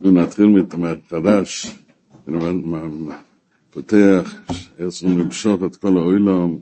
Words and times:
נתחיל 0.00 0.46
מחדש, 0.78 1.76
פותח, 3.70 4.34
רוצים 4.80 5.18
למשוך 5.18 5.62
את 5.66 5.76
כל 5.76 5.96
האוילום, 5.96 6.60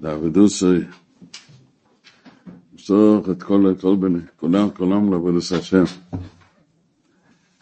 לעבודוסי, 0.00 0.66
למשוך 2.72 3.28
את 3.30 3.42
כל, 3.42 3.74
כל 3.80 3.96
בני, 3.96 4.18
כולם, 4.36 4.70
כולם 4.70 5.12
לעבודוס 5.12 5.52
השם. 5.52 5.84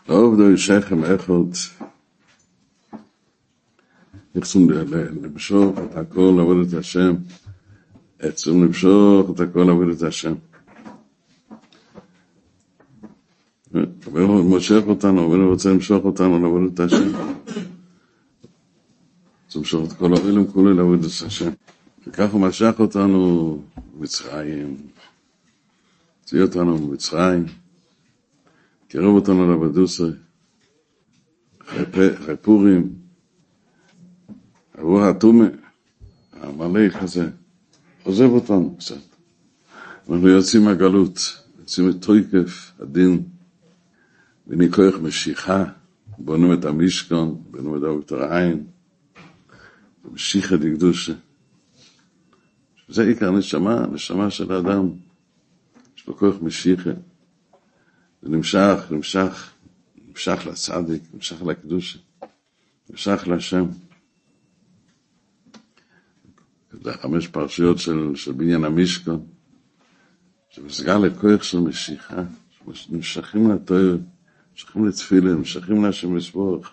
לא 0.08 0.14
עובדו 0.14 0.58
שכם 0.58 1.04
איכות, 1.04 1.48
רוצים 4.34 4.70
למשוך 5.22 5.78
את 5.78 5.96
הכל 5.96 6.34
לעבודת 6.36 6.74
השם, 6.74 7.14
רוצים 8.24 8.64
למשוך 8.64 9.30
את 9.30 9.40
הכל 9.40 9.60
לעבודת 9.64 10.02
השם. 10.02 10.34
הוא 14.12 14.44
מושך 14.44 14.80
אותנו, 14.86 15.26
אבל 15.26 15.40
הוא 15.40 15.50
רוצה 15.50 15.70
למשוך 15.70 16.04
אותנו 16.04 16.38
לעבוד 16.38 16.62
את 16.74 16.80
השם. 16.80 17.12
רוצה 19.46 19.58
למשוך 19.58 19.92
את 19.92 19.98
כל 19.98 20.14
האוהלים 20.14 20.46
כולו 20.46 20.74
לעבוד 20.74 20.98
את 20.98 21.04
השם. 21.26 21.50
וכך 22.06 22.32
הוא 22.32 22.40
משך 22.40 22.72
אותנו 22.78 23.62
במצרים, 23.98 24.76
הוציא 26.20 26.42
אותנו 26.42 26.78
במצרים, 26.78 27.44
קירב 28.88 29.14
אותנו 29.14 29.50
לעבודוסי, 29.50 30.02
אחרי 31.60 32.36
פורים, 32.42 32.92
הרוח 34.74 35.02
הטומה, 35.02 35.44
המלאך 36.32 37.02
הזה, 37.02 37.30
עוזב 38.02 38.30
אותנו 38.30 38.76
קצת. 38.78 38.94
אנחנו 40.10 40.28
יוצאים 40.28 40.64
מהגלות, 40.64 41.18
יוצאים 41.58 41.88
מתוקף 41.88 42.72
הדין. 42.80 43.22
בני 44.48 44.72
כוח 44.72 44.94
משיכה, 45.02 45.64
בונים 46.18 46.52
את 46.52 46.64
המשכון, 46.64 47.42
בונים 47.50 47.76
את 47.76 47.82
האוקטר 47.82 48.22
העין, 48.22 48.66
משיכה 50.12 50.56
דקדושה. 50.56 51.12
זה 52.88 53.02
עיקר 53.02 53.30
נשמה, 53.30 53.86
נשמה 53.86 54.30
של 54.30 54.52
האדם. 54.52 54.90
יש 55.96 56.06
לו 56.06 56.16
כוח 56.16 56.34
משיכה. 56.42 56.90
זה 58.22 58.28
נמשך, 58.28 58.78
נמשך, 58.90 59.52
נמשך 60.08 60.46
לצדיק, 60.46 61.02
נמשך 61.14 61.42
לקדושה, 61.42 61.98
נמשך 62.90 63.24
להשם. 63.26 63.64
זה 66.82 66.92
חמש 66.92 67.28
פרשיות 67.28 67.78
של, 67.78 68.12
של 68.14 68.32
בניין 68.32 68.64
המשכון, 68.64 69.26
שמסגר 70.50 70.98
לכוח 70.98 71.42
של 71.42 71.58
משיכה, 71.58 72.22
שנמשכים 72.72 73.50
לתואר. 73.50 73.96
נמשכים 74.58 74.84
לתפילה, 74.84 75.34
נמשכים 75.34 75.84
להשם 75.84 76.16
לסבורך. 76.16 76.70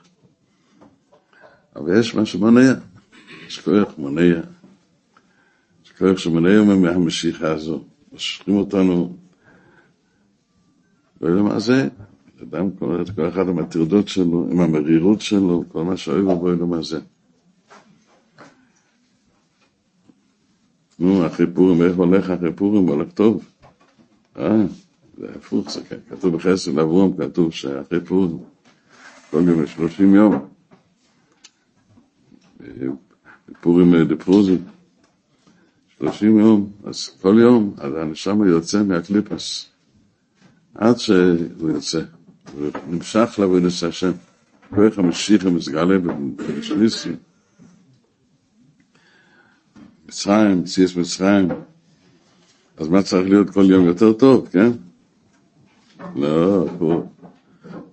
אבל 1.75 1.99
יש 1.99 2.15
משהו 2.15 2.39
מונע, 2.39 2.73
יש 3.47 3.59
כוח 3.59 3.97
מונע. 3.97 4.41
יש 5.85 5.91
כוח 5.91 6.17
שמונע 6.17 6.63
מהמשיכה 6.63 7.51
הזו. 7.51 7.83
משכים 8.13 8.55
אותנו, 8.55 9.17
לא 11.21 11.27
יודע 11.27 11.41
מה 11.41 11.59
זה, 11.59 11.87
אדם, 12.43 12.71
כל 12.71 13.03
אחד 13.27 13.49
עם 13.49 13.59
הטרדות 13.59 14.07
שלו, 14.07 14.47
עם 14.51 14.59
המרירות 14.59 15.21
שלו, 15.21 15.63
כל 15.67 15.83
מה 15.83 15.97
שאוהב 15.97 16.39
בו, 16.39 16.51
לא 16.51 16.67
מה 16.67 16.81
זה. 16.81 16.99
נו, 20.99 21.27
אחרי 21.27 21.45
פורים, 21.53 21.81
איך 21.81 21.95
הולך 21.95 22.29
אחרי 22.29 22.53
פורים? 22.53 22.87
הולך 22.87 23.11
טוב. 23.11 23.43
אה? 24.37 24.65
זה 25.17 25.27
הפוך, 25.35 25.71
זה 25.71 25.81
כן, 25.89 25.97
כתוב 26.09 26.35
בחסד 26.35 26.79
אברום, 26.79 27.17
כתוב 27.17 27.51
שאחרי 27.51 28.05
פורים, 28.05 28.37
כל 29.31 29.43
יום 29.47 29.67
שלושים 29.67 30.15
יום, 30.15 30.49
פורים 33.61 34.03
דפרוזי, 34.03 34.57
שלושים 35.97 36.39
יום, 36.39 36.71
אז 36.83 37.09
כל 37.21 37.35
יום, 37.39 37.73
אז 37.77 37.93
הנשמה 37.95 38.47
יוצא 38.47 38.83
מהקליפס, 38.83 39.69
עד 40.75 40.99
שהוא 40.99 41.69
יוצא, 41.69 42.01
ונמשך 42.57 43.35
לעבודת 43.39 43.83
השם. 43.87 44.11
כוח 44.69 44.99
המשיח 44.99 45.45
המסגלה 45.45 45.95
בשליסי, 46.35 47.11
מצרים, 50.05 50.63
ציאס 50.63 50.95
מצרים, 50.95 51.47
אז 52.77 52.87
מה 52.87 53.03
צריך 53.03 53.29
להיות 53.29 53.49
כל 53.49 53.65
יום 53.69 53.85
יותר 53.85 54.13
טוב, 54.13 54.47
כן? 54.51 54.71
לא, 56.15 56.65
הוא 56.79 57.03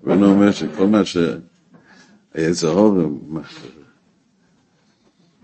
לא 0.05 0.27
אומר 0.27 0.51
שכל 0.53 0.87
מה 0.87 1.03
שהיצר 1.05 2.69
הורם, 2.69 3.19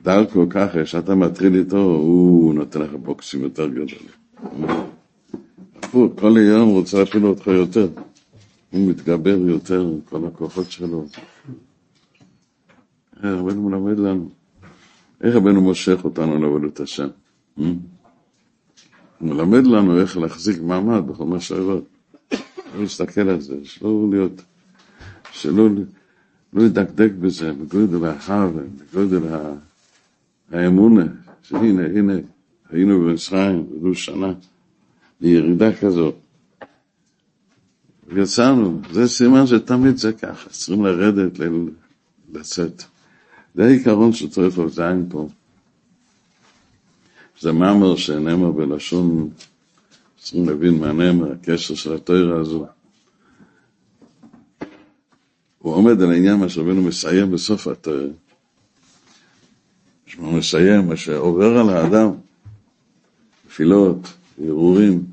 דרכו 0.03 0.47
ככה, 0.51 0.87
שאתה 0.87 1.15
מטריד 1.15 1.55
איתו, 1.55 1.77
הוא 1.77 2.55
נותן 2.55 2.81
לך 2.81 2.91
בוקסים 2.93 3.43
יותר 3.43 3.69
גדולים. 3.69 3.99
הפוך, 5.77 6.13
כל 6.21 6.37
יום 6.39 6.69
הוא 6.69 6.79
רוצה 6.79 6.99
להפיל 6.99 7.27
אותך 7.27 7.47
יותר. 7.47 7.89
הוא 8.71 8.91
מתגבר 8.91 9.39
יותר 9.39 9.91
כל 10.09 10.27
הכוחות 10.27 10.71
שלו. 10.71 11.07
רבנו 13.23 13.69
מלמד 13.69 13.99
לנו, 13.99 14.29
איך 15.21 15.35
רבנו 15.35 15.61
מושך 15.61 16.05
אותנו 16.05 16.41
לעבודת 16.41 16.81
השם? 16.81 17.09
הוא 17.57 17.67
מלמד 19.21 19.67
לנו 19.67 20.01
איך 20.01 20.17
להחזיק 20.17 20.63
מעמד 20.63 21.07
בכל 21.07 21.25
מה 21.25 21.41
שעבוד. 21.41 21.85
לא 22.75 22.83
להסתכל 22.83 23.29
על 23.29 23.41
זה, 23.41 23.55
שלא 23.65 24.07
להיות, 24.11 24.43
שלא 25.33 25.69
לא 26.53 26.65
לדקדק 26.65 27.11
בזה, 27.21 27.53
בגודל 27.53 28.05
ההווה, 28.05 28.63
בגודל 28.93 29.21
האמונה, 30.53 31.05
שהנה, 31.43 31.87
הנה, 31.87 32.13
היינו 32.71 33.01
במצרים, 33.01 33.67
ולו 33.73 33.95
שנה, 33.95 34.33
לירידה 35.21 35.77
כזאת. 35.77 36.15
ויצאנו, 38.07 38.81
זה 38.93 39.09
סימן 39.09 39.47
שתמיד 39.47 39.97
זה 39.97 40.13
ככה, 40.13 40.51
צריכים 40.51 40.85
לרדת, 40.85 41.41
לצאת. 42.33 42.83
זה 43.55 43.65
העיקרון 43.65 44.13
שצריך 44.13 44.59
לזיין 44.59 45.07
פה. 45.11 45.29
זה 47.41 47.53
מאמר 47.53 47.97
שנאמר 47.97 48.51
בלשון 48.51 49.31
צריכים 50.29 50.49
להבין 50.49 50.79
מה 50.79 50.93
נאמר, 50.93 51.33
הקשר 51.33 51.75
של 51.75 51.95
התוירה 51.95 52.41
הזו. 52.41 52.67
הוא 55.59 55.75
עומד 55.75 56.03
על 56.03 56.11
העניין 56.13 56.37
מה 56.37 56.49
שרבנו 56.49 56.83
מסיים 56.83 57.31
בסוף 57.31 57.67
התוירה. 57.67 58.13
שהוא 60.07 60.33
מסיים, 60.33 60.89
מה 60.89 60.97
שעובר 60.97 61.59
על 61.59 61.71
האדם, 61.71 62.11
תפילות, 63.49 64.13
הרהורים, 64.43 65.05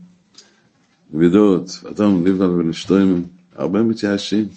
מידות, 1.13 1.69
אדם 1.91 2.23
נבנה 2.27 2.49
ולשטוימים, 2.49 3.25
הרבה 3.55 3.83
מתייאשים. 3.83 4.47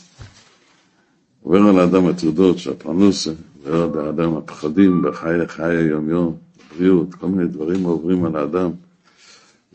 עובר 1.43 1.59
על 1.69 1.79
האדם 1.79 2.07
הטרדות 2.07 2.59
של 2.59 2.71
הפרנוסה, 2.71 3.33
עובר 3.67 3.99
על 3.99 4.07
האדם 4.07 4.37
הפחדים 4.37 5.03
בחיי 5.03 5.49
חיי 5.49 5.77
היום-יום, 5.77 6.37
בריאות, 6.77 7.15
כל 7.15 7.27
מיני 7.27 7.49
דברים 7.49 7.83
עוברים 7.83 8.25
על 8.25 8.37
האדם. 8.37 8.71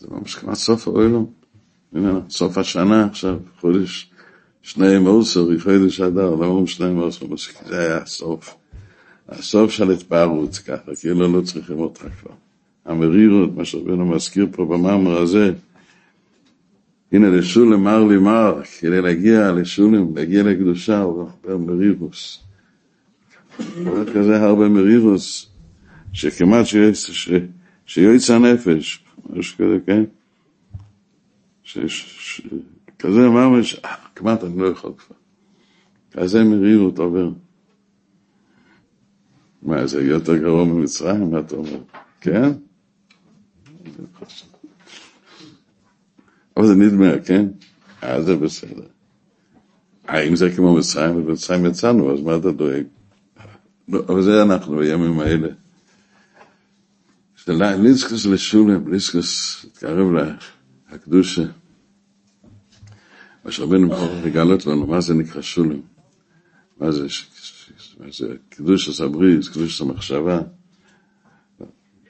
זה 0.03 0.09
ממש 0.12 0.36
כמעט 0.36 0.56
סוף 0.56 0.88
האוילום. 0.88 1.25
סוף 2.30 2.58
השנה 2.58 3.06
עכשיו, 3.06 3.38
חודש 3.59 4.12
שני 4.62 5.00
מאוסר, 5.00 5.59
חודש 5.59 6.02
אדר, 6.02 6.36
לא 6.36 6.46
אומרים 6.46 6.68
שני 6.68 6.94
מאוסר, 6.94 7.25
זה 7.66 7.80
היה 7.80 7.97
הסוף. 7.97 8.56
הסוף 9.30 9.72
של 9.72 9.91
התפארות 9.91 10.58
ככה, 10.58 10.96
כאילו 11.00 11.34
לא 11.38 11.41
צריכים 11.41 11.80
אותך 11.80 12.02
כבר. 12.22 12.31
המרירות, 12.86 13.56
מה 13.56 13.66
שרבנו 13.66 14.06
מזכיר 14.06 14.47
פה 14.52 14.66
במאמר 14.66 15.22
הזה, 15.22 15.52
הנה 17.12 17.30
לשולם 17.30 17.84
מר 17.84 18.03
לי 18.03 18.18
מר, 18.18 18.62
כדי 18.80 19.02
להגיע 19.02 19.52
לשולם, 19.52 20.16
להגיע 20.16 20.44
לקדושה, 20.44 21.02
הוא 21.02 21.29
הרבה 21.44 21.66
מרירוס. 21.66 22.44
כזה 24.14 24.44
הרבה 24.44 24.70
מרירוס, 24.70 25.47
שכמעט 26.14 26.66
שיועץ 27.85 28.29
הנפש, 28.29 29.03
משהו 29.29 29.58
כזה, 29.58 29.78
כן? 29.85 30.03
כזה 32.99 33.29
ממש, 33.29 33.79
כמעט 34.16 34.43
אני 34.43 34.59
לא 34.59 34.67
יכול 34.67 34.93
כבר. 34.97 35.16
כזה 36.11 36.43
מרירות 36.43 36.99
עובר. 36.99 37.29
מה, 39.61 39.87
זה 39.87 40.03
יותר 40.03 40.37
גרוע 40.37 40.66
ממצרים, 40.66 41.31
מה 41.31 41.40
אתה 41.40 41.55
אומר? 41.55 41.79
כן? 42.22 42.52
אבל 46.58 46.67
זה 46.67 46.75
נדמה, 46.75 47.20
כן? 47.25 47.46
אה, 48.03 48.22
זה 48.22 48.35
בסדר. 48.35 48.87
האם 50.08 50.35
זה 50.35 50.52
כמו 50.55 50.75
מצרים, 50.75 51.16
ובמצרים 51.16 51.66
יצאנו, 51.66 52.14
אז 52.14 52.22
מה 52.22 52.35
אתה 52.35 52.52
דואג? 52.52 52.84
לא, 53.87 53.99
אבל 54.09 54.22
זה 54.22 54.43
אנחנו 54.43 54.78
בימים 54.78 55.20
האלה. 55.20 55.47
ליסקוס 57.47 58.25
לשולם, 58.25 58.93
ליסקוס, 58.93 59.66
תקרב 59.73 60.07
לקדושה. 60.93 61.43
מה 63.45 63.51
שרבנו 63.51 63.87
מוכרח 63.87 64.25
לגלות 64.25 64.66
לנו, 64.66 64.87
מה 64.87 65.01
זה 65.01 65.13
נקרא 65.13 65.41
שולם? 65.41 65.79
מה 66.79 66.91
זה, 66.91 67.07
מה 67.99 68.05
זה 68.11 68.35
קידוש 68.49 68.90
הסבריז, 68.90 69.49
קידוש 69.49 69.81
המחשבה, 69.81 70.40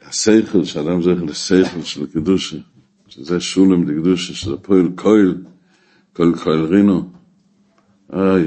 השכל, 0.02 0.64
שאדם 0.64 1.02
זוכר 1.02 1.24
לשכל 1.24 1.82
של 1.84 2.06
קידוש, 2.06 2.56
שזה 3.08 3.40
שולם 3.40 3.86
דקדושה, 3.86 4.34
שזה 4.34 4.58
פועל 4.58 4.90
כהל, 4.98 5.36
כל 6.14 6.34
כהל 6.44 6.66
רינו. 6.66 7.10
אוי, 8.14 8.46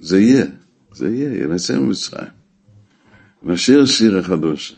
זה 0.00 0.20
יהיה, 0.20 0.46
זה 0.92 1.08
יהיה, 1.08 1.44
ינצא 1.44 1.78
ממצרים. 1.78 2.37
נשאיר 3.42 3.86
שיר 3.86 4.18
החדוש. 4.18 4.76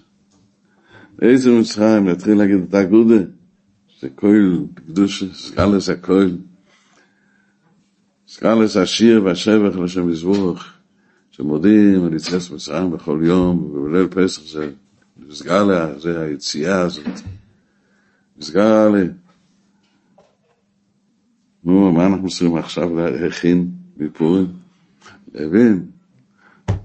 איזה 1.22 1.50
מצרים, 1.50 2.08
נתחיל 2.08 2.38
להגיד 2.38 2.58
את 2.68 2.74
הגודה, 2.74 3.22
זה 4.00 4.08
כהל 4.16 4.58
קדושה, 4.74 5.34
סקלס 5.34 5.88
הכהל. 5.88 6.36
סקלס 8.28 8.76
השיר 8.76 9.24
והשבח 9.24 9.76
לשם 9.76 10.10
יזבורך, 10.10 10.74
שמודים 11.30 12.04
על 12.04 12.14
יציאת 12.14 12.42
מצרים 12.54 12.90
בכל 12.90 13.20
יום, 13.24 13.58
ובליל 13.58 14.06
פסח 14.06 14.42
זה 14.52 14.70
מסגלה, 15.16 15.98
זה 15.98 16.20
היציאה 16.20 16.80
הזאת. 16.80 17.06
מסגלה. 18.36 19.02
נו, 21.64 21.92
מה 21.92 22.06
אנחנו 22.06 22.28
צריכים 22.28 22.56
עכשיו 22.56 22.94
להכין 22.96 23.70
מפורים? 23.96 24.46
להבין. 25.34 25.89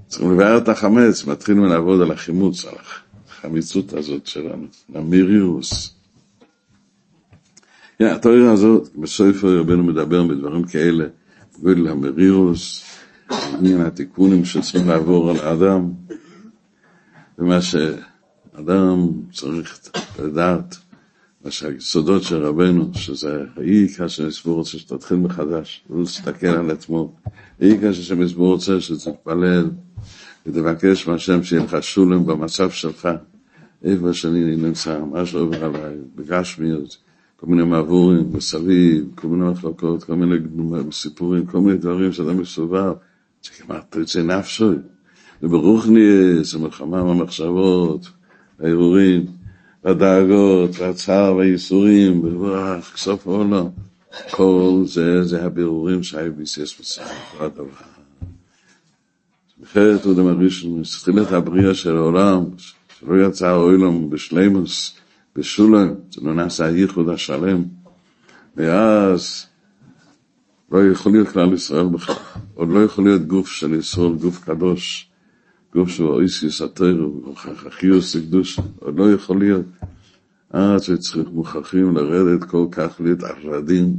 צריכים 0.08 0.32
לבאר 0.32 0.58
את 0.58 0.70
החמץ, 0.70 1.26
מתחילים 1.26 1.66
לעבוד 1.66 2.02
על 2.02 2.12
החימוץ, 2.12 2.66
על 2.66 2.76
החמיצות 3.30 3.94
הזאת 3.94 4.28
שלנו, 4.28 4.68
המיריוס. 4.96 5.96
התיאוריה 8.00 8.52
הזאת, 8.52 8.90
בסופר 8.96 9.60
רבנו 9.60 9.84
מדבר 9.84 10.24
בדברים 10.24 10.64
כאלה, 10.64 11.06
גודל 11.62 11.88
המרירוס, 11.88 12.86
עניין 13.60 13.82
התיקונים 13.82 14.46
שצריכים 14.46 14.90
לעבור 14.90 15.30
על 15.30 15.38
האדם, 15.40 15.92
ומה 17.40 17.62
שאדם 17.62 19.08
צריך 19.32 19.80
לדעת, 20.20 20.76
שהיסודות 21.52 22.24
של 22.24 22.46
רבנו, 22.46 22.90
שזה 22.94 23.44
אי 23.62 23.88
כאשר 23.98 24.28
מסבור 24.28 24.56
רוצה 24.56 24.78
שתתחיל 24.78 25.18
מחדש, 25.18 25.84
לא 25.90 26.00
להסתכל 26.00 26.48
על 26.48 26.72
עצמו, 26.72 27.14
אי 27.62 27.78
כאשר 27.82 28.02
שמסבור 28.02 28.54
רוצה 28.54 28.82
שתתפלל 28.82 29.70
ותבקש 30.46 31.08
מהשם 31.08 31.44
שיהיה 31.44 31.64
לך 31.64 31.78
שולם 31.82 32.26
במצב 32.26 32.70
שלך, 32.70 33.10
איפה 33.84 34.14
שאני 34.14 34.56
נמצא, 34.56 35.00
מה 35.12 35.26
שעובר 35.26 35.66
עליי, 35.66 35.96
בגשמיות, 36.16 36.98
כל 37.36 37.48
מיני 37.48 37.64
מעבורים 37.64 38.30
מסביב, 38.34 39.06
כל 39.16 39.28
מיני 39.28 39.52
מחלוקות, 39.52 40.04
כל 40.04 40.16
מיני 40.16 40.36
סיפורים, 40.92 41.46
כל 41.46 41.60
מיני 41.60 41.78
דברים 41.78 42.12
שאדם 42.12 42.38
מסובב, 42.38 42.94
שכמעט 43.42 43.86
תרצה 43.90 44.24
נפשו, 44.24 44.72
וברוך 45.44 45.88
נהיה, 45.88 46.44
זה 46.44 46.60
מלחמה 46.60 47.04
במחשבות, 47.04 48.10
הערעורים, 48.60 49.26
הדאגות, 49.86 50.80
והצער 50.80 51.36
והייסורים, 51.36 52.22
סוף 52.96 53.28
העולם. 53.28 53.66
כל 54.32 54.84
זה, 54.86 55.24
זה 55.24 55.46
הבירורים 55.46 56.04
שהיו 56.04 56.34
ביסס 56.34 56.80
מצרים, 56.80 57.08
כל 57.38 57.46
הדבר. 57.46 57.66
אחרת 59.64 60.06
הוא 60.06 60.14
דמרישן, 60.14 60.84
תחילת 60.84 61.32
הבריאה 61.32 61.74
של 61.74 61.98
העולם, 61.98 62.44
שלא 63.00 63.28
יצא 63.28 63.48
העולם 63.48 64.10
בשלימוס, 64.10 64.96
בשולם, 65.36 65.94
זה 66.12 66.22
לא 66.24 66.34
נעשה 66.34 66.66
הייחוד 66.66 67.10
השלם, 67.10 67.64
ואז 68.56 69.46
לא 70.72 70.92
יכול 70.92 71.12
להיות 71.12 71.28
כלל 71.28 71.54
ישראל 71.54 71.86
בכלל, 71.86 72.16
עוד 72.54 72.70
לא 72.70 72.84
יכול 72.84 73.04
להיות 73.04 73.22
גוף 73.22 73.48
של 73.48 73.74
ישראל, 73.74 74.14
גוף 74.14 74.44
קדוש, 74.44 75.10
גוף 75.76 75.90
שהוא 75.90 76.10
אויסיוס 76.10 76.62
התוירו, 76.62 77.36
חיוס 77.70 78.16
הקדוש, 78.16 78.60
עוד 78.80 79.00
לא 79.00 79.12
יכול 79.14 79.40
להיות. 79.40 79.66
עד 80.50 80.80
שצריך 80.80 81.30
מוכרחים 81.32 81.98
לרדת 81.98 82.44
כל 82.44 82.68
כך 82.72 83.02
להתערדים 83.02 83.96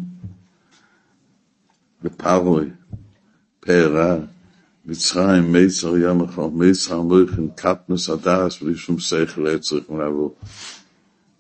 בפרוי, 2.03 2.71
פערה, 3.61 4.17
מצרים, 4.87 5.53
מיצר 5.53 5.97
ים 5.97 6.21
אחד, 6.21 6.43
מיצר 6.53 7.03
מויכן, 7.03 7.49
קטנוס 7.55 8.11
הדס, 8.11 8.63
בלי 8.63 8.75
שום 8.75 8.99
שכל 8.99 9.47
היה 9.47 9.59
צריכים 9.59 9.99
לעבור. 10.01 10.35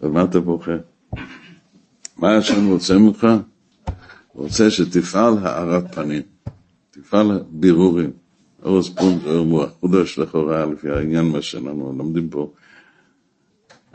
על 0.01 0.11
מה 0.11 0.25
אתה 0.25 0.41
בוכה? 0.41 0.77
מה 2.17 2.37
השם 2.37 2.67
רוצה 2.67 2.99
ממך? 2.99 3.27
הוא 4.33 4.45
רוצה 4.45 4.71
שתפעל 4.71 5.39
הארת 5.43 5.95
פנים, 5.95 6.23
תפעל 6.91 7.43
בירורים. 7.51 8.26
אורס 8.67 8.89
פונט, 8.89 9.27
אור 9.27 9.47
מוח, 9.47 9.71
חודש 9.81 10.19
לכאורה, 10.19 10.67
לפי 10.67 10.91
העניין 10.91 11.25
מה 11.25 11.43
שאנחנו 11.43 11.95
לומדים 11.99 12.29
פה. 12.29 12.53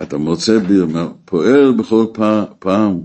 אתה 0.01 0.17
מוצא 0.17 0.59
ביר, 0.59 0.87
פועל 1.25 1.71
בכל 1.71 2.05
פעם, 2.59 3.01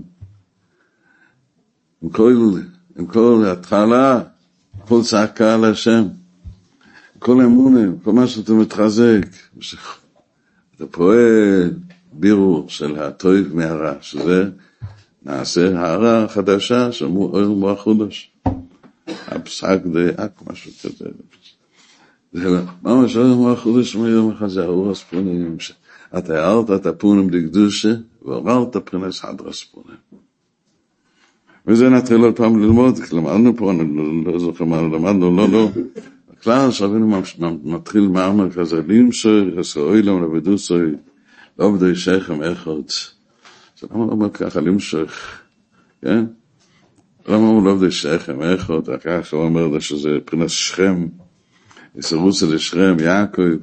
עם 2.01 2.09
כל, 2.09 2.51
עם 2.97 3.05
כל 3.05 3.43
התחלה, 3.51 4.21
כל 4.87 5.01
צעקה 5.03 5.53
על 5.53 5.65
השם, 5.65 6.03
כל 7.19 7.41
אמונים, 7.41 7.99
כל 8.03 8.11
מה 8.13 8.27
שאתה 8.27 8.53
מתחזק, 8.53 9.21
אתה 10.75 10.85
פועל 10.85 11.71
בירור 12.13 12.69
של 12.69 12.99
הטוב 12.99 13.35
מהרע, 13.53 13.93
שזה 14.01 14.49
נעשה 15.25 15.79
הערה 15.79 16.27
חדשה 16.27 16.91
של 16.91 17.05
אור 17.05 17.55
מוח 17.55 17.79
חודש. 17.79 18.31
הפסק 19.07 19.79
דאק, 19.93 20.31
משהו 20.51 20.71
כזה. 20.83 21.05
ממש 22.83 23.17
אור 23.17 23.35
מוח 23.35 23.59
חודש 23.59 23.95
מיום 23.95 24.33
האור 24.57 24.91
הספונים. 24.91 25.57
אתה 26.17 26.45
הערת 26.45 26.71
את 26.71 26.85
הפונים 26.85 27.29
לקדושה, 27.29 27.93
ועוררת 28.21 28.77
פרנס 28.77 29.19
חדרה 29.19 29.53
ספונים. 29.53 29.97
וזה 31.67 31.89
נתחיל 31.89 32.17
עוד 32.17 32.35
פעם 32.35 32.63
ללמוד, 32.63 32.99
למדנו 33.11 33.57
פה, 33.57 33.71
אני 33.71 34.25
לא 34.25 34.39
זוכר 34.39 34.65
מה 34.65 34.81
למדנו, 34.81 35.37
לא, 35.37 35.49
לא. 35.49 35.69
הכלל 36.37 36.71
שרבינו 36.71 37.21
מתחיל 37.63 38.07
מאמר 38.07 38.51
כזה, 38.51 38.81
לימסוי, 38.87 39.59
עשוי 39.59 40.01
להם 40.01 40.23
לבדוסוי, 40.23 40.91
לא 41.59 41.65
עובדי 41.65 41.95
שכם 41.95 42.43
אחד. 42.43 42.71
זה 43.79 43.87
למה 43.91 44.05
לא 44.05 44.11
אומר 44.11 44.29
ככה, 44.29 44.61
למשוך, 44.61 45.11
כן? 46.01 46.25
למה 47.27 47.47
הוא 47.47 47.65
לא 47.65 47.71
עובדי 47.71 47.91
שכם 47.91 48.41
אחד, 48.41 48.99
ככה 49.03 49.37
הוא 49.37 49.45
אומר 49.45 49.79
שזה 49.79 50.17
פרנס 50.25 50.51
שכם, 50.51 51.07
יסרוסה 51.97 52.45
לשכם, 52.45 52.97
יעקב. 52.99 53.57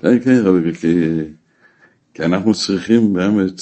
כן, 0.00 0.20
כן, 0.24 0.40
רבי, 0.44 0.74
כי, 0.74 0.96
כי 2.14 2.24
אנחנו 2.24 2.54
צריכים 2.54 3.12
באמת 3.12 3.60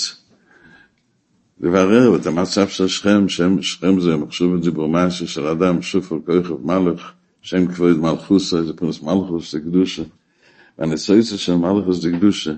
לברר 1.61 2.17
את 2.17 2.27
המצב 2.27 2.69
של 2.69 2.89
שכם, 2.89 3.29
שם 3.29 3.63
שכם 3.63 4.01
זה 4.01 4.17
מחשוב 4.17 4.55
משהו 4.89 5.29
של 5.29 5.47
אדם, 5.47 5.83
שוף 5.83 6.13
על 6.13 6.19
כוכב 6.19 6.67
מלך, 6.67 7.13
שם 7.43 7.67
כבוד 7.67 7.99
מלכוסה, 7.99 8.65
זה 8.65 8.73
פרנס 8.73 9.03
מלכוס, 9.03 9.53
זה 9.53 9.61
קדושה. 9.61 10.03
והניסויצה 10.79 11.39
של 11.39 11.55
מלכוס 11.55 12.03
זה 12.03 12.11
קדושה. 12.11 12.53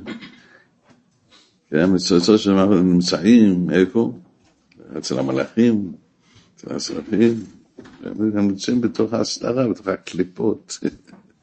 כן, 1.70 1.78
הניסויצה 1.78 2.38
של 2.38 2.52
מלכוס 2.52 2.78
נמצאים, 2.78 3.70
איפה? 3.70 4.12
אצל 4.98 5.18
המלאכים, 5.18 5.92
אצל 6.56 6.74
השרפים, 6.74 7.44
הם 8.04 8.49
נמצאים 8.49 8.80
בתוך 8.80 9.12
ההסתרה, 9.12 9.69
בתוך 9.69 9.87
הקליפות, 9.87 10.78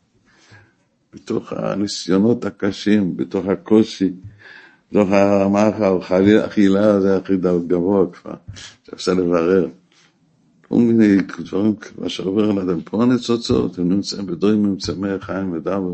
בתוך 1.14 1.54
הניסיונות 1.54 2.46
הקשים, 2.46 3.18
בתוך 3.18 3.46
הקושי, 3.46 4.14
בתוך 4.92 5.10
המאכל, 5.12 6.00
אכילה 6.46 7.02
זה 7.02 7.18
הכי 7.18 7.38
גבוה 7.68 8.06
כבר, 8.14 8.34
שאפשר 8.84 9.14
לברר. 9.14 9.68
כל 10.68 10.76
מיני 10.76 11.18
דברים, 11.40 11.76
מה 11.98 12.10
שעובר 12.10 12.50
על 12.50 12.60
אדם, 12.60 12.82
פה 12.82 13.04
הניצוצות, 13.04 13.80
הם 13.80 13.90
נמצאים 13.90 14.26
בדורים 14.26 14.78
צמא 14.78 15.18
חיים 15.20 15.52
ודבר. 15.52 15.94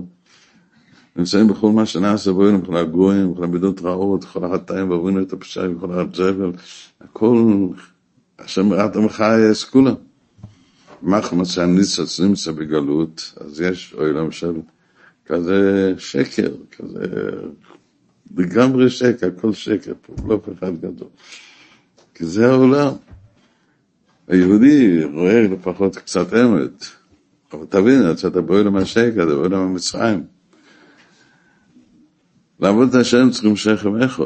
נמצאים 1.15 1.47
בכל 1.47 1.71
מה 1.71 1.85
שנעשה 1.85 2.31
בוינו, 2.31 2.61
בכל 2.61 2.77
הגויים, 2.77 3.33
בכל 3.33 3.43
המידות 3.43 3.81
רעות, 3.81 4.25
בכל 4.25 4.45
החטאים, 4.45 4.89
ועבונו 4.89 5.21
את 5.21 5.33
הפשעים, 5.33 5.77
בכל 5.77 5.91
הזבל, 5.91 6.51
הכל, 7.01 7.67
השם 8.39 8.73
ראת 8.73 8.95
המחייס, 8.95 9.63
כולם. 9.63 9.95
מחמד 11.03 11.45
שהניצוץ 11.45 12.19
נמצא 12.19 12.51
בגלות, 12.51 13.33
אז 13.37 13.61
יש 13.61 13.93
עולם 13.93 14.31
של 14.31 14.53
כזה 15.25 15.93
שקר, 15.97 16.51
כזה 16.77 17.05
לגמרי 18.37 18.89
שקר, 18.89 19.27
הכל 19.27 19.53
שקר, 19.53 19.93
פה 20.01 20.13
בלוף 20.15 20.49
אחד 20.57 20.77
גדול. 20.77 21.07
כי 22.15 22.25
זה 22.25 22.51
העולם. 22.51 22.93
היהודי 24.27 25.03
רואה 25.03 25.41
לפחות 25.41 25.95
קצת 25.95 26.33
אמת, 26.33 26.85
אבל 27.53 27.65
תבין, 27.65 28.11
אתה 28.11 28.41
בעולם 28.41 28.75
השקר, 28.75 29.23
אתה 29.23 29.25
בעולם 29.25 29.59
המצרים. 29.59 30.23
לעבוד 32.59 32.89
את 32.89 32.95
השם 32.95 33.29
צריכים 33.29 33.55
שכם 33.55 34.01
אחד. 34.01 34.25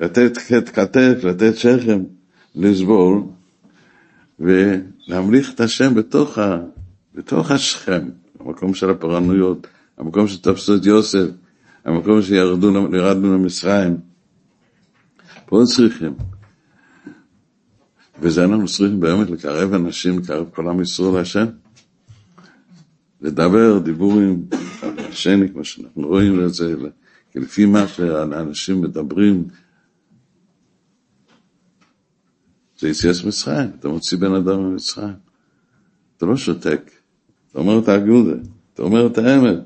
לתת 0.00 0.38
כתף, 0.68 1.24
לתת 1.24 1.56
שכם, 1.56 2.02
לסבול, 2.54 3.22
ולהמליך 4.40 5.54
את 5.54 5.60
השם 5.60 5.94
בתוך, 5.94 6.38
ה, 6.38 6.58
בתוך 7.14 7.50
השכם, 7.50 8.08
המקום 8.40 8.74
של 8.74 8.90
הפרענויות, 8.90 9.66
המקום 9.98 10.28
שתפסו 10.28 10.76
את 10.76 10.86
יוסף, 10.86 11.26
המקום 11.84 12.22
שירדנו 12.22 13.34
למצרים. 13.34 13.96
פה 15.46 15.62
צריכים. 15.64 16.14
וזה 18.20 18.44
אנחנו 18.44 18.66
צריכים 18.66 19.00
באמת 19.00 19.30
לקרב 19.30 19.74
אנשים, 19.74 20.18
לקרב 20.18 20.46
כל 20.54 20.68
עם 20.68 20.80
ישראל 20.80 21.14
להשם. 21.14 21.46
לדבר 23.20 23.78
דיבורים 23.78 24.44
השני, 24.82 25.48
כמו 25.48 25.64
שאנחנו 25.64 26.08
רואים 26.08 26.44
את 26.44 26.54
זה, 26.54 26.74
כי 27.32 27.38
לפי 27.38 27.66
מה 27.66 27.88
שאנשים 27.88 28.80
מדברים, 28.80 29.44
זה 32.80 32.88
יציאת 32.88 33.24
מצרים, 33.26 33.70
אתה 33.78 33.88
מוציא 33.88 34.18
בן 34.18 34.34
אדם 34.34 34.60
ממצרים. 34.60 35.14
אתה 36.16 36.26
לא 36.26 36.36
שותק, 36.36 36.90
אתה 37.50 37.58
אומר 37.58 37.78
את 37.78 37.88
האגודה, 37.88 38.34
אתה 38.74 38.82
אומר 38.82 39.06
את 39.06 39.18
האמת. 39.18 39.58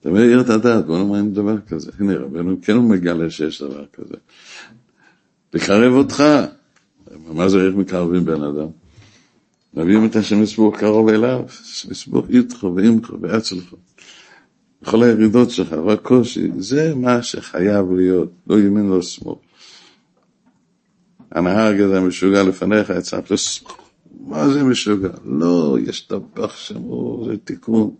אתה 0.00 0.10
מעיר 0.10 0.40
את 0.40 0.50
הדעת, 0.50 0.86
בוא 0.86 0.98
נאמר 0.98 1.20
אם 1.20 1.32
דבר 1.32 1.60
כזה. 1.60 1.90
הנה, 1.98 2.16
רבנו 2.16 2.56
כן 2.62 2.78
מגלה 2.78 3.30
שיש 3.30 3.62
דבר 3.62 3.84
כזה. 3.92 4.14
לקרב 5.54 5.92
אותך. 5.92 6.24
מה 7.26 7.48
זה 7.48 7.66
איך 7.66 7.74
מקרבים 7.74 8.24
בן 8.24 8.42
אדם? 8.42 8.68
מביאים 9.74 10.06
את 10.06 10.16
השם 10.16 10.42
יסבור 10.42 10.76
קרוב 10.76 11.08
אליו, 11.08 11.44
יסבור 11.90 12.26
איתך 12.28 12.64
ועמך 12.64 13.12
ואצלך. 13.20 13.74
בכל 14.82 15.02
הירידות 15.02 15.50
שלך 15.50 15.72
והקושי, 15.86 16.50
זה 16.58 16.94
מה 16.94 17.22
שחייב 17.22 17.92
להיות, 17.92 18.30
לא 18.46 18.60
ימין 18.60 18.88
לא 18.88 19.02
שמאל. 19.02 19.47
הנהג 21.32 21.80
הזה 21.80 22.00
משוגע 22.00 22.42
לפניך, 22.42 22.90
יצאת 22.98 23.30
לשמאל. 23.30 23.72
מה 24.26 24.48
זה 24.48 24.64
משוגע? 24.64 25.08
לא, 25.24 25.76
יש 25.86 26.00
טבח 26.00 26.56
שם, 26.56 26.82
זה 27.26 27.36
תיקון. 27.44 27.90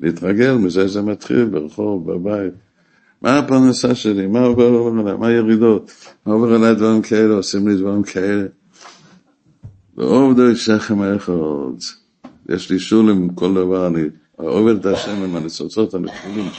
להתרגל 0.00 0.54
מזה 0.54 0.88
זה 0.88 1.02
מתחיל 1.02 1.44
ברחוב, 1.44 2.12
בבית. 2.12 2.52
מה 3.22 3.38
הפרנסה 3.38 3.94
שלי? 3.94 4.26
מה 4.26 4.40
עובר 4.40 5.00
עליי? 5.00 5.16
מה 5.16 5.26
הירידות? 5.26 5.90
מה 6.26 6.32
עובר 6.32 6.54
עליי 6.54 6.74
דברים 6.74 7.02
כאלה? 7.02 7.34
עושים 7.34 7.68
לי 7.68 7.76
דברים 7.76 8.02
כאלה? 8.02 8.46
ועובדו 9.96 10.56
שכם 10.56 11.00
האחד. 11.00 11.32
יש 12.48 12.70
לי 12.70 12.78
שולם 12.78 13.28
כל 13.28 13.54
דבר, 13.54 13.86
אני 13.86 14.02
עובד 14.36 14.76
את 14.76 14.86
השם 14.86 15.22
עם 15.22 15.36
הניצוצות 15.36 15.94
הנכונים. 15.94 16.50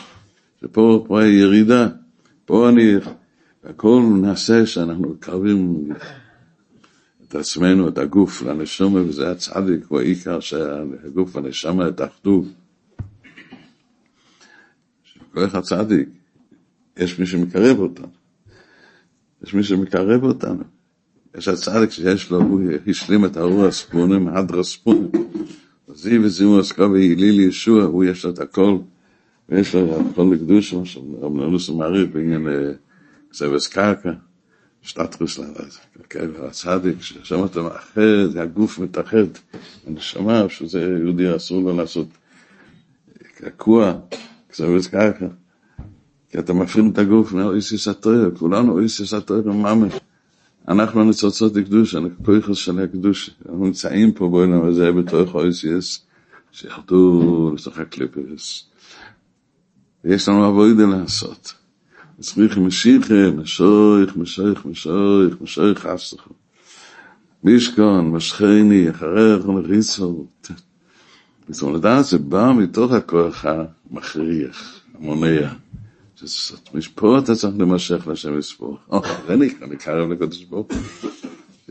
שפה 0.61 1.05
פה 1.07 1.21
הירידה, 1.21 1.87
פה 2.45 2.69
אני, 2.69 2.93
הכל 3.63 4.03
נעשה 4.21 4.65
שאנחנו 4.65 5.09
מקרבים 5.09 5.89
את 7.27 7.35
עצמנו, 7.35 7.87
את 7.87 7.97
הגוף 7.97 8.41
לנשומה, 8.41 8.99
וזה 8.99 9.31
הצדיק, 9.31 9.85
הוא 9.87 9.99
העיקר 9.99 10.39
שהגוף 10.39 11.35
והנשמה 11.35 11.87
יתאחדו. 11.87 12.43
כל 15.33 15.45
אחד 15.45 15.61
צדיק, 15.61 16.09
יש 16.97 17.19
מי 17.19 17.25
שמקרב 17.25 17.79
אותנו. 17.79 18.07
יש 19.43 19.53
מי 19.53 19.63
שמקרב 19.63 20.23
אותנו. 20.23 20.63
יש 21.37 21.47
הצדיק 21.47 21.89
שיש 21.89 22.31
לו, 22.31 22.41
הוא 22.41 22.61
השלים 22.87 23.25
את 23.25 23.37
האור 23.37 23.65
הספונים, 23.65 24.27
הדרה 24.27 24.63
ספונים. 24.63 25.11
זיו 25.87 26.23
וזיו 26.23 26.59
עסקו 26.59 26.91
והיליל 26.91 27.39
ישוע, 27.39 27.83
הוא 27.83 28.03
יש 28.03 28.25
לו 28.25 28.31
את 28.31 28.39
הכל, 28.39 28.77
ויש 29.49 29.75
לו 29.75 30.01
את 30.01 30.05
הכל 30.11 30.29
לקדוש, 30.33 30.73
נולוס 31.31 31.69
מעריך 31.69 32.09
בעניין 32.13 32.47
כסבס 33.31 33.67
קרקע, 33.67 34.12
שטטרוס 34.81 35.39
הצדיק, 36.48 37.01
ששם 37.01 37.45
אתה 37.45 37.62
מאחד, 37.62 38.38
הגוף 38.39 38.79
מתאחד, 38.79 39.27
הנשמה, 39.88 40.50
שזה 40.50 40.81
יהודי 40.81 41.36
אסור 41.36 41.63
לו 41.63 41.77
לעשות 41.77 42.07
קעקוע, 43.38 43.93
כסבס 44.50 44.88
קרקע. 44.88 45.27
כי 46.29 46.39
אתה 46.39 46.53
מפעיל 46.53 46.86
את 46.93 46.98
הגוף 46.98 47.31
מאויסיס 47.31 47.88
התויר, 47.88 48.31
כולנו 48.39 48.71
אויסיס 48.71 49.13
התויר 49.13 49.51
ממש. 49.51 49.93
אנחנו 50.67 51.01
הניצוצות 51.01 51.55
לקדוש, 51.55 51.95
אנחנו 51.95 52.25
כויכוס 52.25 52.57
של 52.57 52.79
הקדוש, 52.79 53.29
אנחנו 53.45 53.65
נמצאים 53.65 54.12
פה 54.12 54.29
בעולם 54.29 54.67
הזה 54.67 54.91
בתוך 54.91 55.36
אויסיס, 55.36 56.05
שירדו 56.51 57.51
לתוך 57.57 57.77
הקליפרס. 57.77 58.63
ויש 60.03 60.29
לנו 60.29 60.45
עבודה 60.45 60.86
לעשות. 60.86 61.58
es 62.19 62.35
rikh 62.35 62.57
mishikh 62.57 63.07
mishoykh 63.38 64.13
mishoykh 64.19 64.63
mishoykh 64.67 65.35
mishoykh 65.39 65.83
asakh 65.93 66.25
mishkan 67.45 68.11
mishkhini 68.11 68.91
kharakh 68.91 69.45
un 69.47 69.63
rizot 69.63 70.45
mit 71.47 71.55
zol 71.55 71.79
da 71.79 72.03
ze 72.03 72.17
ba 72.17 72.53
mit 72.53 72.73
tokh 72.73 72.91
a 72.99 73.01
kokh 73.11 73.45
a 73.45 73.57
makhrikh 73.93 74.59
moneya 74.99 75.51
es 76.21 76.51
mish 76.73 76.91
pot 76.93 77.25
ze 77.27 77.35
zakh 77.41 77.55
dem 77.57 77.71
shekh 77.77 78.05
la 78.05 78.15
shem 78.15 78.35
spo 78.41 78.67
oh 78.89 79.03
ren 79.27 79.41
ikh 79.47 79.55
mit 79.71 79.79
kharav 79.79 80.09
le 80.09 80.15
kodesh 80.19 80.45
bo 80.51 80.67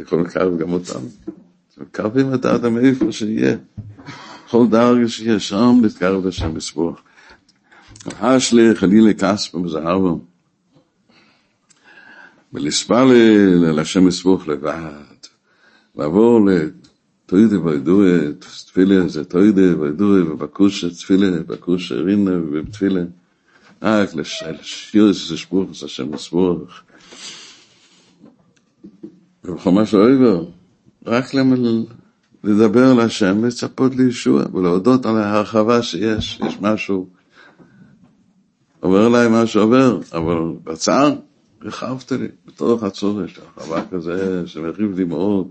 ikh 0.00 0.12
un 0.12 0.24
kharav 0.32 0.56
gam 0.58 0.72
otam 0.78 1.04
ze 1.72 1.84
kharav 1.92 2.16
im 2.16 2.32
ata 2.32 2.56
dem 2.56 2.78
ef 2.88 2.98
shiye 3.18 3.60
kol 4.48 4.64
darge 4.66 5.08
sham 5.48 5.82
mit 5.82 5.92
kharav 6.00 6.24
le 6.24 6.32
shem 6.32 6.56
spo 6.68 6.96
ולספל 12.52 13.04
לשם 13.72 14.08
יספוך 14.08 14.48
לבד. 14.48 14.90
לעבור 15.96 16.40
לתוידה 16.46 17.60
וידוה, 17.60 18.18
תפילה 18.38 19.08
זה 19.08 19.24
תוידה 19.24 19.80
וידוה 19.80 20.32
ובקושה 20.32 20.90
תפילה, 20.90 21.30
בקושה 21.46 21.94
רינה 21.94 22.30
ובתפילה. 22.30 23.02
רק 23.82 24.14
לשיר 24.14 25.10
את 25.10 25.14
הספוך, 25.14 25.70
את 25.70 25.82
השם 25.82 26.14
הספוך. 26.14 26.58
ובחומש 29.44 29.94
האויבר, 29.94 30.44
רק 31.06 31.34
לדבר 32.44 32.94
להשם 32.94 33.38
ולצפות 33.42 33.94
לישוע 33.96 34.42
ולהודות 34.54 35.06
על 35.06 35.16
ההרחבה 35.16 35.82
שיש, 35.82 36.40
יש 36.46 36.56
משהו, 36.60 37.08
עובר 38.80 39.06
אליי 39.06 39.28
מה 39.28 39.46
שעובר, 39.46 40.00
אבל 40.12 40.36
בצער 40.64 41.14
הרחבת 41.62 42.12
לי, 42.12 42.28
בתוך 42.46 42.82
הצורך, 42.82 43.30
הרחבה 43.56 43.82
כזה 43.90 44.42
שמרחיב 44.46 45.04
מאוד, 45.04 45.48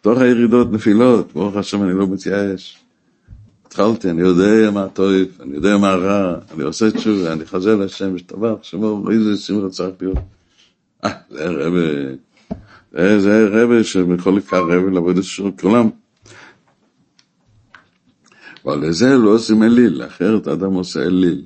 בתוך 0.00 0.18
הירידות 0.18 0.72
נפילות, 0.72 1.32
ברוך 1.32 1.56
השם 1.56 1.82
אני 1.82 1.92
לא 1.92 2.06
מתייאש. 2.06 2.78
התחלתי, 3.66 4.10
אני 4.10 4.22
יודע 4.22 4.70
מה 4.70 4.88
טוב, 4.88 5.12
אני 5.40 5.54
יודע 5.54 5.76
מה 5.76 5.94
רע, 5.94 6.38
אני 6.54 6.62
עושה 6.62 6.90
תשובה, 6.90 7.32
אני 7.32 7.46
חזר 7.46 7.76
להשם, 7.76 8.14
משתבח, 8.14 8.54
שמו, 8.62 9.10
איזה 9.10 9.36
שמחה 9.36 9.68
צריך 9.68 9.94
להיות. 10.00 10.18
אה, 11.04 11.10
זה 11.30 11.48
רבה, 11.48 13.18
זה, 13.20 13.48
רבה 13.50 13.84
שיכול 13.84 14.36
לקרב 14.36 14.88
לעבוד 14.92 15.18
את 15.18 15.60
כולם. 15.60 15.88
אבל 18.64 18.88
לזה 18.88 19.16
לא 19.16 19.30
עושים 19.30 19.62
אליל, 19.62 20.02
אחרת 20.06 20.48
אדם 20.48 20.72
עושה 20.72 21.02
אליל. 21.02 21.44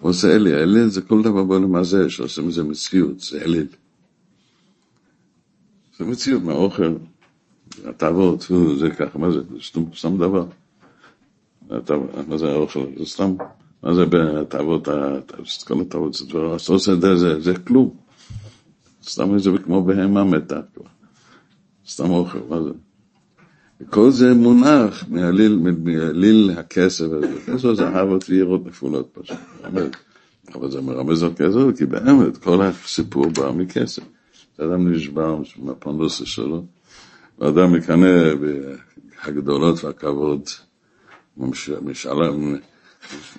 הוא 0.00 0.10
עושה 0.10 0.34
אליל, 0.36 0.54
אליל 0.54 0.88
זה 0.88 1.02
כל 1.02 1.22
דבר 1.22 1.44
בעולם 1.44 1.74
הזה, 1.74 2.10
שעושים 2.10 2.48
מזה 2.48 2.62
מציאות, 2.62 3.20
זה 3.20 3.42
אליל. 3.42 3.66
זה 5.98 6.04
מציאות 6.04 6.42
מהאוכל, 6.42 6.94
התאוות, 7.84 8.46
זה 8.78 8.90
ככה, 8.90 9.18
מה 9.18 9.30
זה, 9.30 9.40
זה 9.40 9.80
סתם 9.96 10.18
דבר. 10.18 10.46
מה 12.28 12.38
זה 12.38 12.52
האוכל? 12.52 12.86
זה 12.98 13.06
סתם, 13.06 13.34
מה 13.82 13.94
זה 13.94 14.04
בתאוות, 14.06 14.88
כל 15.66 15.80
התאוות, 15.80 16.14
זה 16.14 16.26
דבר, 16.26 16.56
אתה 16.56 16.72
עושה 16.72 16.92
את 16.92 17.00
זה, 17.00 17.40
זה 17.40 17.54
כלום. 17.66 17.96
סתם 19.02 19.38
זה 19.38 19.50
כמו 19.64 19.84
בהמה 19.84 20.24
מתה 20.24 20.60
סתם 21.88 22.10
אוכל, 22.10 22.38
מה 22.48 22.62
זה? 22.62 22.70
וכל 23.80 24.10
זה 24.10 24.34
מונח 24.34 25.04
מעליל 25.08 26.50
הכסף 26.56 27.04
הזה. 27.04 27.40
כסף 27.46 27.72
זה 27.72 27.88
אהבות 27.88 28.24
ויראות 28.28 28.66
נפולות 28.66 29.08
פשוט. 29.12 29.36
אבל 30.54 30.70
זה 30.70 30.80
מרמז 30.80 31.22
על 31.22 31.30
כסף, 31.36 31.78
כי 31.78 31.86
באמת 31.86 32.36
כל 32.36 32.62
הסיפור 32.62 33.26
בא 33.28 33.50
מכסף. 33.50 34.02
אדם 34.60 34.92
נשבר 34.92 35.38
מהפרנסה 35.56 36.26
שלו, 36.26 36.64
ואדם 37.38 37.72
מקנא 37.72 38.34
בהגדולות 38.34 39.84
והכבוד. 39.84 40.42
משלם, 41.82 42.56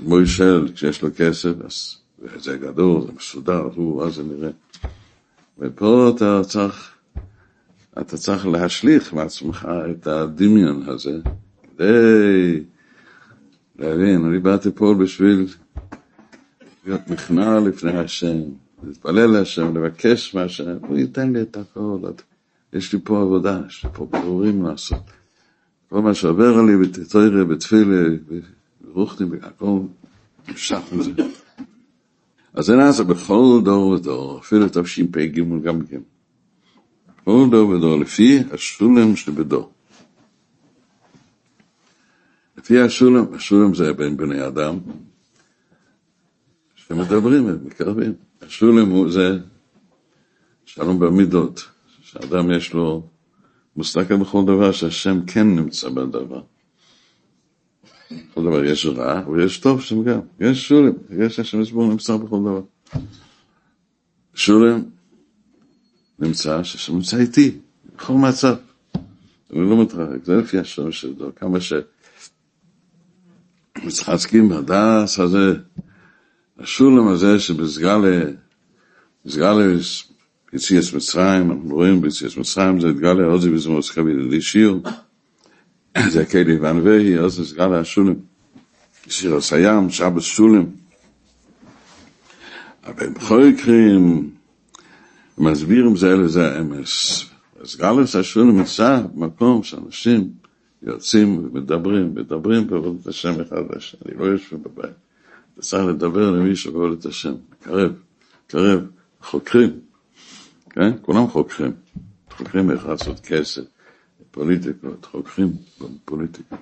מוישל, 0.01 0.67
כשיש 0.75 1.01
לו 1.01 1.09
כסף, 1.17 1.53
אז 1.65 1.97
זה 2.35 2.57
גדול, 2.57 3.01
זה 3.01 3.11
מסודר, 3.17 3.69
הוא, 3.75 4.03
אז 4.03 4.15
זה 4.15 4.23
נראה. 4.23 4.49
ופה 5.59 6.11
אתה 6.15 6.41
צריך, 6.43 6.91
אתה 7.97 8.17
צריך 8.17 8.47
להשליך 8.47 9.13
מעצמך 9.13 9.67
את 9.91 10.07
הדמיון 10.07 10.89
הזה, 10.89 11.19
כדי 11.63 12.63
להבין, 13.79 14.25
אני 14.25 14.39
באתי 14.39 14.69
פה 14.75 14.95
בשביל 14.99 15.47
להיות 16.85 17.01
נכנע 17.07 17.59
לפני 17.59 17.97
השם, 17.97 18.37
להתפלל 18.83 19.25
להשם, 19.25 19.77
לבקש 19.77 20.35
מהשם, 20.35 20.77
הוא 20.87 20.97
ייתן 20.97 21.33
לי 21.33 21.41
את 21.41 21.57
הכל. 21.57 21.99
יש 22.73 22.93
לי 22.93 22.99
פה 23.03 23.21
עבודה, 23.21 23.61
יש 23.67 23.85
לי 23.85 23.89
פה 23.93 24.05
ברורים 24.05 24.63
לעשות. 24.63 25.03
כל 25.89 26.01
מה 26.01 26.13
שעובר 26.13 26.57
עלי 26.57 26.77
בתתוירה, 26.77 27.45
בתפילה, 27.45 28.07
ברוחני, 28.81 29.37
הכל 29.41 29.79
נמשך 30.47 30.79
מזה. 30.91 31.11
אז 32.53 32.65
זה 32.65 32.75
נעשה 32.75 33.03
בכל 33.03 33.61
דור 33.63 33.87
ודור, 33.87 34.39
אפילו 34.39 34.65
תשפ"ג 34.69 35.41
גם 35.63 35.81
כן. 35.85 35.99
כל 37.29 37.47
דור 37.51 37.69
ודור, 37.69 37.99
לפי 37.99 38.39
השולם 38.51 39.15
שבדור. 39.15 39.71
לפי 42.57 42.79
השולם, 42.79 43.25
השולם 43.33 43.73
זה 43.73 43.93
בין 43.93 44.17
בני 44.17 44.47
אדם, 44.47 44.79
שמדברים, 46.75 47.65
מקרבים. 47.65 48.13
השולם 48.41 48.89
הוא 48.89 49.11
זה 49.11 49.39
שלום 50.65 50.99
במידות, 50.99 51.67
שאדם 52.01 52.51
יש 52.51 52.73
לו 52.73 53.07
מוסתכל 53.75 54.15
בכל 54.15 54.43
דבר 54.45 54.71
שהשם 54.71 55.25
כן 55.27 55.47
נמצא 55.47 55.89
בדבר. 55.89 56.41
בכל 58.11 58.43
דבר 58.43 58.65
יש 58.65 58.85
רע 58.85 59.29
ויש 59.31 59.59
טוב 59.59 59.81
שם 59.81 60.03
גם, 60.03 60.19
יש 60.39 60.67
שולם, 60.67 60.93
יש 61.09 61.39
השם 61.39 61.61
יסבור 61.61 61.87
נמצא 61.87 62.17
בכל 62.17 62.39
דבר. 62.39 62.61
שולם 64.33 64.81
נמצא 66.21 66.63
שהשם 66.63 66.95
נמצא 66.95 67.17
איתי, 67.17 67.57
בכל 67.95 68.13
מצב. 68.13 68.55
אני 69.53 69.69
לא 69.69 69.81
מתרחק, 69.81 70.23
זה 70.23 70.35
לפי 70.35 70.59
השם 70.59 70.91
שלו, 70.91 71.35
כמה 71.35 71.61
ש... 71.61 71.73
מצחצקים 73.83 74.49
בדס 74.49 75.19
הזה, 75.19 75.53
השולם 76.59 77.07
הזה 77.07 77.39
שבסגלה, 77.39 78.21
בסגלה 79.25 79.63
יציאס 80.53 80.93
מצרים, 80.93 81.51
אנחנו 81.51 81.75
רואים 81.75 82.01
ביציאס 82.01 82.37
מצרים, 82.37 82.79
זה 82.79 82.89
התגלה 82.89 83.25
עוד 83.25 83.41
זה 83.41 83.49
בזמור 83.51 83.81
סקבי 83.81 84.13
לידי 84.13 84.41
שיר, 84.41 84.79
זה 86.09 86.21
הקהילי 86.21 86.57
וענבי, 86.57 87.17
אז 87.17 87.33
זה 87.33 87.45
סגלה 87.45 87.79
השולם, 87.79 88.15
שיר 89.07 89.35
הסיים, 89.35 89.89
שבס 89.89 90.23
שולם, 90.23 90.65
אבל 92.85 93.09
בכל 93.09 93.43
מקרים, 93.43 94.29
מסבירים 95.39 95.95
זה 95.95 96.13
אלה 96.13 96.27
זה 96.27 96.47
האמס, 96.55 97.25
אז 97.61 97.75
גלס 97.75 98.15
השולם 98.15 98.57
נמצא 98.57 99.01
במקום 99.15 99.63
שאנשים 99.63 100.29
יוצאים 100.83 101.37
ומדברים, 101.37 102.15
מדברים 102.15 102.67
בעבודת 102.67 103.07
השם 103.07 103.41
אחד 103.41 103.75
לשני, 103.75 104.13
לא 104.17 104.25
יושבים 104.25 104.63
בבית. 104.63 104.95
אתה 105.53 105.61
צריך 105.61 105.85
לדבר 105.85 106.31
למישהו 106.31 106.73
בעבודת 106.73 107.05
השם, 107.05 107.33
קרב, 107.63 107.91
קרב, 108.47 108.79
חוקרים, 109.21 109.79
כן? 110.69 110.91
כולם 111.01 111.27
חוקרים, 111.27 111.71
חוקרים 112.31 112.71
איך 112.71 112.85
לעשות 112.85 113.19
כסף, 113.19 113.61
פוליטיקות, 114.31 115.05
חוקרים 115.05 115.53
בפוליטיקה. 115.81 116.55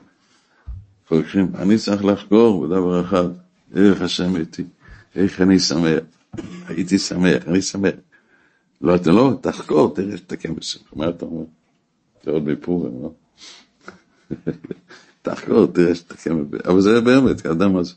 חוקרים, 1.08 1.52
אני 1.56 1.78
צריך 1.78 2.06
לחקור 2.06 2.68
בדבר 2.68 3.02
אחד, 3.02 3.28
איך 3.76 4.02
השם 4.02 4.36
איתי, 4.36 4.64
איך 5.16 5.42
אני 5.42 5.60
שמח, 5.60 6.00
הייתי 6.68 6.98
שמח, 6.98 7.48
אני 7.48 7.62
שמח. 7.62 7.94
לא, 8.82 8.96
אתה 8.96 9.12
לא, 9.12 9.38
תחקור, 9.42 9.96
תראה 9.96 10.18
שתקן 10.18 10.56
בשמחה, 10.56 10.96
מה 10.96 11.10
אתה 11.10 11.26
אומר? 11.26 11.46
זה 12.24 12.32
עוד 12.32 12.44
מפורים, 12.44 13.02
לא? 13.02 13.12
תחקור, 15.22 15.68
תראה 15.68 15.96
שתקן, 15.96 16.44
אבל 16.66 16.82
זה 16.82 17.02
באמת, 17.02 17.42
כאדם 17.42 17.78
אז 17.78 17.96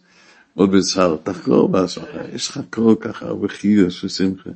מאוד 0.57 0.71
בצער, 0.71 1.17
תחקור 1.23 1.69
בעצמך, 1.69 2.09
יש 2.35 2.49
לך 2.49 2.61
כל 2.71 2.95
כך 3.01 3.23
הרבה 3.23 3.49
חיוס 3.49 4.05
ושמחה. 4.05 4.51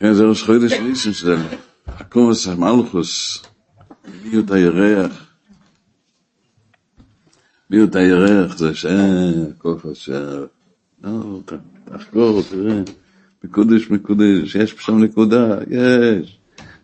כן, 0.00 0.14
זה 0.14 0.24
ראש 0.24 0.42
חודש 0.42 0.72
ניסן 0.72 1.12
שלנו, 1.12 1.44
הקומוס 1.86 2.46
המלכוס, 2.46 3.42
מיות 4.24 4.50
הירח, 4.50 5.26
מיות 7.70 7.94
הירח 7.94 8.58
זה 8.58 8.74
שאין, 8.74 9.52
כוח 9.58 9.86
השער, 9.86 10.46
לא, 11.02 11.40
תחקור, 11.84 12.42
תראה, 12.50 12.82
מקודש 13.46 13.90
מקודש, 13.90 14.54
יש 14.54 14.74
שם 14.78 14.98
נקודה, 14.98 15.58
יש, 15.70 16.38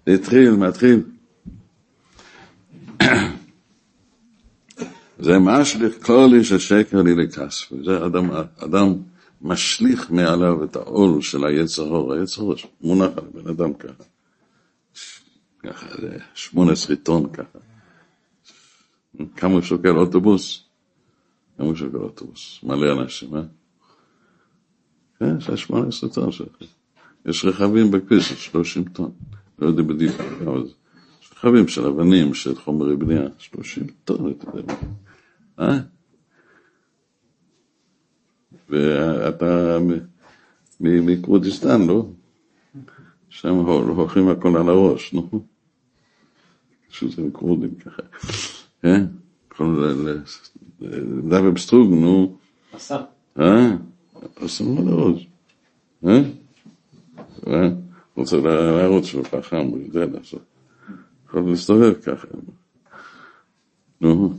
זה 0.06 0.12
התחיל, 0.12 0.50
מתחיל. 0.50 1.02
זה 5.18 5.38
משליך 5.38 6.06
כל 6.06 6.28
איש 6.34 6.52
השקר 6.52 7.02
לי 7.02 7.14
לכסף, 7.14 7.72
זה 7.84 8.06
אדם, 8.06 8.30
אדם 8.58 8.94
משליך 9.42 10.10
מעליו 10.10 10.64
את 10.64 10.76
העול 10.76 11.22
של 11.22 11.44
היצר 11.44 11.82
הור, 11.82 12.12
היצר 12.12 12.42
הור 12.42 12.54
מונח 12.80 13.10
על 13.16 13.24
בן 13.34 13.50
אדם 13.50 13.74
ככה, 13.74 14.04
ככה, 15.62 15.86
זה 16.00 16.18
שמונה 16.34 16.72
עשרה 16.72 16.96
טון 16.96 17.32
ככה. 17.32 17.58
כמה 19.36 19.62
שוקל 19.62 19.96
אוטובוס? 19.96 20.64
כמה 21.58 21.76
שוקל 21.76 21.96
אוטובוס? 21.96 22.60
מלא 22.62 23.02
אנשים, 23.02 23.36
אה? 23.36 23.42
כן, 25.22 25.40
זה 25.40 25.56
שמונה 25.56 25.88
עשרה 25.88 26.10
טון. 26.10 26.30
יש 27.26 27.44
רכבים 27.44 27.90
בכביש, 27.90 28.32
שלושים 28.32 28.84
טון. 28.84 29.10
לא 29.58 29.66
יודע 29.66 29.82
בדיוק 29.82 30.16
כמה 30.16 30.64
זה. 30.64 30.72
יש 31.22 31.30
רכבים 31.32 31.68
של 31.68 31.86
אבנים, 31.86 32.34
של 32.34 32.54
חומרי 32.54 32.96
בנייה, 32.96 33.22
שלושים 33.38 33.86
טון, 34.04 34.30
אתה 34.30 34.58
יודע. 34.58 34.74
אה? 35.60 35.78
ואתה 38.68 39.78
מכבודיסטן, 40.80 41.86
לא? 41.86 42.06
שם 43.28 43.54
הולכים 43.54 44.28
הכל 44.28 44.56
על 44.56 44.68
הראש, 44.68 45.12
נו. 45.12 45.44
פשוט 46.90 47.10
זה 47.16 47.22
מכבודים 47.22 47.74
ככה. 47.74 48.02
כן? 48.82 49.06
דאבל 51.28 51.56
סטרוג, 51.56 51.90
נו. 51.90 52.38
עשה. 52.72 53.04
אה? 53.38 53.76
עשה 54.36 54.64
על 54.78 54.88
הראש. 54.88 55.26
אה? 56.06 56.22
אה? 57.46 57.68
רוצה 58.16 58.36
להראות 58.36 59.04
שהוא 59.04 59.24
חכם, 59.24 59.56
הוא 59.66 59.78
יודע 59.78 60.06
לעשות. 60.06 60.42
יכול 61.28 61.50
להסתובב 61.50 61.94
ככה. 61.94 62.28
נו. 64.00 64.34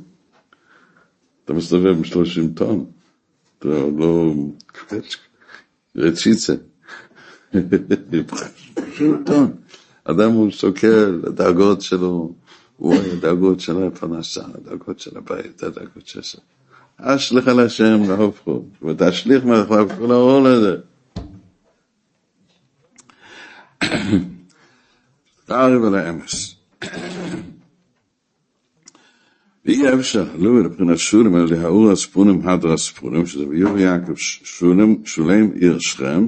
אתה 1.45 1.53
מסתובב 1.53 1.87
עם 1.97 2.03
שלושים 2.03 2.53
טון. 2.53 2.85
אתה 3.59 3.67
לא... 3.97 4.33
רציצה. 5.95 6.53
שלושים 8.93 9.23
טון. 9.25 9.51
אדם 10.03 10.31
הוא 10.31 10.51
שוקל, 10.51 11.21
הדאגות 11.27 11.81
שלו, 11.81 12.33
הוא 12.77 12.95
הדאגות 12.95 13.59
של 13.59 13.83
הפרנסה, 13.83 14.43
הדאגות 14.53 14.99
של 14.99 15.17
הבית, 15.17 15.63
הדאגות 15.63 16.07
של 16.07 16.21
זה. 16.23 16.37
אשליך 16.97 17.47
על 17.47 17.59
השם 17.59 18.01
להופכו, 18.07 18.65
ותשליך 18.81 19.45
מעליו 19.45 19.87
כל 19.97 20.11
העול 20.11 20.47
הזה. 20.47 20.75
תערב 25.45 25.83
על 25.83 25.95
האמס. 25.95 26.55
ואי 29.65 29.93
אפשר, 29.93 30.25
לא 30.37 30.63
לבחינת 30.63 30.97
שולם, 30.97 31.35
אלא 31.35 31.45
להאור 31.45 31.91
הספונים, 31.91 32.49
הדר 32.49 32.73
הספונים, 32.73 33.25
שזה 33.25 33.45
ביור 33.45 33.77
יעקב 33.77 34.15
שולם, 34.15 34.95
שולם 35.05 35.51
עיר 35.51 35.79
שכם, 35.79 36.27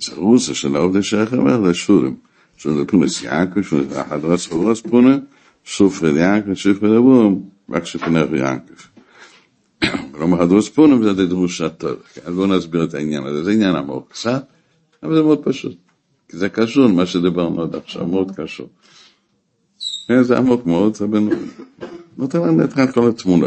זה 0.00 0.12
רוסה 0.16 0.54
של 0.54 0.76
העובדי 0.76 1.02
שכם, 1.02 1.48
אלא 1.48 1.72
שולם. 1.72 2.14
שזה 2.56 2.80
לבחינת 2.80 3.22
יעקב, 3.22 3.62
שזה 3.62 4.02
הדר 4.02 4.32
הספונים, 4.32 5.20
סופרד 5.66 6.16
יעקב, 6.16 6.54
סופרד 6.54 6.92
אבום, 6.96 7.48
רק 7.70 7.84
שפנך 7.84 8.30
יעקב. 8.34 8.89
כלומר, 10.12 10.42
הדר 10.42 10.56
הספונים 10.56 11.02
זה 11.02 11.26
דרוש 11.26 11.60
התור. 11.60 11.90
אז 12.24 12.34
בואו 12.34 12.46
נסביר 12.46 12.84
את 12.84 12.94
העניין 12.94 13.24
הזה, 13.24 13.44
זה 13.44 13.52
עניין 13.52 13.76
עמוק 13.76 14.08
קצת, 14.12 14.44
אבל 15.02 15.16
זה 15.16 15.22
מאוד 15.22 15.38
פשוט. 15.44 15.76
כי 16.28 16.36
זה 16.36 16.48
קשור 16.48 16.86
למה 16.86 17.06
שדיברנו 17.06 17.62
עד 17.62 17.74
עכשיו, 17.74 18.06
מאוד 18.06 18.32
קשור. 18.36 18.68
זה 20.20 20.38
עמוק 20.38 20.66
מאוד, 20.66 20.94
זה 20.94 21.06
בין... 21.06 21.28
נותן 22.16 22.38
לנו 22.40 22.64
את 22.64 22.94
כל 22.94 23.08
התמונה. 23.08 23.46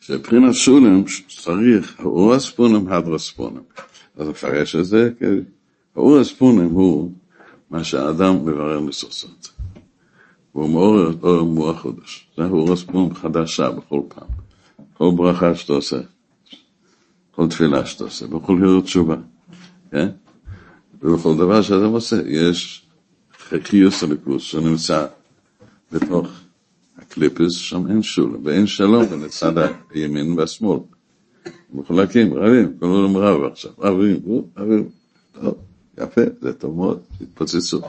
שבחינת 0.00 0.54
שולם 0.54 1.02
צריך 1.42 2.00
האור 2.00 2.34
הספונם, 2.34 2.88
הדר 2.88 3.14
הספונם. 3.14 3.60
אז 4.16 4.28
מפרש 4.28 4.76
את 4.76 4.84
זה, 4.84 5.10
האור 5.96 6.18
הספונם 6.18 6.70
הוא 6.70 7.12
מה 7.70 7.84
שהאדם 7.84 8.34
מברר 8.36 8.80
לסוסות. 8.80 9.50
והוא 10.54 10.68
מעורר 10.68 11.10
את 11.10 11.22
אור 11.22 11.42
מוח 11.42 11.80
חודש. 11.80 12.23
זה 12.36 12.44
האור 12.44 12.72
הספונם 12.72 13.14
חדשה 13.14 13.70
בכל 13.70 14.00
פעם. 14.08 14.28
כל 14.94 15.10
ברכה 15.16 15.54
שאתה 15.54 15.72
עושה, 15.72 15.96
כל 17.30 17.48
תפילה 17.48 17.86
שאתה 17.86 18.04
עושה, 18.04 18.26
בכל 18.26 18.58
היות 18.62 18.84
תשובה, 18.84 19.16
כן? 19.90 20.08
ובכל 21.02 21.36
דבר 21.36 21.62
שאדם 21.62 21.90
עושה, 21.92 22.16
יש 22.26 22.86
חיוס 23.62 24.02
הליכוס 24.02 24.42
שנמצא 24.42 25.06
בתוך 25.92 26.28
הקליפס, 26.98 27.52
שם 27.52 27.90
אין 27.90 28.02
שולם, 28.02 28.40
ואין 28.44 28.66
שלום 28.66 29.06
בין 29.06 29.22
הצד 29.22 29.52
הימין 29.90 30.38
והשמאל. 30.38 30.78
מחולקים, 31.74 32.34
רבים, 32.34 32.78
כל 32.80 32.86
העולם 32.86 33.16
רב 33.16 33.52
עכשיו, 33.52 33.70
רבים, 33.78 34.16
רבים, 34.56 34.88
טוב, 35.32 35.54
יפה, 35.98 36.20
זה 36.40 36.52
טוב 36.52 36.76
מאוד, 36.76 37.00
התפוצצו. 37.20 37.80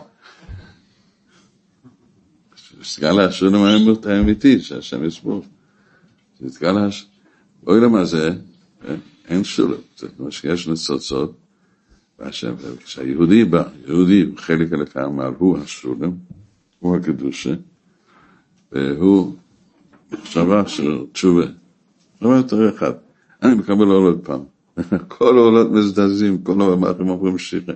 סגל 2.84 3.20
השולם 3.20 3.64
האמיתי, 4.06 4.60
שהשם 4.60 5.06
יסבור. 5.06 5.46
השולם. 6.42 7.06
אוי 7.68 7.82
למה 7.82 8.06
זה, 8.06 8.32
אין 9.28 9.44
שולם, 9.44 9.78
זה 9.98 10.08
כמו 10.18 10.32
שיש 10.32 10.68
ניצוצות, 10.68 11.34
והשם, 12.20 12.54
כשהיהודי 12.84 13.46
בא, 13.46 13.64
יהודי, 13.88 14.26
חלק 14.38 14.74
הלכה 14.74 15.06
אמר, 15.06 15.32
הוא 15.38 15.58
השולם, 15.58 16.12
הוא 16.80 16.96
הקדושה, 16.96 17.54
והוא 18.72 19.36
מחשבה 20.12 20.68
של 20.68 20.98
תשובה. 21.12 21.46
דבר 22.22 22.36
יותר 22.36 22.70
אחד, 22.76 22.92
אני 23.44 23.56
מקבל 23.56 23.86
עולות 23.86 24.24
פעם. 24.24 24.44
כל 25.18 25.38
העולות 25.38 25.72
מזדזים, 25.72 26.44
כל 26.44 26.62
המאחרים 26.62 27.10
אומרים 27.10 27.38
שיחה. 27.38 27.72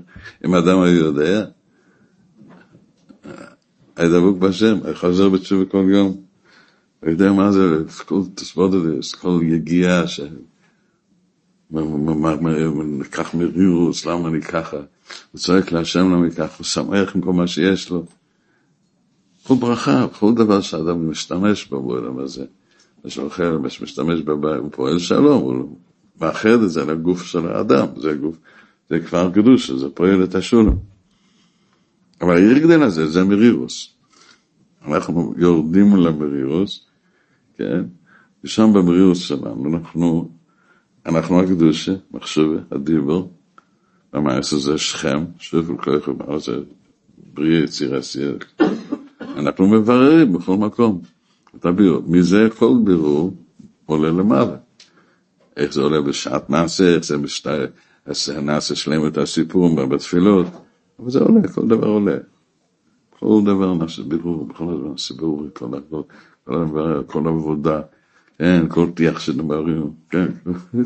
אם 0.45 0.55
אדם 0.55 0.79
היה 0.81 0.95
יודע, 0.95 1.45
דבוק 4.07 4.37
היה 4.61 4.95
חוזר 4.95 5.29
בתשובה 5.29 5.65
כל 5.65 5.85
יום. 5.89 6.17
הוא 6.99 7.09
יודע 7.09 7.31
מה 7.31 7.51
זה, 7.51 7.83
כל 8.05 8.21
תסבוד 8.35 8.73
את 8.73 8.81
זה, 8.81 9.17
כל 9.17 9.39
יגיעה 9.43 10.07
ש... 10.07 10.19
לקח 12.99 13.33
מרירוס, 13.33 14.05
למה 14.05 14.29
אני 14.29 14.41
ככה? 14.41 14.77
הוא 15.31 15.39
צועק 15.39 15.71
להשם 15.71 16.11
למה 16.11 16.25
אני 16.25 16.31
ככה, 16.31 16.55
הוא 16.57 16.65
שמח 16.65 17.15
עם 17.15 17.21
כל 17.21 17.33
מה 17.33 17.47
שיש 17.47 17.89
לו. 17.89 18.05
כל 19.43 19.55
ברכה, 19.55 20.07
כל 20.19 20.33
דבר 20.33 20.61
שאדם 20.61 21.09
משתמש 21.09 21.67
בו 21.67 21.81
בעולם 21.81 22.19
הזה. 22.19 22.45
אחר 23.27 23.57
משתמש 23.57 24.21
בבית, 24.21 24.59
הוא 24.59 24.69
פועל 24.71 24.99
שלום, 24.99 25.41
הוא 25.41 25.77
מאחד 26.21 26.49
את 26.49 26.69
זה 26.69 26.85
לגוף 26.85 27.23
של 27.23 27.47
האדם, 27.47 27.87
זה 27.97 28.13
גוף, 28.13 28.35
זה 28.89 28.99
כבר 28.99 29.31
קדוש, 29.31 29.71
זה 29.71 29.89
פועל 29.89 30.23
את 30.23 30.35
השולם. 30.35 30.75
אבל 32.21 32.35
העיר 32.35 32.57
גדלה 32.57 32.89
זה, 32.89 33.07
זה 33.07 33.23
מרירוס. 33.23 33.93
אנחנו 34.87 35.33
יורדים 35.37 35.95
למרירוס, 35.95 36.85
כן? 37.57 37.83
ושם 38.43 38.73
במרירוס 38.73 39.19
שלנו, 39.19 39.77
אנחנו, 39.77 40.29
אנחנו 41.05 41.41
הקדושה, 41.41 41.93
מחשבה, 42.11 42.59
הדיבור, 42.71 43.31
במעשה 44.13 44.57
זה 44.57 44.77
שכם, 44.77 45.25
שוב 45.39 45.77
כל 45.81 45.99
כך 45.99 46.37
זה 46.37 46.59
בריא 47.33 47.63
יצירה 47.63 48.01
סייר. 48.01 48.37
אנחנו 49.21 49.67
מבררים 49.67 50.33
בכל 50.33 50.57
מקום 50.57 51.01
את 51.55 51.65
הבירור. 51.65 52.03
מזה 52.07 52.47
כל 52.57 52.73
בירור 52.83 53.33
עולה 53.85 54.09
למעלה. 54.09 54.55
איך 55.57 55.73
זה 55.73 55.81
עולה 55.81 56.01
בשעת 56.01 56.49
מעשה, 56.49 56.95
איך 56.95 57.03
זה 57.03 57.17
בשתי, 57.17 57.49
נעשה 58.41 58.75
שלם 58.75 59.07
את 59.07 59.17
הסיפור 59.17 59.75
בתפילות, 59.75 60.47
אבל 60.99 61.09
זה 61.09 61.19
עולה, 61.19 61.47
כל 61.47 61.67
דבר 61.67 61.87
עולה. 61.87 62.17
כל 63.19 63.41
דבר 63.45 63.73
נעשה 63.73 64.03
בירור, 64.03 64.45
בכל 64.45 64.73
הזמן 64.73 64.91
נעשה 64.91 65.13
בירור, 65.13 65.43
כל 65.53 65.67
כל 66.43 66.65
דבר, 66.65 67.03
כל 67.07 67.27
עבודה, 67.27 67.81
כן, 68.37 68.65
כל 68.69 68.91
טיח 68.95 69.19
שדברים, 69.19 69.91
כן, 70.09 70.27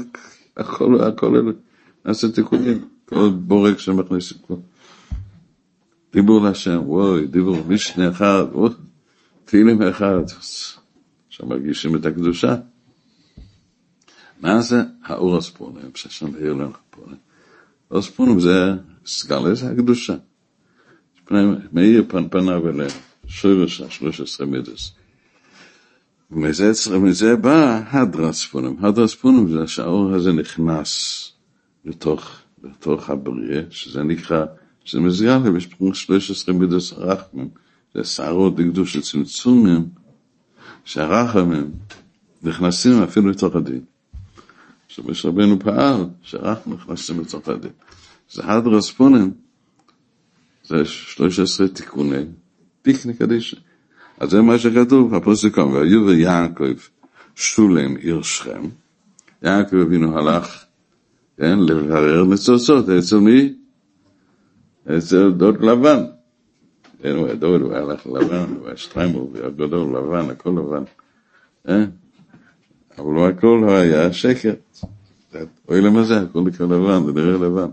הכל, 0.58 1.02
הכל 1.04 1.52
נעשה 2.06 2.32
תיקונים, 2.32 2.88
כל 3.06 3.30
בורג 3.30 3.78
שמכניס, 3.78 4.34
כל... 4.48 4.54
דיבור 6.14 6.42
להשם, 6.42 6.82
וואי, 6.86 7.28
דיבור 7.28 7.58
משנה 7.68 8.10
אחד, 8.10 8.44
וואי, 8.52 8.74
תהילים 9.46 9.82
אחד, 9.82 10.24
שמרגישים 11.30 11.96
את 11.96 12.06
הקדושה. 12.06 12.56
מה 14.42 14.62
זה 14.62 14.82
האור 15.04 15.38
הספונים, 15.38 15.92
שהשם 15.96 16.36
העיר 16.36 16.54
לנו 16.54 16.72
פונים? 16.90 17.33
האור 17.92 18.00
הספונים 18.00 18.40
זה 18.40 18.74
סגלה, 19.06 19.56
זה 19.56 19.72
הקדושה. 19.72 20.16
מאיר 21.74 22.06
פניו 22.30 22.70
אליהם, 22.70 22.90
שורש 23.28 23.82
השלוש 23.82 24.22
עשרה 24.22 24.48
מידס. 24.48 24.92
ומזה 26.32 26.74
מזה 27.00 27.36
בא 27.36 27.82
הדרספונים. 27.90 28.76
הדרספונים 28.82 29.52
זה 29.52 29.68
שהאור 29.68 30.14
הזה 30.14 30.34
נכנס 30.34 31.32
לתוך, 31.86 32.32
לתוך 32.64 33.10
הבריאה, 33.10 33.62
שזה 33.70 34.04
נקרא 34.04 34.46
שזה 34.86 35.00
מזגל 35.00 35.58
יש 35.58 35.66
פה 35.66 35.90
13 35.94 36.56
מידס 36.56 36.94
רחמים, 36.94 37.50
זה 37.96 38.04
שערות 38.04 38.56
דקדוש 38.56 38.98
צמצומים, 38.98 39.90
שהרחמים 40.86 41.72
נכנסים 42.44 43.04
אפילו 43.04 43.30
לתוך 43.30 43.56
הדין. 43.56 43.82
שמש 44.96 45.26
רבנו 45.26 45.60
פעל, 45.60 46.06
שהרחמים 46.22 46.78
נכנסים 46.78 47.22
הדין. 47.48 47.72
זה 48.32 48.42
הדרס 48.46 48.92
פונים, 48.92 49.32
זה 50.64 50.86
13 50.86 51.68
תיקוני 51.68 52.26
פיקניק 52.82 53.18
קדישה. 53.18 53.58
אז 54.20 54.30
זה 54.30 54.42
מה 54.42 54.60
שכתוב, 54.60 55.16
הפוסקום, 55.16 55.74
והיו 55.74 56.06
ויעקב 56.08 56.74
שולם 57.36 57.96
עיר 57.96 58.22
שכם, 58.22 58.62
יעקב 59.42 59.76
אבינו 59.76 60.18
הלך, 60.18 60.64
כן, 61.38 61.60
לברר 61.60 62.24
ניצוצות, 62.24 62.90
אצל 62.90 63.18
מי? 63.18 63.54
אצל 64.98 65.32
דוד 65.32 65.62
לבן. 65.62 66.04
כן, 67.02 67.16
הוא 67.16 67.26
היה 67.26 67.36
דוד, 67.36 67.62
הוא 67.62 67.74
הלך 67.74 68.08
לבן, 68.08 68.56
הוא 68.60 68.68
היה 68.68 68.78
שטריימר, 68.78 69.20
הוא 69.20 69.38
היה 69.38 69.50
גדול 69.50 69.98
לבן, 69.98 70.30
הכל 70.30 70.50
לבן. 70.50 70.84
אבל 72.98 73.14
לא 73.14 73.30
הכל 73.30 73.70
היה 73.70 74.14
שקר. 74.14 74.54
אוי 75.70 75.82
למזה, 75.82 76.22
הכל 76.22 76.42
נקרא 76.42 76.66
לבן, 76.66 77.06
זה 77.06 77.12
נראה 77.14 77.34
לבן. 77.34 77.70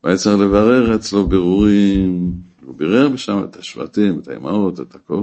הוא 0.00 0.08
היה 0.08 0.16
צריך 0.16 0.38
לברר 0.38 0.94
אצלו 0.94 1.26
בירורים, 1.26 2.32
הוא 2.64 2.74
בירר 2.76 3.08
בשם 3.08 3.44
את 3.44 3.56
השבטים, 3.56 4.18
את 4.18 4.28
האמהות, 4.28 4.80
את 4.80 4.94
הכל. 4.94 5.22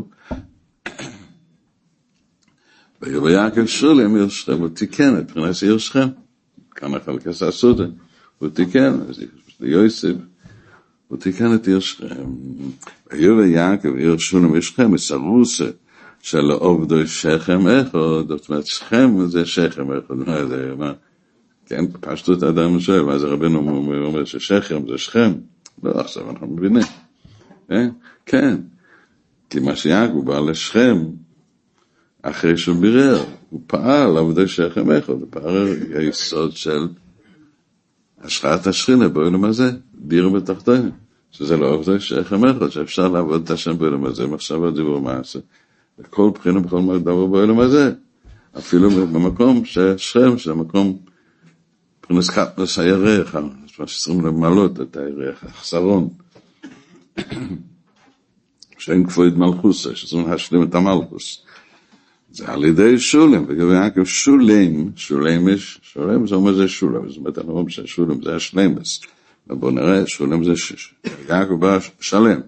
ויעקב 3.02 3.66
שולם 3.66 4.16
עיר 4.16 4.30
שכם, 4.30 4.60
הוא 4.60 4.70
תיקן 4.70 5.18
את 5.20 5.32
פרנס 5.32 5.64
עיר 5.64 5.78
שכם. 5.78 6.08
כאן 6.76 6.94
החלקס 6.94 7.44
הסודה, 7.44 7.86
הוא 8.38 8.50
תיקן, 8.50 8.98
יוסף. 9.60 10.14
הוא 11.08 11.18
תיקן 11.18 11.56
את 11.56 11.68
עיר 11.68 11.80
שכם. 11.80 12.26
יעקב 13.46 13.96
עיר 13.96 14.18
שולם 14.18 14.52
ושכם, 14.52 14.92
מסרוסה 14.92 15.70
של 16.22 16.52
עובדו 16.52 17.08
שכם 17.08 17.68
אחד, 17.68 18.28
זאת 18.28 18.50
אומרת 18.50 18.66
שכם 18.66 19.28
זה 19.28 19.46
שכם 19.46 19.92
אחד, 19.92 20.16
מה 20.16 20.46
זה, 20.46 20.74
מה? 20.78 20.94
כן, 21.66 21.86
פשטות 22.02 22.44
האדם 22.44 22.80
שואל, 22.80 23.02
מה 23.02 23.18
זה 23.18 23.28
רבנו 23.28 23.60
אומר 24.06 24.26
ששכם 24.26 24.88
זה 24.88 24.98
שכם? 24.98 25.34
לא, 25.84 25.92
עכשיו 25.92 26.30
אנחנו 26.30 26.48
מבינים. 26.48 26.84
כן? 27.68 27.90
כן, 28.26 28.58
כי 29.50 29.60
מה 29.60 29.76
שיעקב 29.76 30.26
בא 30.26 30.40
לשכם, 30.40 30.98
אחרי 32.22 32.58
שהוא 32.58 32.78
בירר, 32.78 33.24
הוא 33.50 33.62
פעל 33.68 34.18
עבודי 34.18 34.48
שכם 34.48 34.92
אחד, 34.92 35.14
הוא 35.14 35.28
פעל 35.30 35.68
היסוד 35.96 36.52
של 36.52 36.88
השחת 38.22 38.68
השכינה 38.68 39.08
בעולם 39.08 39.46
הזה, 39.46 39.72
דיר 39.96 40.30
בתחתינו, 40.30 40.90
שזה 41.32 41.58
לא 41.58 41.74
עובדי 41.74 42.00
שכם 42.00 42.46
אחד, 42.46 42.70
שאפשר 42.70 43.08
לעבוד 43.08 43.42
את 43.44 43.52
השם 43.52 43.78
בעולם 43.78 44.06
הזה, 44.06 44.28
מחשב 44.28 44.76
דיבור 44.76 45.02
מעשה, 45.02 45.40
וכל 46.00 46.32
בחינה 46.34 46.60
בכל 46.60 47.00
דבר 47.00 47.26
בעולם 47.26 47.60
הזה, 47.60 47.92
אפילו 48.58 48.90
במקום 48.90 49.66
ששכם, 49.66 50.38
שזה 50.38 50.54
מקום 50.54 50.98
מבחינת 52.10 52.30
קטנוס 52.30 52.80
הירח, 52.80 53.36
שצריכים 53.86 54.26
למלות 54.26 54.82
את 54.82 54.98
הירח, 54.98 55.44
החסרון, 55.44 56.10
שאין 58.78 59.08
כבוד 59.08 59.38
מלכוס, 59.38 59.88
שצריכים 59.94 60.30
להשלים 60.30 60.64
את 60.64 60.76
המלכוס. 60.76 61.46
זה 62.32 62.48
על 62.48 62.66
ידי 62.66 63.00
שולם, 63.00 63.50
לגבי 63.50 63.74
יעקב 63.74 64.04
שולם 64.04 65.50
יש, 65.50 65.80
שולם 65.82 66.28
זה 66.28 66.36
אומר 66.36 66.54
זה 66.54 66.68
שולם, 66.68 67.10
זאת 67.10 67.18
אומרת, 67.18 67.38
אנחנו 67.38 67.52
אומרים 67.52 67.70
ששולם 67.70 68.24
זה 68.24 68.36
השלמס. 68.36 69.02
בואו 69.48 69.72
נראה, 69.72 70.08
שולם 70.08 70.44
זה, 70.44 70.54
יעקב 71.30 71.54
בא 71.54 71.78
שלם. 72.00 72.40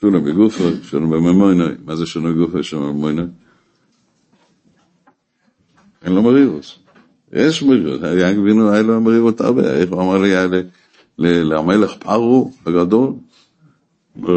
שולם 0.00 0.24
בגופו, 0.24 0.64
שולם 0.82 1.10
בממוינוי. 1.10 1.74
מה 1.84 1.96
זה 1.96 2.06
שולם 2.06 2.34
בגופו, 2.34 2.62
שולם 2.62 2.82
בממוינוי? 2.82 3.26
אין 6.04 6.12
לו 6.12 6.22
מרירוס. 6.22 6.78
יש 7.32 7.62
מרירות, 7.62 8.00
יעקב 8.00 8.40
בינו 8.40 8.70
היה 8.70 8.82
לו 8.82 9.00
מרירות 9.00 9.40
הרבה, 9.40 9.74
איך 9.74 9.90
הוא 9.90 10.02
אמר 10.02 10.18
לי, 10.18 10.32
למלך 11.18 11.94
פרו 11.98 12.52
הגדול, 12.66 13.12
זה 14.26 14.32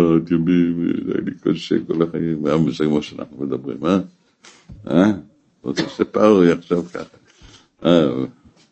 היה 1.07 1.21
לי 1.25 1.31
קשה 1.41 1.75
כל 1.87 2.03
החיים, 2.03 2.45
היה 2.45 2.57
מזה 2.57 2.83
כמו 2.85 3.01
שאנחנו 3.01 3.45
מדברים, 3.45 3.85
אה? 3.85 3.99
אה? 4.87 5.11
רוצה 5.63 5.89
שפרו 5.89 6.43
יחשוב 6.43 6.87
ככה. 6.93 7.17
אה, 7.85 8.09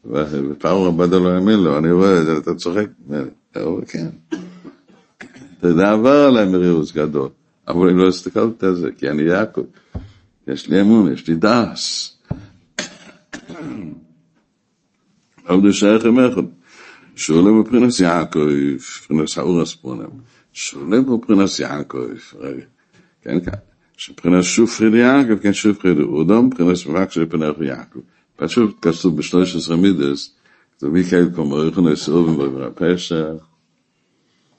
ופרו 0.06 0.86
עבדה 0.86 1.19
לא 1.19 1.30
האמין 1.30 1.60
לו, 1.60 1.78
אני 1.78 1.91
רואה, 1.91 2.38
אתה 2.38 2.56
צוחק, 2.56 2.88
אומר, 3.08 3.26
כן. 3.88 4.08
אתה 5.60 5.67
יודע, 5.67 5.91
עבר 5.91 6.26
עליי 6.28 6.46
מרירוס 6.46 6.91
גדול, 6.91 7.30
אבל 7.67 7.88
אני 7.88 7.98
לא 7.98 8.08
הסתכלתי 8.08 8.65
על 8.65 8.76
זה, 8.76 8.89
כי 8.98 9.10
אני 9.10 9.24
יעקב, 9.24 9.62
יש 10.48 10.70
לי 10.70 10.82
אמון, 10.82 11.13
יש 11.13 11.28
לי 11.28 11.36
דס. 11.36 12.17
עבדו 15.46 15.74
שייך 15.74 16.06
עם. 16.06 16.17
שולם 17.15 17.63
בפרינס 17.63 18.00
יעקב, 18.00 18.48
פרינס 19.08 19.38
האורס 19.38 19.76
פונם. 19.76 20.10
שולם 20.54 21.17
בפרינס 21.17 21.60
יעקב, 21.60 22.08
רגע. 22.39 22.63
כן, 23.22 23.39
כן. 23.46 23.52
שפרינס 23.98 24.46
שופרי 24.46 24.89
ליעקב, 24.89 25.38
כן 25.38 25.54
שופרי 25.54 25.96
לאודום, 25.96 26.50
פרינס 26.50 26.86
מבקש 26.86 27.17
לפנך 27.17 27.56
יעקב. 27.62 28.00
פשוט 28.36 28.78
כתוב 28.82 29.17
בשלוש 29.17 29.56
עשרה 29.56 29.76
מידס, 29.76 30.36
זה 30.80 30.89
מיקל 30.89 31.30
כמו 31.36 31.63
יכולנו 31.63 31.96
סרובן 31.96 32.62
בפשע, 32.62 33.26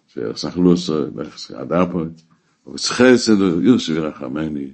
שער 0.08 0.36
סחלוס 0.36 0.90
דאס 0.90 1.50
אדאפ 1.50 1.88
אבער 1.88 2.76
שייס 2.76 3.28
דו 3.28 3.62
יוסף 3.62 3.92
רחמני 3.92 4.70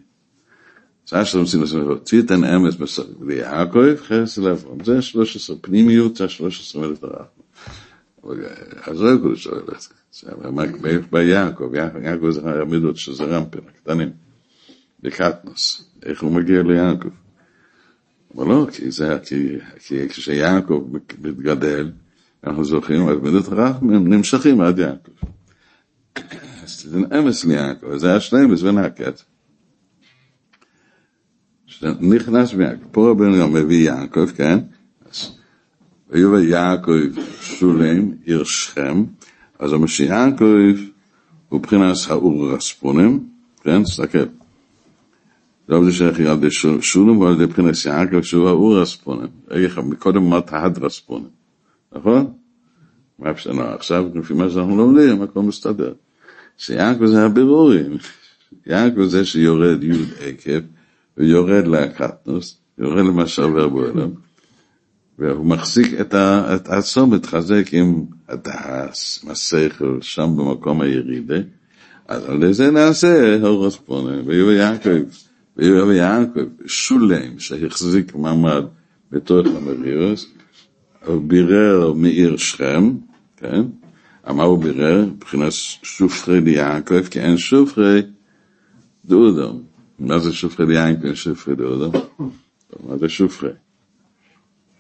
זאַש 1.06 1.36
דעם 1.36 1.46
סינס 1.46 1.72
פון 1.72 1.98
ציטן 1.98 2.44
אמס 2.44 2.78
מס 2.80 3.00
די 3.26 3.42
האקויף 3.42 4.02
חס 4.02 4.38
לב 4.38 4.64
און 4.66 4.84
זיי 4.84 5.02
שלוש 5.02 5.36
עשר 5.36 5.54
פנימיות 5.60 6.16
זיי 6.16 6.28
שלוש 6.28 6.60
עשר 6.60 6.78
מלט 6.78 7.04
רחמ 7.04 7.40
אבער 8.24 8.36
אזוי 8.86 9.18
גוט 9.18 9.36
שואל 9.36 9.60
דאס 9.68 9.92
זאב 10.12 10.50
מאק 10.50 10.76
בייף 10.80 11.04
ביי 11.10 11.26
יעקב 11.26 11.74
יעקב 12.02 12.30
זאך 12.30 12.44
רמידות 12.44 12.96
שזרם 12.96 13.44
פן 13.50 13.60
קטנים 13.60 14.10
בקטנס 15.02 15.84
איך 16.02 16.22
הוא 16.22 16.32
מגיע 16.32 16.62
ליעקב 16.62 17.08
אבל 18.34 18.46
לא 18.46 18.66
כי 18.72 18.90
זה 18.90 19.18
כי 19.24 19.58
כי 19.78 20.08
כשיעקב 20.08 20.84
מתגדל 21.22 21.90
אנחנו 22.46 22.64
זוכרים, 22.64 23.08
אז 23.08 23.16
מידות 23.22 23.52
הרחמן 23.52 24.08
נמשכים 24.08 24.60
עד 24.60 24.78
יעקב. 24.78 25.12
אז 26.62 26.86
זה 26.90 26.98
אמס 27.18 27.44
ליעקב, 27.44 27.96
זה 27.96 28.14
השלמס 28.16 28.62
ונקט. 28.62 29.22
נכנס 32.00 32.54
מיעקב, 32.54 32.84
פה 32.92 33.10
רבנו 33.10 33.38
גם 33.38 33.52
מביא 33.52 33.90
יעקב, 33.90 34.26
כן? 34.26 34.58
ויובא 36.10 36.38
יעקב 36.38 36.92
שולם, 37.40 38.10
עיר 38.24 38.44
שכם, 38.44 39.04
אז 39.58 39.72
אומר 39.72 39.86
שיעקב 39.86 40.74
הוא 41.48 41.60
מבחינת 41.60 41.96
האור 42.08 42.54
רספונים, 42.54 43.28
כן? 43.62 43.82
תסתכל. 43.82 44.18
לא 45.68 45.84
זה 45.84 45.92
שייך 45.92 46.20
על 46.20 46.26
ידי 46.26 46.50
שולם, 46.80 47.16
אבל 47.16 47.26
על 47.26 47.34
ידי 47.34 47.44
מבחינת 47.44 47.74
יעקב 47.86 48.22
שהוא 48.22 48.48
האור 48.48 48.80
רספונים. 48.80 49.28
רגע, 49.48 49.80
מקודם 49.82 50.22
אמרת 50.22 50.52
הדרספונים, 50.52 51.43
נכון? 51.94 52.32
מה 53.18 53.30
אפשר, 53.30 53.74
עכשיו, 53.74 54.04
לפי 54.14 54.34
מה 54.34 54.50
שאנחנו 54.50 54.76
לומדים, 54.76 55.22
הכל 55.22 55.42
מסתדר. 55.42 55.92
שיעקב 56.58 57.06
זה 57.06 57.24
הבירורים. 57.24 57.96
יעקב 58.66 59.04
זה 59.04 59.24
שיורד 59.24 59.84
י' 59.84 59.92
עקב, 60.20 60.66
ויורד 61.16 61.66
לקטנוס, 61.66 62.58
יורד 62.78 63.04
למה 63.04 63.26
שעובר 63.26 63.68
בעולם, 63.68 64.10
והוא 65.18 65.46
מחזיק 65.46 66.00
את, 66.00 66.14
ה, 66.14 66.54
את 66.54 66.68
עצמו, 66.68 67.06
מתחזק 67.06 67.64
עם 67.72 68.04
הדס, 68.28 69.20
עם 69.24 69.30
השכל, 69.30 69.98
שם 70.00 70.34
במקום 70.36 70.80
הירידה, 70.80 71.38
אז 72.08 72.24
על 72.24 72.52
זה 72.52 72.70
נעשה 72.70 73.38
הורס 73.42 73.76
פונה, 73.76 74.16
ויהיו 74.26 74.52
יעקב, 74.52 74.90
ויהיו 75.56 75.92
יעקב, 75.92 76.40
שולם, 76.66 77.38
שהחזיק 77.38 78.14
מעמד 78.14 78.64
בתוך 79.12 79.46
המרירוס, 79.46 80.26
בירר 81.08 81.92
מעיר 81.92 82.36
שכם, 82.36 82.90
כן? 83.36 83.62
מה 84.26 84.42
הוא 84.42 84.62
בירר? 84.62 85.04
מבחינת 85.04 85.52
שופרי 85.82 86.40
ליעקב, 86.40 87.02
כי 87.02 87.20
אין 87.20 87.36
שופרי 87.36 88.02
דודום. 89.04 89.62
מה 89.98 90.18
זה 90.18 90.32
שופרי 90.32 90.66
ליעקב, 90.66 91.14
שופרי 91.14 91.54
דודום? 91.54 91.92
מה 92.88 92.98
זה 92.98 93.08
שופרי? 93.08 93.50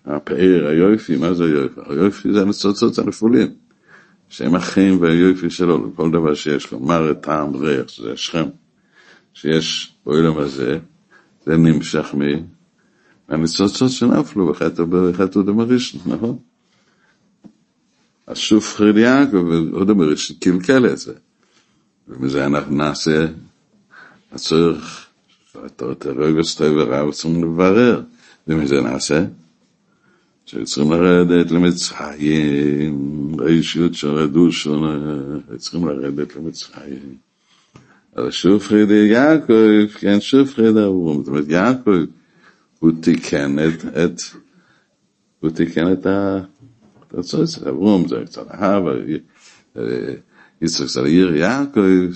הפאר, 0.06 0.66
היופי, 0.66 1.16
מה 1.16 1.34
זה 1.34 1.44
היופי? 1.44 1.80
היופי 1.88 2.32
זה 2.32 2.42
הניצוצות 2.42 2.98
הנפולים, 2.98 3.48
שהם 4.28 4.54
החיים 4.54 5.00
והיופי 5.00 5.50
שלו, 5.50 5.86
לכל 5.86 6.10
דבר 6.10 6.34
שיש 6.34 6.72
לו, 6.72 6.80
מר 6.80 7.12
טעם 7.12 7.56
ריח, 7.56 7.88
שזה 7.88 8.12
השכם, 8.12 8.44
שיש 9.34 9.94
בעולם 10.06 10.38
הזה, 10.38 10.78
זה 11.46 11.56
נמשך 11.56 12.14
מי? 12.14 12.42
מהניצוצות 13.28 13.90
שנפלו 13.90 14.52
בחטא 14.52 14.82
אדם 15.40 15.60
הראשון, 15.60 16.00
נכון? 16.06 16.38
אז 18.26 18.36
שוב 18.36 18.64
חרד 18.64 18.96
יעקב, 18.96 19.36
אומר, 19.90 20.14
שקלקל 20.14 20.86
את 20.86 20.98
זה. 20.98 21.12
ומזה 22.08 22.46
אנחנו 22.46 22.76
נעשה, 22.76 23.26
הצורך, 24.32 25.06
את 25.66 26.06
הרגוס 26.06 26.54
טוב 26.54 26.76
ורע, 26.76 27.12
צריכים 27.12 27.44
לברר. 27.44 28.02
ומזה 28.48 28.80
נעשה, 28.80 29.24
שצריכים 30.46 30.92
לרדת 30.92 31.50
למצרים, 31.50 32.96
ראשיות 33.38 33.94
שרדו 33.94 34.52
שונה, 34.52 35.14
צריכים 35.56 35.88
לרדת 35.88 36.36
למצרים. 36.36 37.16
אבל 38.16 38.30
שוב 38.30 38.62
חרד 38.62 38.90
יעקב, 38.90 39.86
כן, 39.98 40.20
שוב 40.20 40.50
חרד 40.54 40.76
אברום, 40.76 41.18
זאת 41.18 41.28
אומרת, 41.28 41.48
יעקב, 41.48 41.90
הוא 42.84 42.92
תיקן 43.00 43.58
את, 43.58 43.84
את, 43.84 44.20
הוא 45.40 45.50
תיקן 45.50 45.92
את 45.92 46.06
ה... 46.06 46.40
רצוי 47.14 47.46
זה 47.46 47.70
אברום, 47.70 48.08
זה 48.08 48.16
קצת 48.26 48.50
אהבה, 48.50 48.90
יצחק 50.62 50.86
זה 50.86 51.02
עיר 51.02 51.36
יעקב, 51.36 52.10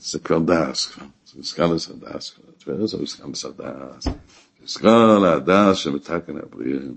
זה 0.00 0.18
כבר 0.18 0.38
דאס, 0.38 0.92
זה 1.34 1.42
סקלס 1.42 1.90
הדאס, 1.90 2.34
טברס 2.64 2.90
זה 2.90 3.06
סקלס 3.06 3.44
הדאס, 3.44 4.04
זה 4.04 4.66
סקל 4.66 5.24
הדאס 5.24 5.76
שמתקן 5.76 6.36
הבריאים. 6.36 6.94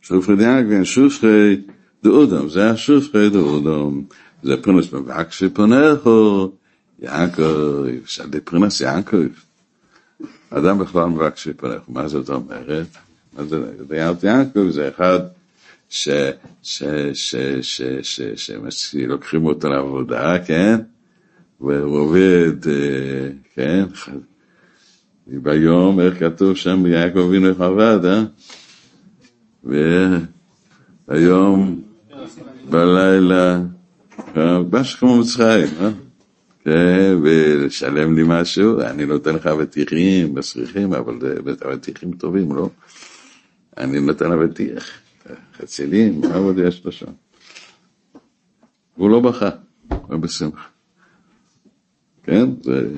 שופרי 0.00 0.36
דיאגן, 0.36 0.84
שופרי 0.84 1.62
דאודם, 2.02 2.48
זה 2.48 2.70
השופרי 2.70 3.30
דאודם, 3.30 4.02
זה 4.42 4.62
פרנס 4.62 4.92
מבקשי 4.92 5.48
פונךו, 5.48 6.52
יעקב, 7.04 7.84
זה 8.32 8.40
פרנס 8.44 8.80
יעקב. 8.80 9.26
אדם 10.50 10.78
בכלל 10.78 11.04
מבקשי 11.04 11.52
פונךו, 11.52 11.92
מה 11.92 12.08
זאת 12.08 12.28
אומרת? 12.28 12.86
אז 13.36 13.56
דיית 13.88 14.24
יעקב 14.24 14.68
זה 14.70 14.88
אחד. 14.88 15.20
שלוקחים 18.70 19.44
אותו 19.44 19.68
לעבודה, 19.68 20.38
כן? 20.46 20.80
והוא 21.60 21.98
עובד, 21.98 22.52
כן? 23.54 23.84
ביום, 25.26 26.00
איך 26.00 26.18
כתוב 26.18 26.56
שם, 26.56 26.86
יעקב 26.86 27.18
אבינו 27.18 27.48
איך 27.48 27.60
עבד, 27.60 27.98
אה? 28.04 28.24
והיום, 31.08 31.80
בלילה, 32.70 33.60
משהו 34.72 34.98
כמו 34.98 35.20
מצרים, 35.20 35.68
אה? 35.80 35.90
כן, 36.64 37.16
ולשלם 37.22 38.16
לי 38.16 38.22
משהו, 38.26 38.80
אני 38.80 39.06
נותן 39.06 39.34
לך 39.34 39.46
אבטיחים, 39.46 40.34
מסריחים, 40.34 40.94
אבל 40.94 41.18
אבטיחים 41.64 42.12
טובים, 42.12 42.54
לא? 42.54 42.70
אני 43.76 44.00
נותן 44.00 44.32
אבטיח, 44.32 44.90
חצילים, 45.56 46.20
מה 46.20 46.34
עוד 46.34 46.58
יש 46.58 46.84
לו 46.84 46.92
שם? 46.92 47.10
והוא 48.96 49.10
לא 49.10 49.20
בכה, 49.20 49.50
הוא 49.88 50.16
בשמחה. 50.16 50.68
כן? 52.22 52.48
זה 52.62 52.88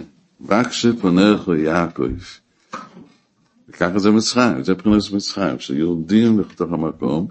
רק 0.48 0.72
שפונך 0.72 1.50
יעקב. 1.58 2.08
וככה 3.68 3.98
זה 3.98 4.10
מצרים, 4.10 4.64
זה 4.64 4.74
פרנס 4.74 5.12
מצרים, 5.12 5.58
שיורדים 5.58 6.40
לתוך 6.40 6.72
המקום, 6.72 7.26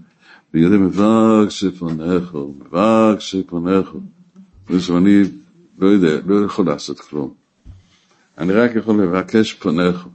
ויודעים 0.54 0.86
מבק 0.86 1.50
שפונך, 1.50 2.36
מבק 2.36 3.20
שפונך. 3.20 3.90
ואני 4.70 5.24
לא 5.78 5.88
יודע, 5.88 6.22
לא 6.26 6.46
יכול 6.46 6.66
לעשות 6.66 7.00
כלום. 7.00 7.34
אני 8.38 8.54
רק 8.54 8.72
יכול 8.76 9.04
לבקש 9.04 9.54
פונך. 9.54 10.06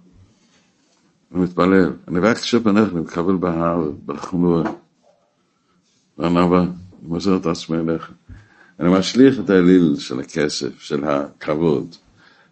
אני 1.32 1.40
מתפלל, 1.42 1.92
אני 2.08 2.20
רק 2.20 2.36
כשפנך, 2.36 2.92
אני 2.92 3.00
מקבל 3.00 3.36
בהר, 3.36 3.90
בחמור, 4.06 4.62
בענווה, 6.18 6.64
מוסר 7.02 7.36
את 7.36 7.46
עצמי 7.46 7.78
אליך. 7.78 8.10
אני 8.80 8.88
משליך 8.98 9.40
את 9.40 9.50
האליל 9.50 9.96
של 9.98 10.20
הכסף, 10.20 10.80
של 10.80 11.04
הכבוד, 11.04 11.94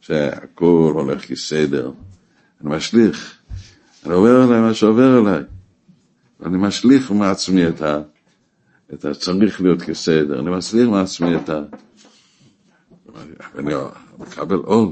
שהכל 0.01 0.92
הולך 0.94 1.27
כסדר. 1.27 1.90
אני 2.61 2.77
משליך, 2.77 3.35
אני 4.07 4.14
עובר 4.14 4.44
אליי 4.44 4.61
מה 4.61 4.75
שעובר 4.75 5.18
אליי. 5.18 5.42
אני 6.47 6.59
משליך 6.59 7.11
מעצמי 7.11 7.68
את 7.68 7.83
ה... 7.83 8.01
את 8.94 9.05
ה... 9.05 9.14
צריך 9.14 9.61
להיות 9.61 9.83
כסדר, 9.83 10.40
אני 10.40 10.51
משליך 10.51 10.88
מעצמי 10.88 11.37
את 11.37 11.49
ה... 11.49 11.61
אני 13.59 13.75
מקבל 14.18 14.57
עול, 14.57 14.88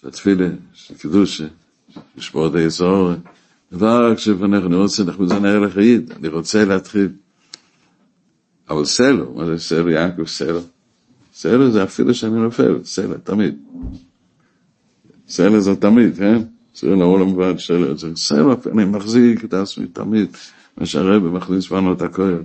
של 0.00 0.08
התפילה, 0.08 0.48
של 0.72 0.94
קדושה. 0.94 1.46
לשמור 2.16 2.46
את 2.46 2.54
היסור, 2.54 3.10
דבר 3.72 4.16
כשפניך, 4.16 4.64
אני 4.64 4.76
רוצה, 4.76 5.02
אנחנו 5.02 5.28
זה 5.28 5.38
נראה 5.38 5.58
לחייד, 5.58 6.12
אני 6.12 6.28
רוצה 6.28 6.64
להתחיל. 6.64 7.08
אבל 8.70 8.84
סלו, 8.84 9.34
מה 9.34 9.46
זה 9.46 9.58
סלו? 9.58 9.90
יעקב 9.90 10.26
סלו. 10.26 10.60
סלו 11.34 11.70
זה 11.70 11.82
אפילו 11.82 12.14
שאני 12.14 12.38
נופל, 12.38 12.78
סלו, 12.84 13.14
תמיד. 13.24 13.54
סלו 15.28 15.60
זה 15.60 15.76
תמיד, 15.76 16.16
כן? 16.16 16.42
זה 16.74 16.88
לעולם 16.88 17.36
ועד 17.36 17.56
זה 17.94 18.16
סלף, 18.16 18.66
אני 18.66 18.84
מחזיק 18.84 19.44
את 19.44 19.54
עצמי 19.54 19.86
תמיד, 19.86 20.36
מה 20.76 20.86
שהרבא 20.86 21.28
מכניס 21.28 21.68
בנו 21.68 21.92
את 21.92 22.02
הכהל. 22.02 22.42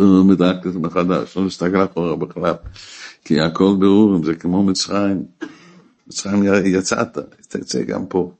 מדייק 0.00 0.66
את 0.66 0.72
זה 0.72 0.78
מחדש, 0.78 1.36
לא 1.36 1.42
מסתכל 1.42 1.84
אחורה 1.84 2.16
בכלל, 2.16 2.54
כי 3.24 3.40
הכל 3.40 3.76
ברורים, 3.78 4.24
זה 4.24 4.34
כמו 4.34 4.62
מצרים. 4.62 5.22
מצרים 6.06 6.42
יצאת, 6.64 7.18
תצא 7.48 7.82
גם 7.82 8.06
פה. 8.06 8.32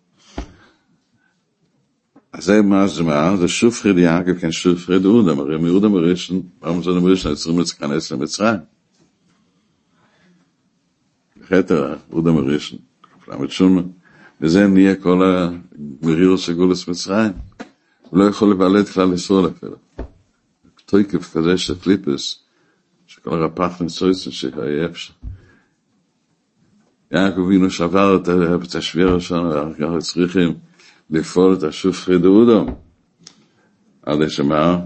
אז 2.33 2.45
זה 2.45 2.62
מה 2.62 2.87
זה 2.87 3.03
מה? 3.03 3.37
זה 3.37 3.49
שופרד 3.49 3.99
יעקב, 3.99 4.35
כן 4.38 4.53
שופרד 4.53 5.05
אודם, 5.05 5.38
הרי 5.38 5.59
מאודם 5.59 5.95
הראשון, 5.95 6.43
פעם 6.59 6.83
זה 6.83 6.91
ראשון, 6.91 7.35
צריכים 7.35 7.59
להיכנס 7.59 8.12
למצרים. 8.12 8.61
חטא 11.49 11.95
אודם 12.12 12.37
הראשון, 12.37 12.79
למד 13.29 13.51
שומה. 13.51 13.83
וזה 14.41 14.67
נהיה 14.67 14.95
כל 14.95 15.23
המריר 15.23 16.37
סגולס 16.37 16.88
מצרים. 16.88 17.33
הוא 18.11 18.19
לא 18.19 18.25
יכול 18.25 18.51
לבלט 18.51 18.88
כלל 18.88 19.12
ישראל 19.12 19.47
אפילו. 19.47 19.77
תויקף 20.92 21.37
כזה 21.37 21.59
של 21.59 21.74
פליפס, 21.74 22.38
שכל 23.07 23.42
הרפח 23.42 23.83
נסויסן 23.83 24.31
שהיה 24.31 24.87
אפשר. 24.87 25.12
יעקב 27.11 27.40
אבינו 27.40 27.70
שבר 27.70 28.18
את 28.64 28.74
השביר 28.74 29.18
שלנו, 29.18 29.62
אנחנו 29.62 29.98
צריכים 29.98 30.55
לפעול 31.11 31.55
את 31.55 31.62
השופרי 31.62 32.18
דאודו. 32.18 32.66
עד 34.02 34.28
שמה, 34.28 34.78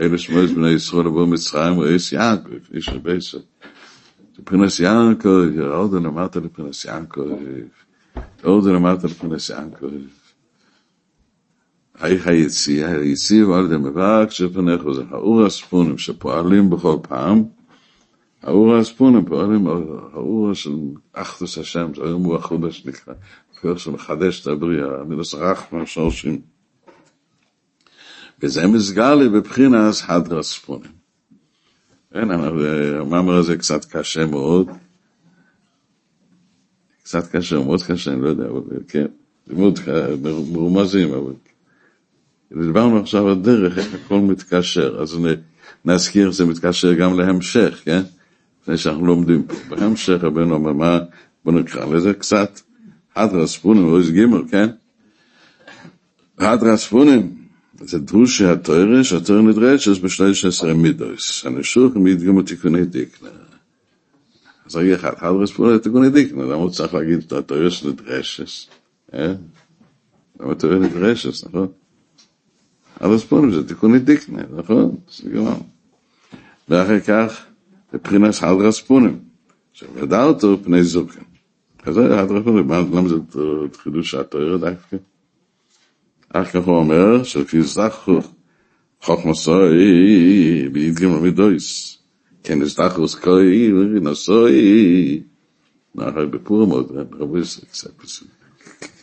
אלה 0.00 0.18
שמועז 0.18 0.52
בני 0.52 0.70
ישראל 0.70 1.06
לבוא 1.06 1.26
מצרים, 1.26 1.74
הוא 1.74 1.84
איס 1.84 2.12
יעקב, 2.12 2.74
איש 2.74 2.88
רבייסו. 2.88 3.38
פרינס 4.44 4.80
יעקב, 4.80 5.58
עוד 5.70 5.94
אמרת 5.94 6.36
לפרינס 6.36 6.84
יעקב, 6.84 7.28
עוד 8.42 8.66
אמרת 8.66 9.04
לפרינס 9.04 9.50
יעקב. 9.50 9.86
איך 12.04 12.26
היציאה, 12.26 12.90
היציאה 12.90 13.58
על 13.58 13.64
ידי 13.64 13.76
מבק 13.76 14.30
שפניך 14.30 14.82
זה 14.94 15.02
האור 15.10 15.46
הספונים 15.46 15.98
שפועלים 15.98 16.70
בכל 16.70 16.96
פעם, 17.02 17.44
האור 18.42 18.76
הספונים 18.76 19.24
פועלים, 19.24 19.66
האור 19.66 20.54
של 20.54 20.76
אחדוס 21.12 21.58
השם, 21.58 21.94
זה 21.94 22.02
היום 22.02 22.24
הוא 22.24 22.36
החודש 22.36 22.86
נקרא, 22.86 23.14
כוח 23.60 23.78
שמחדש 23.78 24.42
את 24.42 24.46
הבריאה, 24.46 25.04
מינוס 25.04 25.34
רחמן 25.34 25.86
שורשים. 25.86 26.40
וזה 28.42 28.66
מסגלי 28.66 29.28
בבחינס 29.28 30.02
הדרס 30.06 30.52
ספונים. 30.52 30.90
כן, 32.12 32.30
המאמר 32.30 33.34
הזה 33.34 33.56
קצת 33.56 33.84
קשה 33.84 34.26
מאוד, 34.26 34.68
קצת 37.02 37.36
קשה, 37.36 37.58
מאוד 37.58 37.82
קשה, 37.82 38.12
אני 38.12 38.20
לא 38.20 38.28
יודע, 38.28 38.44
אבל 38.48 38.62
כן, 38.88 39.06
זה 39.46 39.54
מאוד 39.54 39.78
מרומזים, 40.52 41.12
אבל 41.14 41.32
דיברנו 42.60 43.00
עכשיו 43.00 43.28
על 43.28 43.34
דרך, 43.34 43.78
איך 43.78 43.94
הכל 43.94 44.18
מתקשר, 44.18 45.00
אז 45.00 45.18
נזכיר, 45.84 46.30
זה 46.30 46.44
מתקשר 46.44 46.92
גם 46.92 47.18
להמשך, 47.18 47.80
כן? 47.84 48.02
לפני 48.62 48.76
שאנחנו 48.76 49.06
לומדים. 49.06 49.46
בהמשך 49.68 50.18
רבנו 50.22 50.54
אומר, 50.54 50.72
מה, 50.72 50.98
בוא 51.44 51.52
נקרא 51.52 51.94
לזה 51.94 52.14
קצת, 52.14 52.60
הדרה 53.16 53.46
ספונים, 53.46 53.84
רויס 53.84 54.10
גימל, 54.10 54.42
כן? 54.50 54.68
הדרה 56.38 56.76
ספונים, 56.76 57.34
זה 57.80 57.98
דרוש 57.98 58.38
שהתואר, 58.38 59.02
שהתואר 59.02 59.42
נדרש, 59.42 59.88
בשלוש 59.88 60.44
עשרה 60.44 60.74
מידוס, 60.74 61.46
הנשוך 61.46 61.96
מדגימו 61.96 62.42
תיקוני 62.42 62.84
דיקנה. 62.84 63.28
אז 64.66 64.76
רגע 64.76 64.94
אחד, 64.94 65.12
הדרה 65.16 65.46
ספונים 65.46 65.72
זה 65.72 65.78
תיקוני 65.78 66.10
דיקנה, 66.10 66.44
למה 66.44 66.54
הוא 66.54 66.70
צריך 66.70 66.94
להגיד 66.94 67.18
את 67.26 67.32
התואר 67.32 67.70
שנדרשס? 67.70 68.66
אה? 69.14 69.32
למה 70.40 70.52
התואר 70.52 70.78
נדרשס, 70.78 71.44
נכון? 71.44 71.68
אבל 73.00 73.18
ספונים 73.18 73.50
זה 73.50 73.68
תיקוני 73.68 73.98
דיקנה, 73.98 74.42
נכון? 74.56 74.96
זה 75.10 75.30
גמר. 75.30 75.56
ואחר 76.68 77.00
כך, 77.00 77.44
מבחינת 77.94 78.34
הדרה 78.42 78.72
ספונים, 78.72 79.18
שוודאותו 79.72 80.58
פני 80.64 80.84
זוקן. 80.84 81.22
אז 81.82 81.94
זה 81.94 82.20
הדרה 82.20 82.40
ספונים, 82.40 82.70
למה 82.70 83.08
זה 83.08 83.14
חידוש 83.82 84.14
התואר 84.14 84.56
דווקא? 84.56 84.96
אחר 86.28 86.44
כך 86.44 86.66
הוא 86.66 86.76
אומר, 86.76 87.22
שלפי 87.22 87.62
זכו 87.62 88.20
חוכמסוי 89.00 90.68
בידגים 90.68 91.14
רמידויס, 91.14 91.98
כן 92.42 92.60
נזדחוס 92.60 93.14
כוי 93.14 93.72
ונשוי, 93.72 95.22
נאחר 95.94 96.26
בפורם 96.26 96.70
עוד, 96.70 96.92
רבו 97.12 97.38
ישראל 97.38 97.66
קצת 97.70 97.90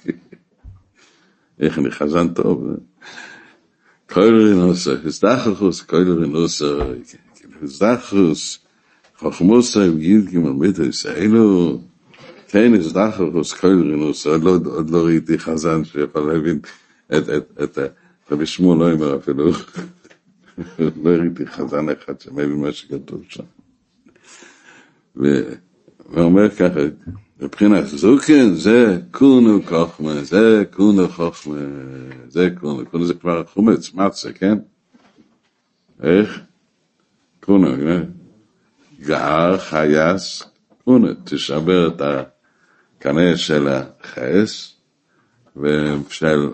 איך 1.60 1.80
אני 1.80 1.92
חזן 1.92 2.34
טוב, 2.34 2.68
koiler 4.10 4.52
in 4.54 4.60
us 4.70 4.88
is 4.88 5.20
dachus 5.20 5.86
koiler 5.86 6.24
in 6.26 6.36
us 6.36 6.62
is 7.62 7.80
dachus 7.80 8.60
חוכמוס 9.18 9.76
יגיד 9.76 10.30
כמו 10.30 10.54
מיט 10.54 10.80
איז 10.80 11.06
kein 12.48 12.74
is 12.74 12.94
dachus 12.94 13.54
koiler 13.54 13.94
in 13.94 14.02
us 14.12 14.28
עוד 14.66 14.90
לא 14.90 15.06
ראיתי 15.06 15.40
חזן 15.40 15.84
שיכול 15.84 16.34
להבין 16.34 16.60
את 17.14 17.78
רבי 18.32 18.46
שמואל 18.46 18.80
לא 18.80 18.92
אומר 18.92 19.16
אפילו. 19.16 19.52
לא 21.04 21.10
ראיתי 21.10 21.48
חזן 21.48 21.90
אחד 21.90 22.22
שמבין 22.22 22.62
מה 22.62 22.72
שכתוב 22.72 23.24
שם. 23.30 23.44
ואומר 26.06 26.50
ככה 26.50 26.80
מבחינת 27.42 27.88
זוקן 27.88 28.54
זה 28.54 29.02
קונו 29.12 29.60
חוכמה, 29.66 30.24
זה 30.24 30.64
קונו 30.72 31.10
חוכמה, 31.10 31.56
זה 32.28 32.50
קונו, 32.60 32.86
קונו 32.86 33.06
זה 33.06 33.14
כבר 33.14 33.44
חומץ, 33.44 33.94
מצה, 33.94 34.34
כן? 34.34 34.58
איך? 36.04 36.40
קונו, 37.40 37.68
גער 39.02 39.58
חייס, 39.58 40.44
קונו, 40.86 41.08
תשבר 41.24 41.88
את 41.88 42.02
הקנה 42.02 43.38
של 43.38 43.68
החייס, 43.68 44.76
ושל 45.58 46.50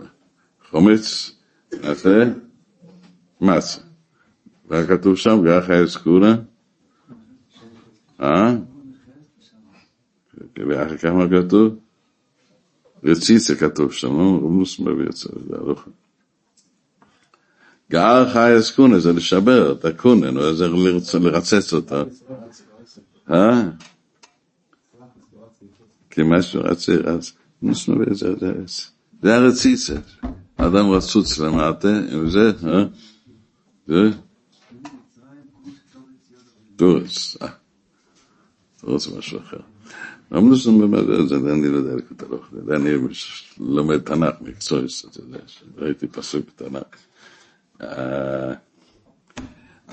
חומץ, 0.70 1.32
נעשה 1.82 2.24
מצה. 3.42 3.80
וכתוב 4.70 5.16
שם 5.16 5.42
גער 5.44 5.62
חייס 5.62 5.98
קונו, 5.98 6.28
אה? 8.22 8.56
ואחר 10.58 10.98
כך 10.98 11.06
מה 11.06 11.26
כתוב? 11.30 11.76
רציצה 13.04 13.56
כתוב 13.56 13.94
שם, 13.94 14.08
לא 14.08 14.40
רמוס 14.44 14.80
מביא 14.80 15.06
את 15.06 15.16
זה, 15.16 15.30
זה 15.50 15.56
ארוך. 15.56 15.88
גאר 17.92 18.34
חי 18.34 18.60
אסקונה 18.60 19.00
זה 19.00 19.14
לשבר 19.14 19.72
את 19.72 19.86
הקונה, 19.86 20.54
זה 20.54 20.68
לרצץ 21.20 21.74
אותה. 21.74 22.04
אה? 23.32 23.64
כי 26.10 26.22
משהו 26.26 26.62
רצה, 26.64 26.94
אז 27.06 27.32
רמוס 27.64 27.88
מביא 27.88 28.06
את 28.12 28.16
זה, 28.16 28.34
זה 29.22 29.36
הרציצה. 29.36 29.96
אדם 30.58 30.90
רצוץ 30.90 31.40
למטה, 31.40 32.00
עם 32.12 32.30
זה, 32.30 32.52
אה? 32.68 32.86
זה? 33.88 34.10
תורץ, 36.76 37.38
אה. 37.42 37.48
תורץ 38.82 39.08
משהו 39.08 39.40
אחר. 39.40 39.75
באמת, 40.32 40.58
זה 41.28 41.36
אני 41.36 41.68
לא 41.68 41.78
יודע 41.78 41.96
לקרוא 41.96 42.18
את 42.18 42.24
הלוך, 42.24 42.46
אני 42.76 42.90
לומד 43.60 43.98
תנ"ך 43.98 44.36
מקצועי, 44.42 44.86
אתה 45.12 45.20
יודע, 45.20 45.38
ראיתי 45.78 46.08
פסוק 46.08 46.46
בתנ"ך. 46.48 46.98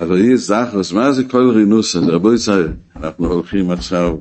אבל 0.00 0.18
יש 0.20 0.40
זכרוס, 0.40 0.92
מה 0.92 1.12
זה 1.12 1.24
כל 1.24 1.50
רינוס 1.54 1.96
הזה? 1.96 2.10
רבו 2.10 2.34
ישראל, 2.34 2.72
אנחנו 2.96 3.26
הולכים 3.26 3.70
עכשיו, 3.70 4.18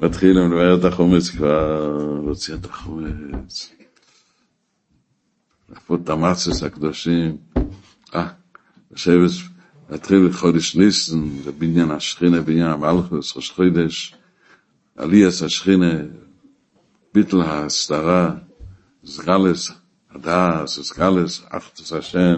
מתחילים 0.00 0.52
לבאר 0.52 0.78
את 0.80 0.84
החומץ 0.84 1.28
כבר, 1.28 2.20
להוציא 2.24 2.54
את 2.54 2.64
החומץ. 2.64 3.72
לחפות 5.72 6.00
את 6.04 6.08
המצוס 6.08 6.62
הקדושים. 6.62 7.36
אה, 8.14 8.28
לשבת, 8.90 9.30
להתחיל 9.90 10.32
חודש 10.32 10.76
ניסן, 10.76 11.28
זה 11.44 11.52
בניין 11.52 11.90
השכינה, 11.90 12.40
בניין 12.40 12.66
המלכוס, 12.66 13.36
ראש 13.36 13.50
חודש. 13.50 14.14
עליאס 14.96 15.42
השכינה, 15.42 15.92
ביטל 17.14 17.40
ההסתרה, 17.40 18.34
סגלס 19.04 19.70
הדס, 20.10 20.80
סגלס 20.82 21.42
אחתוס 21.48 21.92
השם, 21.92 22.34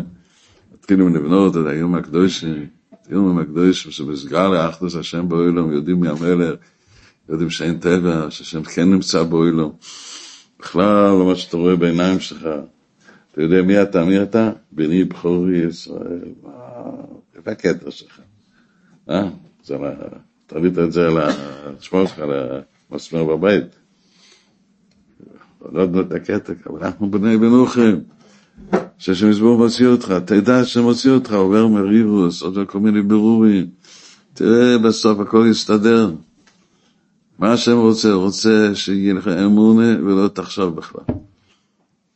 התחילו 0.75 1.09
לבנות 1.09 1.57
את 1.57 1.67
היום 1.67 1.95
הקדושים, 1.95 2.67
היום 3.09 3.39
הקדושים 3.39 3.91
שבסגל 3.93 4.69
אחתוס 4.69 4.97
השם 4.97 5.29
באוילום, 5.29 5.73
יודעים 5.73 6.01
מי 6.01 6.09
המלך, 6.09 6.55
יודעים 7.29 7.51
שאין 7.51 7.79
טבע, 7.79 8.27
שהשם 8.31 8.63
כן 8.63 8.91
נמצא 8.91 9.23
באוילום. 9.23 9.77
בכלל, 10.61 11.11
לא 11.11 11.27
מה 11.27 11.37
שאתה 11.37 11.57
רואה 11.57 11.77
בעיניים 11.77 12.21
שלך, 12.21 12.49
אתה 13.33 13.43
יודע 13.43 13.63
מי 13.63 13.83
אתה, 13.83 14.05
מי 14.05 14.23
אתה? 14.23 14.53
בני 14.73 15.05
בכורי 15.05 15.59
ישראל, 15.59 16.35
זה 17.45 17.51
הקטע 17.51 17.91
שלך. 17.91 18.21
אה? 19.11 19.29
זה 19.65 19.79
מה... 19.79 19.89
תביא 20.47 20.71
את 20.85 20.93
זה 20.93 21.09
לשמור 21.79 22.07
שלך 22.07 22.23
למסמר 22.91 23.25
בבית. 23.25 23.65
הורדנו 25.59 26.01
את 26.01 26.13
הקטע, 26.13 26.53
אבל 26.71 26.85
אנחנו 26.85 27.11
בני 27.11 27.37
בנוחם. 27.37 27.99
שהשם 28.99 29.31
יסבור 29.31 29.59
מוציא 29.59 29.87
אותך, 29.87 30.15
תדע 30.25 30.65
שמוציא 30.65 31.11
אותך, 31.11 31.33
עובר 31.33 31.67
מרירוס, 31.67 32.43
עוד 32.43 32.59
כל 32.67 32.81
מיני 32.81 33.03
בירורים. 33.03 33.67
תראה, 34.35 34.79
בסוף 34.79 35.21
הכל 35.21 35.47
יסתדר. 35.51 36.11
מה 37.39 37.53
השם 37.53 37.77
רוצה? 37.77 38.13
רוצה 38.13 38.71
שיהיה 38.75 39.15
לך 39.15 39.29
אמונה 39.29 40.05
ולא 40.05 40.29
תחשוב 40.29 40.77
בכלל. 40.77 41.15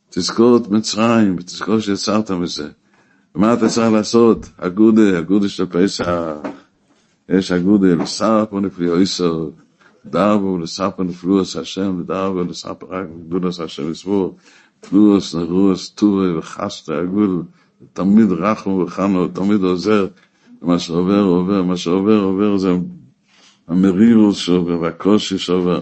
תזכור 0.09 0.57
את 0.57 0.67
מצרים, 0.67 1.35
ותזכור 1.39 1.79
שיצרת 1.79 2.31
מזה. 2.31 2.69
ומה 3.35 3.53
אתה 3.53 3.69
צריך 3.69 3.91
לעשות? 3.91 4.45
אגודה, 4.57 5.19
אגודה 5.19 5.49
של 5.49 5.65
פסח. 5.65 6.05
יש 7.31 7.51
אגודה 7.51 7.95
לסרפו 7.95 8.59
נפליאו 8.59 8.97
איסו, 8.97 9.51
דרבו 10.05 10.57
לסרפו 10.57 11.03
נפלוס 11.03 11.55
השם, 11.55 11.97
ודרבו 11.99 12.43
לסרפו 12.43 12.89
רק 12.89 13.05
גודס 13.29 13.59
השם 13.59 13.91
יסבור. 13.91 14.37
פלוס, 14.79 15.35
נרוס, 15.35 15.89
טורי 15.89 16.37
וחסטה, 16.37 17.01
אגוד, 17.01 17.45
תמיד 17.93 18.31
רחמו 18.31 18.83
וחנו, 18.87 19.27
תמיד 19.27 19.63
עוזר. 19.63 20.07
מה 20.61 20.79
שעובר, 20.79 21.23
עובר, 21.23 21.63
מה 21.63 21.77
שעובר, 21.77 22.19
עובר, 22.19 22.57
זה 22.57 22.71
המרירוס 23.67 24.37
שעובר, 24.37 24.81
והקושי 24.81 25.37
שעובר. 25.37 25.81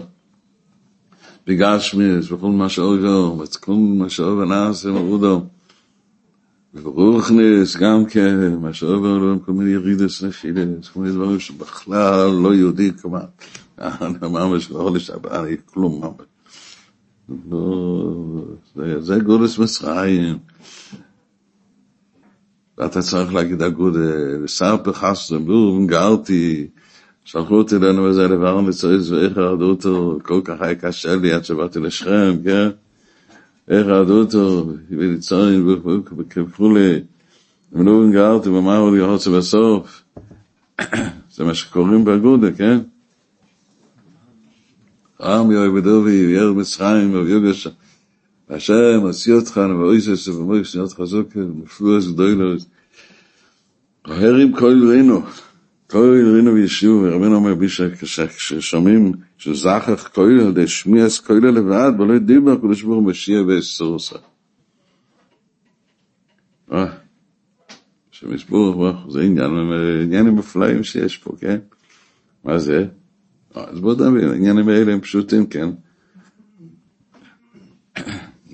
בגשמיס, 1.46 2.32
וכל 2.32 2.46
מה 2.46 2.68
שעובר, 2.68 3.34
וכל 3.38 3.72
מה 3.72 4.08
שעובר 4.08 4.44
נעשה 4.44 4.90
מרודו. 4.90 5.42
וברוכניס, 6.74 7.76
גם 7.76 8.04
כן, 8.04 8.54
מה 8.60 8.70
לו, 8.82 9.38
כל 9.44 9.52
מיני 9.52 9.70
ירידס 9.70 10.22
נפילס, 10.22 10.88
כל 10.88 11.00
מיני 11.00 11.14
דברים 11.14 11.40
שבכלל 11.40 12.30
לא 12.42 12.54
יהודי 12.54 12.92
כמעט. 12.92 13.44
אני 13.78 14.14
ממש 14.22 14.70
לא 14.70 14.78
יכול 14.78 14.96
לשבע, 14.96 15.42
אני 15.42 15.56
כלום 15.66 16.00
ממש. 16.04 16.26
זה, 18.74 19.00
זה 19.00 19.18
גודס 19.18 19.58
מצרים. 19.58 20.38
ואתה 22.78 23.02
צריך 23.02 23.34
להגיד 23.34 23.62
אגודה, 23.62 24.42
ושר 24.42 24.76
פחסתם, 24.84 25.44
בום, 25.44 25.86
גרתי, 25.86 26.66
שלחו 27.24 27.54
אותי 27.54 27.78
לנו 27.78 28.08
איזה 28.08 28.28
דבר 28.28 28.60
נצריס, 28.60 29.10
ואיך 29.10 29.36
ירדו 29.36 29.70
אותו, 29.70 30.18
כל 30.22 30.40
כך 30.44 30.60
היה 30.60 30.74
קשה 30.74 31.16
לי 31.16 31.32
עד 31.32 31.44
שבאתי 31.44 31.80
לשכם, 31.80 32.36
כן? 32.44 32.68
איך 33.70 33.86
ירדו 33.86 34.20
אותו, 34.20 34.72
וליצורים, 34.90 35.78
וכולי, 36.36 37.00
ולא 37.72 38.10
גרתי, 38.12 38.48
ומה 38.48 38.76
הוא 38.76 38.96
לי 38.96 39.02
רוצה 39.02 39.30
בסוף? 39.30 40.02
זה 41.34 41.44
מה 41.44 41.54
שקוראים 41.54 42.04
באגודה, 42.04 42.52
כן? 42.52 42.78
עם 45.20 45.52
יעבדו 45.52 46.02
וירד 46.04 46.56
מצרים 46.56 47.14
ויוגש 47.14 47.68
השם 48.50 49.06
עשי 49.08 49.32
אותך 49.32 49.58
נבויסס 49.58 50.28
ומויס 50.28 50.74
להיות 50.74 50.92
חזוק 50.92 51.36
מפלוס 51.36 52.06
גדולוס 52.06 52.66
הרים 54.04 54.52
כל 54.52 54.88
רינו 54.90 55.22
כל 55.90 56.32
רינו 56.34 56.54
וישוב 56.54 57.02
ורבינו 57.02 57.34
אומר 57.34 57.54
בי 57.54 57.66
ששומעים 58.38 59.12
שזכך 59.38 60.08
כל 60.14 60.38
על 60.40 60.52
די 60.52 60.66
שמיעס 60.66 61.20
כל 61.20 61.34
לבד 61.34 61.92
ולא 61.98 62.18
דיבר 62.18 62.56
קדוש 62.56 62.82
ברוך 62.82 63.06
משיע 63.06 63.42
ואסורסה 63.48 64.16
השם 66.70 68.34
יסבור 68.34 68.92
זה 69.10 69.22
עניינים 69.22 70.34
מופלאים 70.34 70.82
שיש 70.82 71.16
פה 71.16 71.32
כן 71.40 71.58
מה 72.44 72.58
זה? 72.58 72.86
אז 73.54 73.80
בוא 73.80 73.94
נבין, 73.94 74.28
העניינים 74.30 74.68
האלה 74.68 74.92
הם 74.92 75.00
פשוטים, 75.00 75.46
כן? 75.46 75.68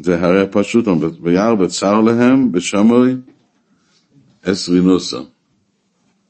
זה 0.00 0.20
הרי 0.20 0.46
פשוט, 0.50 0.84
ביער 1.20 1.54
בצר 1.54 2.00
להם, 2.00 2.52
בשמוי, 2.52 3.16
עשרי 4.42 4.80
נוסה. 4.80 5.18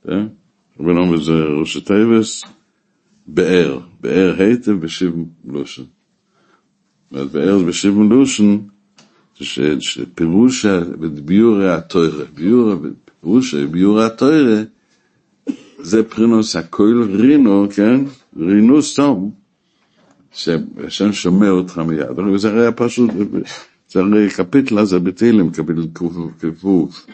כן? 0.04 0.26
רבי 0.80 0.90
אומר 0.90 1.22
זה 1.22 1.32
ראשי 1.32 1.80
טייבס, 1.80 2.44
באר, 3.26 3.78
באר 4.00 4.34
היטב 4.38 4.72
בשיב 4.72 5.14
לושן. 5.44 5.82
זאת 7.10 7.32
באר 7.32 7.58
בשיב 7.58 7.98
לושן, 7.98 8.58
שפירושה 9.80 10.80
בביורי 10.80 11.72
התוירה, 11.72 12.24
פירושה 13.20 13.66
בביורי 13.66 14.04
התוירה, 14.04 14.62
זה 15.78 16.02
פרינוס 16.02 16.56
הכל 16.56 17.08
רינו, 17.12 17.66
כן? 17.74 18.00
רינו 18.36 18.82
סתום, 18.82 19.30
שהשם 20.32 21.12
שומע 21.12 21.50
אותך 21.50 21.78
מיד. 21.78 22.06
זה 22.36 22.48
הרי 22.48 22.72
פשוט, 22.76 23.10
זה 23.88 24.00
הרי 24.00 24.30
קפיטלה 24.30 24.84
זה 24.84 24.98
בתהילים, 24.98 25.50
קפיטל 25.50 25.86
כפוף. 26.40 27.06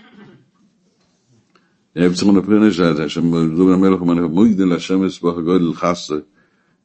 הם 1.96 2.12
צריכים 2.12 2.36
לפרינש 2.36 2.80
הזה, 2.80 3.08
שמדוב 3.08 3.70
המלך 3.70 4.00
אומר, 4.00 4.26
מויגדל 4.26 4.72
השם 4.72 5.04
יסבוך 5.04 5.38
גודל 5.38 5.74
חסר. 5.74 6.18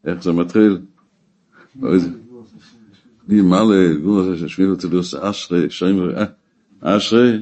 איך 0.05 0.23
זה 0.23 0.31
מתחיל? 0.31 0.77
מי 3.27 3.41
מלא, 3.41 3.93
גור 4.03 4.19
הזה 4.19 4.37
ששביל 4.37 4.69
אותי 4.69 4.87
לוס 4.87 5.15
אשרי, 5.15 5.67
אשרי, 6.81 7.41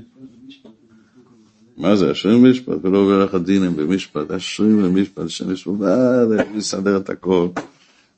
מה 1.78 1.96
זה, 1.96 2.12
אשרי 2.12 2.52
משפט, 2.52 2.78
ולא 2.82 2.98
עובר 2.98 3.26
לך 3.26 3.36
דינים 3.36 3.76
במשפט, 3.76 4.32
אשרי 4.32 4.74
במשפט, 4.74 5.20
השם 5.20 5.52
ישפט, 5.52 5.68
הוא 5.68 6.58
יסדר 6.58 6.98
את 6.98 7.10
הכל, 7.10 7.48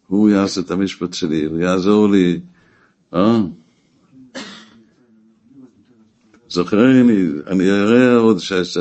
הוא 0.08 0.30
יעשה 0.30 0.62
את 0.62 0.72
המשפט 0.72 1.14
שלי, 1.14 1.46
הוא 1.46 1.60
יעזור 1.60 2.10
לי, 2.10 2.40
אה? 3.14 3.42
זוכרני, 6.50 7.30
אני 7.48 7.72
אראה 7.72 8.16
עוד 8.16 8.40
שש, 8.40 8.78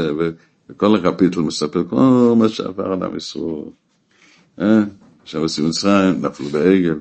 וכל 0.71 0.97
הקפיטל 0.97 1.41
מספר 1.41 1.85
כל 1.85 2.35
מה 2.37 2.49
שעבר 2.49 2.93
על 2.93 3.03
עם 3.03 3.17
ישראל, 3.17 3.65
אה? 4.61 4.83
עכשיו 5.23 5.41
עושים 5.43 5.69
מצרים, 5.69 6.27
נפלו 6.27 6.47
בעגל, 6.47 6.99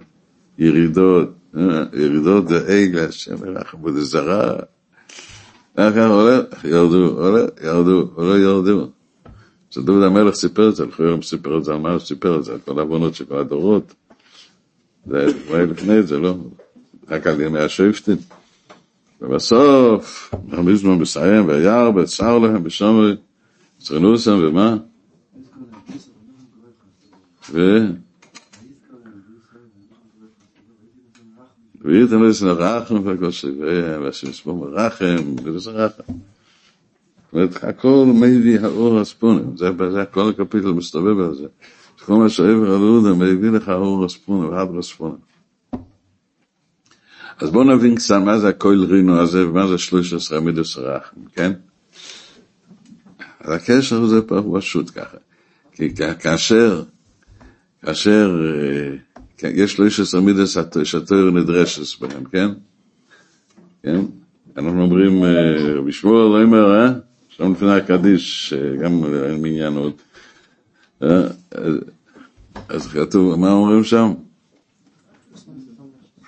ירידות, 0.57 1.29
ירידות 1.93 2.47
זה 2.47 2.67
עגל, 2.67 3.07
השם 3.07 3.35
ירחם, 3.47 3.83
וזה 3.83 4.03
זרה, 4.03 4.55
ככה 5.77 6.07
עולה, 6.07 6.41
ירדו, 6.63 7.07
עולה, 7.07 7.45
ירדו, 7.63 8.09
עולה, 8.15 8.37
ירדו. 8.37 8.87
אז 9.75 9.83
דוד 9.85 10.03
המלך 10.03 10.35
סיפר 10.35 10.69
את 10.69 10.75
זה, 10.75 10.85
לכאורה 10.85 11.21
סיפר 11.21 11.57
את 11.57 11.63
זה, 11.63 11.73
על 11.73 11.79
מה 11.79 11.91
הוא 11.91 11.99
סיפר 11.99 12.39
את 12.39 12.43
זה, 12.43 12.53
על 12.53 12.59
כל 12.65 12.79
העוונות 12.79 13.15
של 13.15 13.25
כל 13.25 13.37
הדורות. 13.37 13.93
זה 15.05 15.27
כבר 15.47 15.65
לפני 15.65 16.03
זה, 16.03 16.19
לא? 16.19 16.35
רק 17.09 17.27
על 17.27 17.41
ימי 17.41 17.59
השופטים. 17.59 18.17
ובסוף, 19.21 20.33
רבי 20.51 20.75
זמן 20.75 20.93
מסיים, 20.93 21.47
וירא 21.47 21.89
בצר 21.89 22.37
להם 22.39 22.63
בשומרי, 22.63 23.15
צרנוסם 23.85 24.39
ומה? 24.41 24.77
ו... 27.51 27.79
וייתן 31.81 32.15
לו 32.15 32.29
יסן 32.29 32.47
רחם 32.47 33.07
והקושי, 33.07 33.47
והשם 34.01 34.29
יסבור 34.29 34.57
מרחם, 34.57 35.15
וזה 35.43 35.71
רחם. 35.71 36.03
זאת 36.07 37.33
אומרת, 37.33 37.63
הכל 37.63 38.05
מביא 38.07 38.59
האור 38.59 38.99
הספונים, 38.99 39.57
זה, 39.57 39.69
כל 40.11 40.29
הקפיטל 40.29 40.71
מסתובב 40.71 41.19
על 41.19 41.35
זה. 41.35 41.47
כל 42.05 42.13
מה 42.13 42.29
שעבר 42.29 42.75
על 42.75 42.81
אודה 42.81 43.13
מביא 43.13 43.49
לך 43.49 43.69
האור 43.69 44.05
הספונים, 44.05 44.49
והדר 44.49 44.79
הספונים. 44.79 45.17
אז 47.39 47.49
בואו 47.51 47.63
נבין 47.63 47.95
קצת 47.95 48.15
מה 48.25 48.39
זה 48.39 48.49
הכל 48.49 48.85
רינו 48.89 49.19
הזה, 49.19 49.49
ומה 49.49 49.67
זה 49.67 49.77
שלוש 49.77 50.13
עשרה 50.13 50.39
מידוס 50.39 50.77
רחם, 50.77 51.21
כן? 51.33 51.51
הקשר 53.53 54.21
הוא 54.29 54.59
פשוט 54.59 54.91
ככה. 54.95 55.17
כי 55.71 55.95
כאשר, 56.19 56.83
כאשר, 57.81 58.41
כן, 59.37 59.51
יש 59.53 59.79
לו 59.79 59.85
איש 59.85 59.99
עשר 59.99 60.21
מידס 60.21 60.57
שהתואר 60.83 61.31
נדרשת 61.31 62.01
בהם, 62.01 62.23
כן? 62.23 62.47
כן? 63.83 63.99
אנחנו 64.57 64.81
אומרים, 64.81 65.23
רבי 65.77 65.91
שמואל 65.91 66.15
לא 66.15 66.43
אומר, 66.43 66.73
אה? 66.73 66.93
שם 67.29 67.51
לפני 67.51 67.71
הקדיש, 67.71 68.53
גם 68.81 69.05
אין 69.05 69.41
מעניין 69.41 69.73
עוד. 69.73 69.93
אז 72.69 72.87
כתוב, 72.87 73.39
מה 73.39 73.51
אומרים 73.51 73.83
שם? 73.83 74.13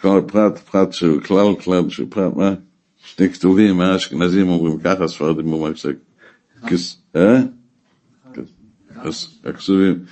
כל 0.02 0.22
פרט, 0.28 0.58
פרט 0.58 0.94
שהוא 0.94 1.22
כלל, 1.22 1.56
כלל 1.64 1.90
שהוא 1.90 2.08
פרט, 2.10 2.34
מה? 2.36 2.54
שני 2.98 3.30
כתובים, 3.30 3.78
מה 3.78 3.96
אשכנזים 3.96 4.50
אומרים 4.50 4.80
ככה, 4.80 5.08
ספרדים 5.08 5.54
אומרים 5.54 5.76
שזה, 5.76 5.92
אה? 7.18 7.42
הכתובים. 9.46 10.06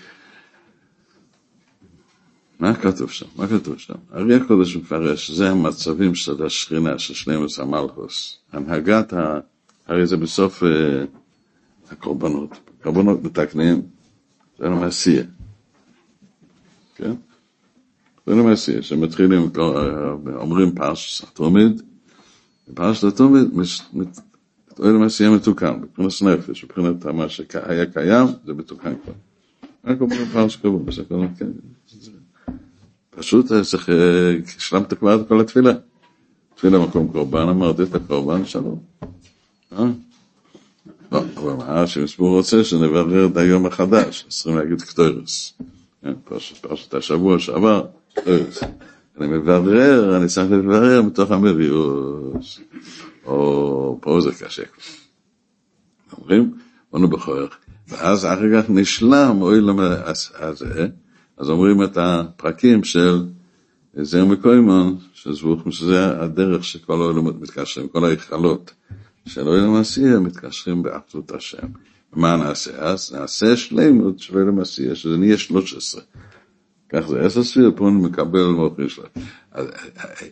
מה 2.59 2.73
כתוב 2.75 3.11
שם? 3.11 3.25
מה 3.35 3.47
כתוב 3.47 3.77
שם? 3.77 3.93
הרי 4.11 4.35
הקודש 4.35 4.75
מפרש, 4.75 5.31
זה 5.31 5.49
המצבים 5.49 6.15
של 6.15 6.45
השכינה, 6.45 6.99
של 6.99 7.13
שלימוס 7.13 7.59
המלכוס. 7.59 8.37
הנהגת 8.53 9.13
ה... 9.13 9.39
הרי 9.87 10.07
זה 10.07 10.17
בסוף 10.17 10.63
uh, 10.63 10.65
הקורבנות. 11.91 12.49
קורבנות 12.83 13.23
מתקנים, 13.23 13.81
זה 14.59 14.65
לא 14.65 14.75
מעשייה. 14.75 15.23
כן? 16.95 17.13
ולמעשה, 18.27 18.81
שמתחילים, 18.81 19.49
אומרים 20.35 20.75
פרשת 20.75 21.23
התומד, 21.27 21.81
פרשת 22.73 23.03
התומד, 23.03 23.47
אוהל 24.79 24.95
המעשייה 24.95 25.29
מתוקן, 25.29 25.79
מבחינת 25.81 26.21
נפש, 26.21 26.63
מבחינת 26.63 27.05
מה 27.05 27.29
שהיה 27.29 27.85
קיים, 27.85 28.27
זה 28.45 28.53
מתוקן 28.53 28.93
כבר. 29.03 29.13
רק 29.85 30.01
אומרים 30.01 30.25
פרשת 30.25 30.61
קבוע, 30.61 30.79
כן. 31.39 31.47
פשוט 33.09 33.45
צריך, 33.61 33.89
השלמת 34.57 34.93
כבר 34.93 35.21
את 35.21 35.27
כל 35.27 35.41
התפילה. 35.41 35.73
תפילה 36.55 36.79
מקום 36.79 37.07
קורבן, 37.07 37.47
אמרתי 37.49 37.83
את 37.83 37.95
הקורבן, 37.95 38.45
שלום. 38.45 38.79
אה? 39.71 39.85
לא, 41.11 41.21
אבל 41.37 41.53
מה 41.53 41.87
שמסבור 41.87 42.37
רוצה 42.37 42.63
שנברר 42.63 43.25
את 43.25 43.37
היום 43.37 43.65
החדש, 43.65 44.25
צריכים 44.29 44.57
להגיד 44.57 44.81
קטורס. 44.81 45.53
כן, 46.01 46.13
פרשת 46.61 46.93
השבוע 46.93 47.39
שעבר, 47.39 47.85
קטורס. 48.13 48.63
אני 49.19 49.27
מברר, 49.27 50.17
אני 50.17 50.27
צריך 50.27 50.51
לברר 50.51 51.01
מתוך 51.01 51.31
המביאוס, 51.31 52.59
או 53.25 53.97
פה 54.01 54.21
זה 54.21 54.45
קשה. 54.45 54.63
אומרים, 56.17 56.53
בואו 56.91 57.07
בכוח, 57.07 57.57
ואז 57.87 58.25
אחר 58.25 58.61
כך 58.61 58.69
נשלם 58.69 59.37
אוי 59.41 59.61
למה 59.61 60.03
הזה, 60.35 60.87
אז 61.37 61.49
אומרים 61.49 61.83
את 61.83 61.97
הפרקים 61.97 62.83
של 62.83 63.25
זר 64.01 64.25
מקוימון, 64.25 64.97
שזה 65.69 66.21
הדרך 66.21 66.63
שכל 66.63 67.01
העולמות 67.01 67.41
מתקשרים, 67.41 67.87
כל 67.87 68.05
ההיכלות 68.05 68.73
של 69.25 69.47
אוי 69.47 69.79
עשייה 69.79 70.19
מתקשרים 70.19 70.83
באחדות 70.83 71.31
השם. 71.31 71.67
מה 72.13 72.35
נעשה 72.35 72.71
אז? 72.77 73.13
נעשה 73.13 73.57
שלימות 73.57 74.19
של 74.19 74.37
אוי 74.37 74.61
עשייה, 74.61 74.95
שזה 74.95 75.17
נהיה 75.17 75.37
13. 75.37 76.01
כך 76.89 77.07
זה 77.07 77.21
עשר 77.21 77.43
ספיר, 77.43 77.71
פה 77.75 77.89
מקבל 77.89 78.45
מוחים 78.45 78.89
שלו. 78.89 79.03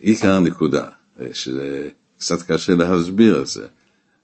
עיקר 0.00 0.34
הנקודה, 0.34 0.88
שזה 1.32 1.88
קצת 2.24 2.42
קשה 2.42 2.74
להסביר 2.74 3.42
את 3.42 3.46
זה, 3.46 3.66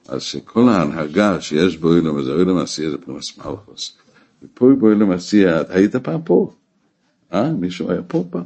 אז 0.08 0.22
שכל 0.22 0.68
ההנהגה 0.68 1.40
שיש 1.40 1.76
בו 1.76 1.96
אילם 1.96 2.18
הזה, 2.18 2.32
אילם 2.32 2.56
עשייה 2.56 2.90
זה 2.90 2.98
פרנס 2.98 3.38
מלכוס. 3.38 3.96
ופה 4.42 4.70
באילם 4.80 5.10
עשייה, 5.10 5.62
היית 5.68 5.96
פעם 5.96 6.22
פה? 6.22 6.52
אה? 7.32 7.52
מישהו 7.52 7.90
היה 7.90 8.02
פה 8.02 8.24
פעם? 8.30 8.44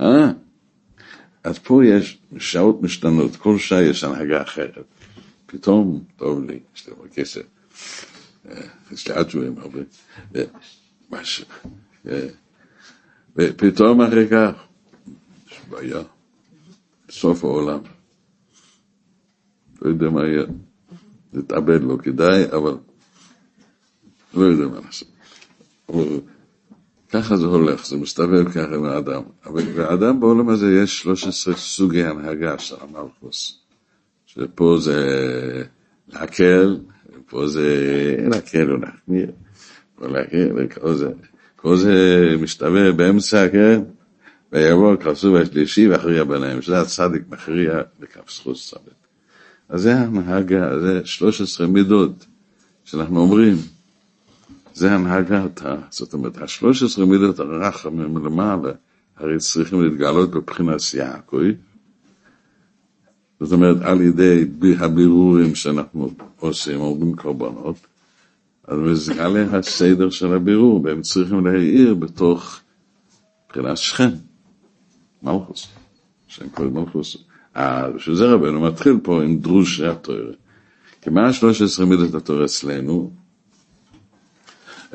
אה? 0.00 0.30
אז 1.44 1.58
פה 1.58 1.84
יש 1.84 2.18
שעות 2.38 2.82
משתנות, 2.82 3.36
כל 3.36 3.58
שעה 3.58 3.82
יש 3.82 4.04
הנהגה 4.04 4.42
אחרת. 4.42 4.84
פתאום, 5.46 6.04
טוב 6.16 6.44
לי, 6.44 6.58
יש 6.76 6.88
לי 6.88 6.94
כסף. 7.14 7.42
יש 8.92 9.08
לי 9.08 9.20
אג'ורים 9.20 9.54
הרבה. 9.58 9.80
משהו. 11.10 11.44
ופתאום 13.36 14.00
אחרי 14.00 14.28
כך, 14.28 14.50
יש 15.50 15.60
בעיה, 15.70 16.02
סוף 17.10 17.44
העולם. 17.44 17.80
לא 19.82 19.88
יודע 19.88 20.10
מה 20.10 20.26
יהיה, 20.26 20.44
להתאבד 21.32 21.82
לא 21.82 21.96
כדאי, 22.02 22.44
אבל 22.52 22.76
לא 24.34 24.44
יודע 24.44 24.66
מה 24.66 24.80
לעשות. 24.86 25.08
אבל 25.88 26.20
ככה 27.08 27.36
זה 27.36 27.46
הולך, 27.46 27.86
זה 27.86 27.96
מסתבר 27.96 28.50
ככה 28.50 28.74
עם 28.74 28.84
האדם. 28.84 29.22
אבל 29.46 29.62
באדם 29.62 30.20
בעולם 30.20 30.48
הזה 30.48 30.72
יש 30.82 31.02
13 31.02 31.54
סוגי 31.54 32.04
הנהגה 32.04 32.58
של 32.58 32.76
המלכוס. 32.80 33.58
שפה 34.26 34.76
זה 34.80 35.64
להקל, 36.08 36.78
פה 37.26 37.46
זה 37.48 37.66
להקל 38.30 38.70
או 38.70 38.76
להחמיר, 38.76 39.30
פה 39.94 40.08
להקל, 40.08 40.66
כל 40.80 40.94
זה. 40.94 41.08
כל 41.56 41.76
זה 41.76 42.26
משתווה 42.40 42.92
באמצע, 42.92 43.48
כן? 43.48 43.82
ויבוא 44.52 44.96
כרסו 44.96 45.38
השלישי 45.38 45.88
ואחריה 45.88 46.24
ביניהם, 46.24 46.62
שזה 46.62 46.80
הצדיק 46.80 47.22
מכריע 47.28 47.80
בכף 48.00 48.30
זכות 48.30 48.56
צדיק. 48.56 48.99
אז 49.70 49.82
זה 49.82 50.00
הנהגה, 50.00 50.80
זה 50.80 51.00
13 51.04 51.66
מידות 51.66 52.26
שאנחנו 52.84 53.20
אומרים, 53.20 53.56
זה 54.74 54.92
הנהגה, 54.92 55.46
זאת 55.90 56.12
אומרת, 56.12 56.38
ה-13 56.38 57.04
מידות 57.04 57.38
הרחמים 57.38 58.14
מלמעלה, 58.14 58.72
הרי 59.16 59.38
צריכים 59.38 59.82
להתגלות 59.82 60.30
בבחינת 60.30 60.80
יעקב, 60.94 61.36
זאת 63.40 63.52
אומרת, 63.52 63.76
על 63.82 64.00
ידי 64.00 64.44
הבירורים 64.78 65.54
שאנחנו 65.54 66.10
עושים, 66.40 66.80
אומרים 66.80 67.16
קורבנות, 67.16 67.76
אז 68.64 68.78
מזגלה 68.78 69.58
הסדר 69.58 70.10
של 70.10 70.34
הבירור, 70.34 70.80
והם 70.84 71.02
צריכים 71.02 71.46
להעיר 71.46 71.94
בתוך 71.94 72.60
מבחינת 73.46 73.76
שכם, 73.76 74.10
מלכוס, 75.22 75.66
שם 76.28 76.48
קוראים 76.48 76.74
מלכוס. 76.74 77.29
שזה 77.98 78.24
רבנו 78.26 78.60
מתחיל 78.60 78.98
פה 79.02 79.22
עם 79.22 79.38
דרוש 79.38 79.80
התואר. 79.80 80.30
כי 81.02 81.10
מה 81.10 81.28
השלוש 81.28 81.62
עשרה 81.62 81.86
מידות 81.86 82.14
התואר 82.14 82.44
אצלנו? 82.44 83.10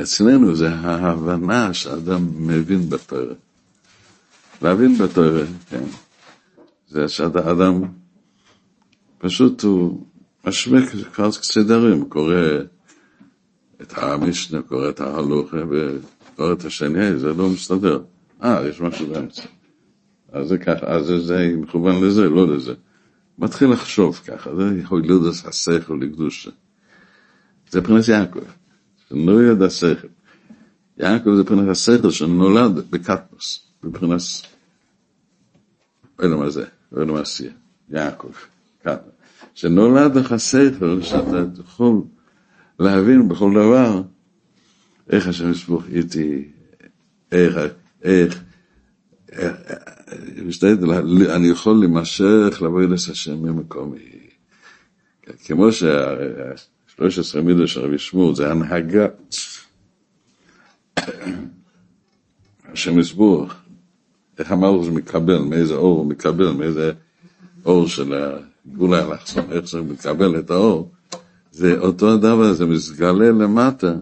אצלנו 0.02 0.56
זה 0.56 0.70
ההבנה 0.70 1.74
שאדם 1.74 2.48
מבין 2.48 2.90
בתואר. 2.90 3.34
להבין 4.62 4.98
בתואר, 4.98 5.46
כן. 5.70 5.84
זה 6.88 7.08
שאדם 7.08 7.82
פשוט 9.18 9.64
הוא 9.64 10.06
משווה 10.48 10.80
כבר 11.14 11.32
סדרים, 11.32 12.10
קורא 12.10 12.36
את 13.82 13.94
המשנה, 13.98 14.62
קורא 14.62 14.90
את 14.90 15.00
ההלוכה 15.00 15.58
וקורא 15.70 16.54
את 16.54 16.66
השני, 16.66 17.18
זה 17.20 17.34
לא 17.34 17.50
מסתדר. 17.50 18.00
אה, 18.44 18.68
יש 18.70 18.82
משהו 18.82 19.08
באמצע. 19.08 19.42
אז 20.36 20.48
זה 20.48 20.58
ככה, 20.58 20.88
אז 20.88 21.06
זה 21.06 21.54
מכוון 21.58 22.04
לזה, 22.04 22.30
לא 22.30 22.56
לזה. 22.56 22.74
מתחיל 23.38 23.70
לחשוב 23.70 24.22
ככה, 24.28 24.56
זה 24.56 24.82
הולדס 24.88 25.46
השכל 25.46 26.00
לקדושה. 26.02 26.52
זה 27.70 27.82
פרנס 27.82 28.08
יעקב, 28.08 28.40
שלא 29.10 29.44
ידע 29.44 29.70
שכל. 29.70 30.08
יעקב 30.98 31.36
זה 31.36 31.44
פרנס 31.44 31.70
השכל 31.70 32.12
שנולד 32.12 32.76
בקטנוס, 32.90 33.68
בפרנס, 33.84 34.44
אלה 36.24 36.36
מה 36.36 36.50
זה, 36.50 36.66
אלה 36.98 37.06
מה 37.06 37.20
עשייה, 37.20 37.52
יעקב, 37.90 38.32
קטנוס. 38.80 39.16
שנולד 39.54 40.16
לך 40.16 40.40
שכל 40.40 41.02
שאתה 41.02 41.44
יכול 41.60 42.02
להבין 42.80 43.30
בכל 43.30 43.52
דבר 43.52 44.02
איך 45.10 45.28
השם 45.28 45.52
יסבוך 45.52 45.84
איתי, 45.92 46.52
איך, 47.32 47.56
איך, 48.04 48.44
אני 51.30 51.48
יכול 51.48 51.80
להימשך 51.80 52.62
לבוא 52.62 52.84
אליס 52.84 53.10
השם 53.10 53.44
ממקומי. 53.44 54.00
כמו 55.46 55.72
שהשלוש 55.72 57.20
עשרה 57.20 57.42
מידו 57.42 57.68
של 57.68 57.82
רבי 57.82 57.98
שמור, 57.98 58.36
זה 58.36 58.52
הנהגה. 58.52 59.08
השם 62.74 63.00
יסבור, 63.00 63.48
איך 64.40 64.52
אמרנו 64.52 64.84
שזה 64.84 64.92
מקבל, 64.92 65.38
מאיזה 65.38 65.74
אור 65.74 65.98
הוא 65.98 66.06
מקבל, 66.06 66.52
מאיזה 66.52 66.92
אור 67.66 67.88
של 67.88 68.14
הגבול 68.14 68.94
האלכסון, 68.94 69.52
איך 69.52 69.68
זה 69.68 69.82
מקבל 69.82 70.40
את 70.40 70.52
האור. 70.52 70.92
זה 71.52 71.78
אותו 71.80 72.14
הדבר, 72.14 72.54
זה 72.54 72.66
מסגלה 72.66 73.32
למטה, 73.32 73.94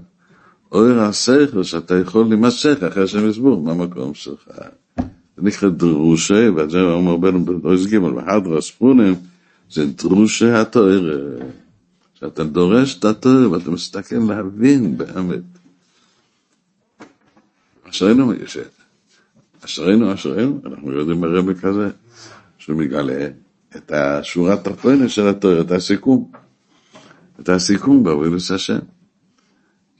אור 0.72 0.99
השכל 0.99 1.64
שאתה 1.64 1.95
יכול 1.95 2.26
להימשך 2.26 2.78
אחרי 2.88 3.03
השם 3.03 3.30
יסבור, 3.30 3.61
מה 3.61 3.72
המקום 3.72 4.14
שלך. 4.14 4.49
נקרא 5.44 5.70
דרושה, 5.70 6.50
ואת 6.56 6.70
זה 6.70 6.82
אומר 6.82 7.18
בנו 7.18 7.46
בדרוש 7.46 7.86
ג' 7.86 8.04
והדרה 8.04 8.62
ספונים, 8.62 9.16
זה 9.72 9.86
דרושה 9.86 10.62
התואר, 10.62 11.38
שאתה 12.14 12.44
דורש 12.44 13.00
את 13.00 13.06
התואר 13.06 13.52
ואתה 13.52 13.72
מסתכל 13.72 14.16
להבין 14.16 14.98
באמת. 14.98 15.41
אשרינו, 17.89 18.34
אשרינו, 19.66 20.14
אשרינו, 20.14 20.60
אנחנו 20.66 20.91
יודעים 20.91 21.24
הרבי 21.24 21.56
כזה, 21.56 21.89
שהוא 22.58 22.78
מגלה 22.78 23.28
את 23.76 23.91
השורה 23.91 24.54
התחתונה 24.54 25.10
של 25.10 25.28
התואר, 25.28 25.62
את 25.62 25.72
הסיכום. 25.72 26.32
את 27.39 27.50
הסיכום 27.50 28.04
בעבודת 28.04 28.52
השם. 28.56 28.80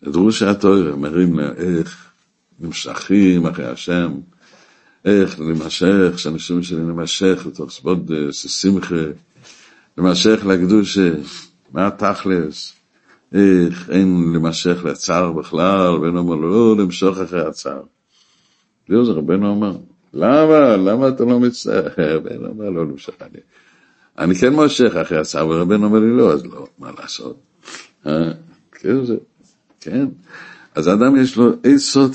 דרושה 0.04 0.52
התואר, 0.52 0.96
מראים 0.96 1.39
איך 1.39 2.12
נמשכים 2.60 3.46
אחרי 3.46 3.66
השם, 3.66 4.12
איך 5.06 5.39
למשך, 5.39 6.20
שאנשים 6.20 6.64
שלי 6.64 6.82
למשך 6.82 7.43
לתוך 7.47 7.72
סבוד 7.72 8.12
שמחה, 8.32 9.06
למשך 9.97 10.45
לקדושה, 10.45 11.12
מה 11.74 11.88
התכלס, 11.88 12.74
איך 13.34 13.89
אין 13.89 14.34
למשך 14.36 14.86
לצער 14.86 15.32
בכלל, 15.32 15.89
ואין 16.01 16.18
אומר 16.18 16.36
לא 16.36 16.78
למשוך 16.78 17.18
אחרי 17.18 17.47
הצער. 17.47 17.82
זהו 18.89 19.06
זה 19.06 19.12
רבנו 19.12 19.49
אומר, 19.49 19.78
למה, 20.14 20.78
למה 20.78 21.08
אתה 21.08 21.24
לא 21.24 21.39
מצטער? 21.39 21.88
רבנו 22.18 22.47
אומר 22.47 22.70
לא 22.70 22.86
למשך, 22.86 23.14
אני, 23.22 23.39
אני 24.18 24.36
כן 24.36 24.54
מושך 24.54 24.95
אחרי 24.95 25.18
הצער, 25.18 25.47
ורבנו 25.47 25.86
אומר 25.86 25.99
לי 25.99 26.18
לא, 26.18 26.34
אז 26.34 26.45
לא, 26.45 26.68
מה 26.80 26.91
לעשות? 26.99 27.39
כן, 28.72 29.06
זה, 29.06 29.16
כן. 29.82 30.06
אז 30.76 30.88
האדם 30.88 31.16
יש 31.16 31.38
לו 31.38 31.52
עצות, 31.64 32.12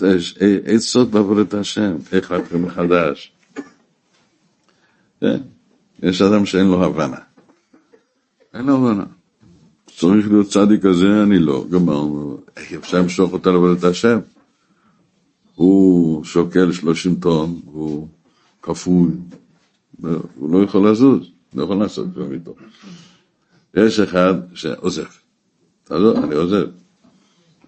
עצות 0.65 1.11
בעבודת 1.11 1.55
השם, 1.55 1.97
איך 2.13 2.31
להתחיל 2.31 2.59
מחדש. 2.59 3.33
כן? 5.21 5.41
יש 6.03 6.23
אדם 6.23 6.47
שאין 6.47 6.67
לו 6.67 6.85
הבנה. 6.85 7.19
אין 8.55 8.67
לו 8.67 8.77
הבנה. 8.77 9.05
צריך 9.97 10.29
להיות 10.29 10.49
צדיק 10.49 10.83
כזה, 10.83 11.23
אני 11.23 11.39
לא. 11.39 11.65
גמרנו. 11.71 12.41
איך 12.57 12.73
אפשר 12.73 12.99
למשוך 12.99 13.33
אותה 13.33 13.51
לעבודת 13.51 13.85
השם? 13.85 14.19
הוא 15.55 16.25
שוקל 16.25 16.73
30 16.73 17.15
טון, 17.15 17.61
הוא 17.65 18.09
כפוי, 18.63 19.11
הוא 20.35 20.53
לא 20.53 20.65
יכול 20.65 20.91
לזוז, 20.91 21.31
לא 21.55 21.65
יכול 21.65 21.77
לעשות 21.77 22.07
כלום 22.15 22.33
איתו. 22.33 22.55
יש 23.75 24.01
אחד 24.01 24.35
שעוזב. 24.55 25.05
תעזוב, 25.85 26.17
אני 26.17 26.35
עוזב. 26.35 26.67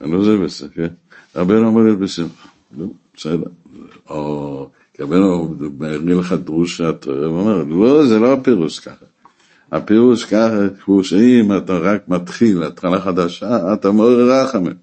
את 0.02 0.50
זה, 0.50 0.68
כן? 0.74 0.88
הבן 1.34 1.64
אומר 1.64 1.82
לי 1.82 1.96
בשמחה. 1.96 2.48
בסדר. 3.16 3.50
או, 4.10 4.70
הבן 4.98 5.22
אומר 5.22 6.18
לך 6.20 6.32
דרוש 6.32 6.80
הוא 6.80 7.24
אומר, 7.24 7.64
לא, 7.64 8.06
זה 8.06 8.18
לא 8.18 8.32
הפירוש 8.32 8.78
ככה. 8.78 9.04
הפירוש 9.72 10.24
ככה 10.24 10.58
הוא 10.84 11.02
שאם 11.02 11.56
אתה 11.56 11.78
רק 11.78 12.08
מתחיל 12.08 12.62
התחלה 12.62 13.00
חדשה, 13.00 13.72
אתה 13.72 13.90
מעורר 13.90 14.42
רחמים. 14.42 14.74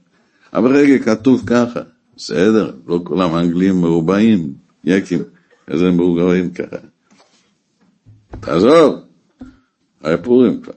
אבל 0.54 0.76
רגע, 0.76 1.00
כתוב 1.00 1.44
ככה, 1.46 1.80
בסדר, 2.18 2.72
לא 2.88 3.00
כולם 3.04 3.36
אנגלים 3.36 3.82
מרובעים, 3.82 4.54
יקים, 4.84 5.20
איזה 5.68 5.92
מבוגרים 5.92 6.52
ככה. 6.52 6.78
תעזוב, 8.40 8.96
היה 10.04 10.18
פורים 10.18 10.62
כבר. 10.62 10.74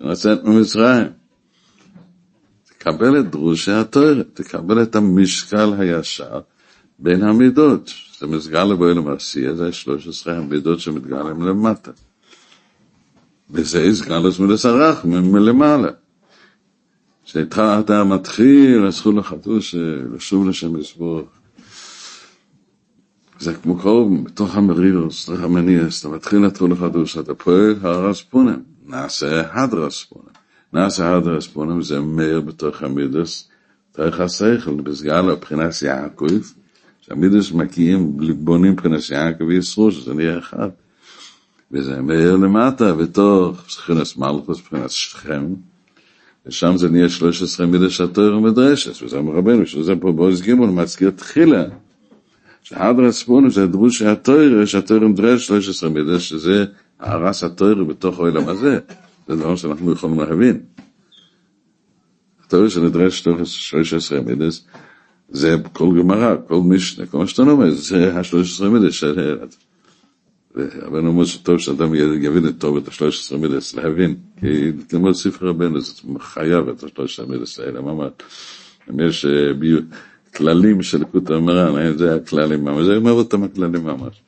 לצאת 0.00 0.44
ממצרים. 0.44 1.15
תקבל 2.86 3.20
את 3.20 3.30
דרושי 3.30 3.72
התואר, 3.72 4.22
תקבל 4.34 4.82
את 4.82 4.96
המשקל 4.96 5.72
הישר 5.78 6.40
בין 6.98 7.22
המידות. 7.22 7.90
זה 8.18 8.26
מסגל 8.26 8.64
לבוא 8.64 8.86
למעשייה, 8.86 9.54
זה 9.54 9.72
13 9.72 10.36
המידות 10.36 10.80
שמתגלים 10.80 11.42
למטה. 11.42 11.90
וזה 13.50 13.82
הסגלוס 13.82 14.38
מלסרח 14.38 15.04
מלמעלה. 15.04 15.88
כשאתה 17.24 18.04
מתחיל, 18.04 18.86
הזכות 18.86 19.14
לחתוש, 19.14 19.74
לשוב 20.14 20.48
לשם 20.48 20.76
לסבור. 20.76 21.22
זה 23.38 23.54
כמו 23.54 23.78
קרוב, 23.78 24.24
בתוך 24.24 24.56
המרירוס, 24.56 25.28
בתוך 25.28 25.44
המניאס, 25.44 26.00
אתה 26.00 26.08
מתחיל 26.08 26.46
לתחול 26.46 26.72
לחדוש, 26.72 27.18
אתה 27.18 27.34
פועל 27.34 27.74
הרס 27.82 28.22
פונם, 28.22 28.60
נעשה 28.86 29.62
הדרס 29.62 30.04
פונם. 30.76 30.84
נעשה 30.84 31.16
הדרס 31.16 31.46
פונם 31.46 31.82
זה 31.82 32.00
מאיר 32.00 32.40
בתוך 32.40 32.82
המידוס, 32.82 33.48
תוך 33.92 34.20
השכל, 34.20 34.74
בסגל 34.74 35.22
מבחינת 35.22 35.82
יעקב, 35.82 36.40
שהמידוס 37.00 37.52
מקיאים, 37.52 38.16
בונים 38.38 38.72
מבחינת 38.72 39.10
יעקב 39.10 39.44
וישרו, 39.44 39.92
שזה 39.92 40.14
נהיה 40.14 40.38
אחד. 40.38 40.68
וזה 41.72 42.02
מאיר 42.02 42.36
למטה, 42.36 42.94
בתוך 42.94 43.64
מבחינת 43.64 44.16
מלכוס, 44.16 44.60
מבחינת 44.60 44.90
שכם, 44.90 45.54
ושם 46.46 46.76
זה 46.76 46.88
נהיה 46.88 47.08
13 47.08 47.66
מידש 47.66 48.00
התואר 48.00 48.36
ומדרשת, 48.36 49.02
וזה 49.02 49.18
רבנו, 49.18 49.66
שזה 49.66 49.92
פה 50.00 50.12
בעוז 50.12 50.42
גימול, 50.42 50.70
מצגיר 50.70 51.10
תחילה. 51.10 51.64
שהדר 52.62 53.04
הספונו 53.04 53.50
זה 53.50 53.66
דרוש 53.66 53.98
שהתואר, 53.98 54.64
שהתואר 54.64 55.08
מדרש 55.08 55.46
13 55.46 55.90
מידש, 55.90 56.28
שזה 56.28 56.64
הרס 57.00 57.44
התואר 57.44 57.84
בתוך 57.84 58.18
העולם 58.18 58.48
הזה. 58.48 58.78
זה 59.28 59.36
דבר 59.36 59.56
שאנחנו 59.56 59.92
יכולים 59.92 60.20
להבין. 60.20 60.60
התואר 62.44 62.68
שנדרש 62.68 63.24
13 63.46 64.20
מידש, 64.20 64.64
זה 65.28 65.56
כל 65.72 65.98
גמרא, 65.98 66.34
כל 66.48 66.60
משנה, 66.60 67.06
כל 67.06 67.18
מה 67.18 67.26
שאתה 67.26 67.42
אומר, 67.42 67.70
זה 67.70 68.18
ה-13 68.18 68.64
מידש. 68.68 69.04
רבנו 70.56 71.08
אומר 71.08 71.24
שטוב 71.24 71.58
שאדם 71.58 71.94
יבין 71.94 72.48
את 72.48 72.54
טוב 72.58 72.76
את 72.76 72.88
השלוש 72.88 73.20
עשרה 73.20 73.38
מידס, 73.38 73.74
להבין, 73.74 74.14
כי 74.40 74.72
ללמוד 74.92 75.14
ספר 75.14 75.46
רבנו 75.46 75.80
זה 75.80 75.92
חייב 76.18 76.68
את 76.68 76.84
השלוש 76.84 77.12
עשרה 77.20 77.26
מידס 77.26 77.60
האלה, 77.60 77.80
ממש. 77.80 78.12
אם 78.90 79.00
יש 79.00 79.24
אה, 79.24 79.52
כללים 80.36 80.82
של 80.82 81.00
לקות 81.00 81.30
המרן, 81.30 81.96
זה 81.98 82.14
הכללים 82.14 82.64
ממש, 82.64 82.84
זה 82.84 82.96
אומר 82.96 83.12
אותם 83.12 83.42
הכללים 83.42 83.84
ממש. 83.84 84.22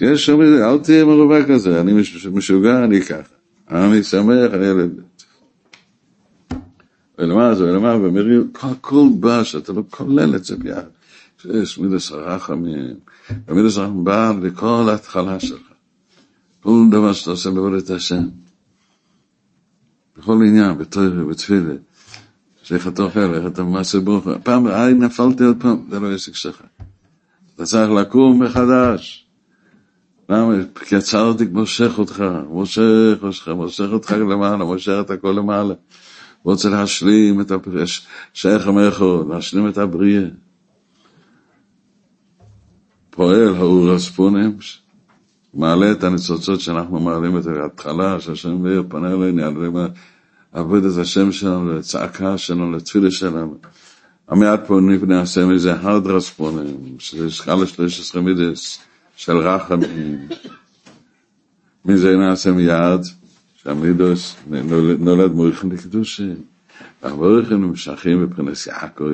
יש 0.00 0.26
שם, 0.26 0.40
אל 0.42 0.78
תהיה 0.78 1.04
מרובה 1.04 1.44
כזה, 1.46 1.80
אני 1.80 1.92
משוגע, 2.32 2.84
אני 2.84 3.00
ככה. 3.02 3.34
אני 3.70 4.02
שמח, 4.02 4.54
אני 4.54 4.66
ילד. 4.66 5.00
ולמה 7.18 7.54
זה, 7.54 7.64
ולמה, 7.64 7.96
ומרים, 7.96 8.52
כל 8.80 9.06
בא 9.20 9.44
שאתה 9.44 9.72
לא 9.72 9.82
כולל 9.90 10.36
את 10.36 10.44
זה 10.44 10.56
ביחד. 10.56 10.88
שיש 11.38 11.78
מידס 11.78 12.12
הרחמים, 12.12 12.94
ומידס 13.48 13.76
הרחמים 13.76 14.04
בא 14.04 14.32
לכל 14.42 14.86
ההתחלה 14.90 15.40
שלך. 15.40 15.60
כל 16.62 16.84
דבר 16.90 17.12
שאתה 17.12 17.30
עושה 17.30 17.50
בעבודת 17.50 17.90
השם. 17.90 18.28
בכל 20.18 20.32
עניין, 20.32 20.78
בתוירה, 20.78 21.24
בתפילה. 21.24 21.74
שאיך 22.62 22.88
אתה 22.88 23.02
אוכל, 23.02 23.34
איך 23.34 23.46
אתה 23.46 23.64
מעשה 23.64 24.00
ברוך. 24.00 24.26
פעם, 24.42 24.66
היי, 24.66 24.94
נפלתי 24.94 25.44
עוד 25.44 25.56
פעם, 25.60 25.86
זה 25.90 26.00
לא 26.00 26.12
עסק 26.12 26.34
שלך. 26.34 26.62
אתה 27.54 27.64
צריך 27.64 27.90
לקום 27.90 28.42
מחדש. 28.42 29.21
למה? 30.32 30.54
כי 30.86 30.96
הצרתי 30.96 31.44
מושך 31.44 31.98
אותך, 31.98 32.24
מושך 32.48 33.18
אותך, 33.22 33.48
מושך 33.48 33.88
אותך 33.92 34.12
למעלה, 34.12 34.64
מושך 34.64 34.96
את 35.00 35.10
הכל 35.10 35.34
למעלה. 35.38 35.74
רוצה 36.44 36.68
להשלים 36.68 37.40
את 37.40 37.50
הפרש, 37.50 38.06
שייך 38.34 38.66
המכו, 38.66 39.24
להשלים 39.28 39.68
את 39.68 39.78
הבריאה. 39.78 40.24
פועל 43.10 43.54
האור 43.56 43.90
הספונים, 43.90 44.56
מעלה 45.54 45.92
את 45.92 46.04
הניצוצות 46.04 46.60
שאנחנו 46.60 47.00
מעלים 47.00 47.38
את 47.38 47.46
ההתחלה, 47.46 48.20
שהשם 48.20 48.62
מאיר 48.62 48.84
פנה 48.88 49.12
אלינו, 49.12 49.40
יעלם 49.40 49.86
עבוד 50.52 50.84
את 50.84 50.98
השם 50.98 51.32
שלנו, 51.32 51.74
לצעקה 51.74 52.38
שלנו, 52.38 52.72
לתפילה 52.72 53.10
שלנו. 53.10 53.58
המעט 54.28 54.60
פה 54.66 54.80
נבנה 54.80 55.20
הסמל 55.20 55.56
זה 55.56 55.74
הרד 55.74 56.06
רספונים, 56.06 56.96
שזה 56.98 57.30
שקלה 57.30 57.66
13 57.66 58.22
מידס 58.22 58.78
של 59.24 59.36
רחמים. 59.36 60.28
מזה 61.84 62.16
נעשה 62.16 62.52
מיד, 62.52 63.00
שהמידוס 63.54 64.36
נולד 64.98 65.32
מוריכן 65.32 65.68
לקדושי. 65.68 66.28
המוריכן 67.02 67.54
נמשכים 67.54 68.22
מבחינת 68.22 68.66
יעקב. 68.66 69.04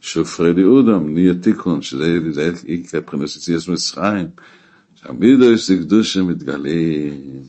שופרדי 0.00 0.64
אודם, 0.64 1.14
נהיה 1.14 1.34
תיקון, 1.34 1.82
שזה 1.82 2.20
יקרה 2.66 3.00
מבחינת 3.00 3.36
יציאס 3.36 3.68
מצרים, 3.68 4.26
שהמידוס 4.94 5.70
דקדושה 5.70 6.22
מתגלים, 6.22 7.42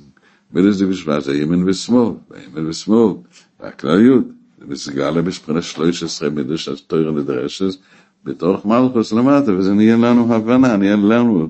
מידוס 0.54 0.82
דקדושה, 0.82 1.20
זה 1.20 1.38
ימין 1.38 1.64
ושמאל, 1.70 2.12
ימין 2.48 2.68
ושמאל, 2.68 3.14
והכלליות, 3.60 4.26
זה 4.60 4.66
מסגלה 4.68 5.22
בשפרנה 5.22 5.62
שלוש 5.62 6.04
עשרה 6.04 6.30
מידוס 6.30 6.68
התויר 6.68 7.12
נדרשת, 7.12 7.76
בתוך 8.24 8.66
מלכוס 8.66 9.14
למטה, 9.14 9.54
וזה 9.54 9.74
נהיה 9.74 9.98
לנו 9.98 10.36
הבנה, 10.36 10.78
נהיה 10.78 10.96
לנו 10.96 11.50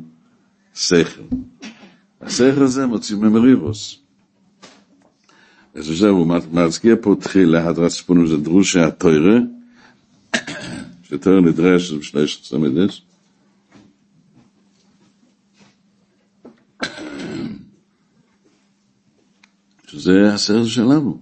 שכל. 0.75 1.21
השכל 2.21 2.63
הזה 2.63 2.85
מוציא 2.85 3.15
ממרירוס. 3.15 3.99
אז 5.75 5.85
זהו, 5.85 6.17
הוא 6.17 6.27
מזכיר 6.51 6.95
פה 7.01 7.15
תחילה, 7.19 7.67
הדרת 7.67 7.91
ספונו 7.91 8.27
זה 8.27 8.37
דרושה 8.37 8.87
התוירה, 8.87 9.37
יותר 11.11 11.39
נדרש 11.39 11.91
בשלוש 11.91 12.41
עשרה 12.43 12.59
מידס. 12.59 13.01
שזה 19.87 20.33
הסרט 20.33 20.67
שלנו. 20.67 21.21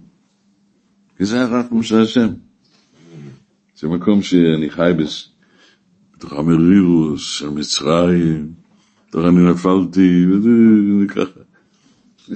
כי 1.16 1.24
זה 1.24 1.42
הרחם 1.42 1.82
של 1.82 2.02
השם. 2.02 2.28
זה 3.76 3.88
מקום 3.88 4.22
שאני 4.22 4.70
חי. 4.70 4.92
בתוך 6.16 6.32
המרירוס 6.32 7.20
של 7.20 7.48
מצרים, 7.48 8.52
בתוך 9.12 9.24
אני 9.24 9.50
נפלתי, 9.50 10.26
וככה. 11.04 11.40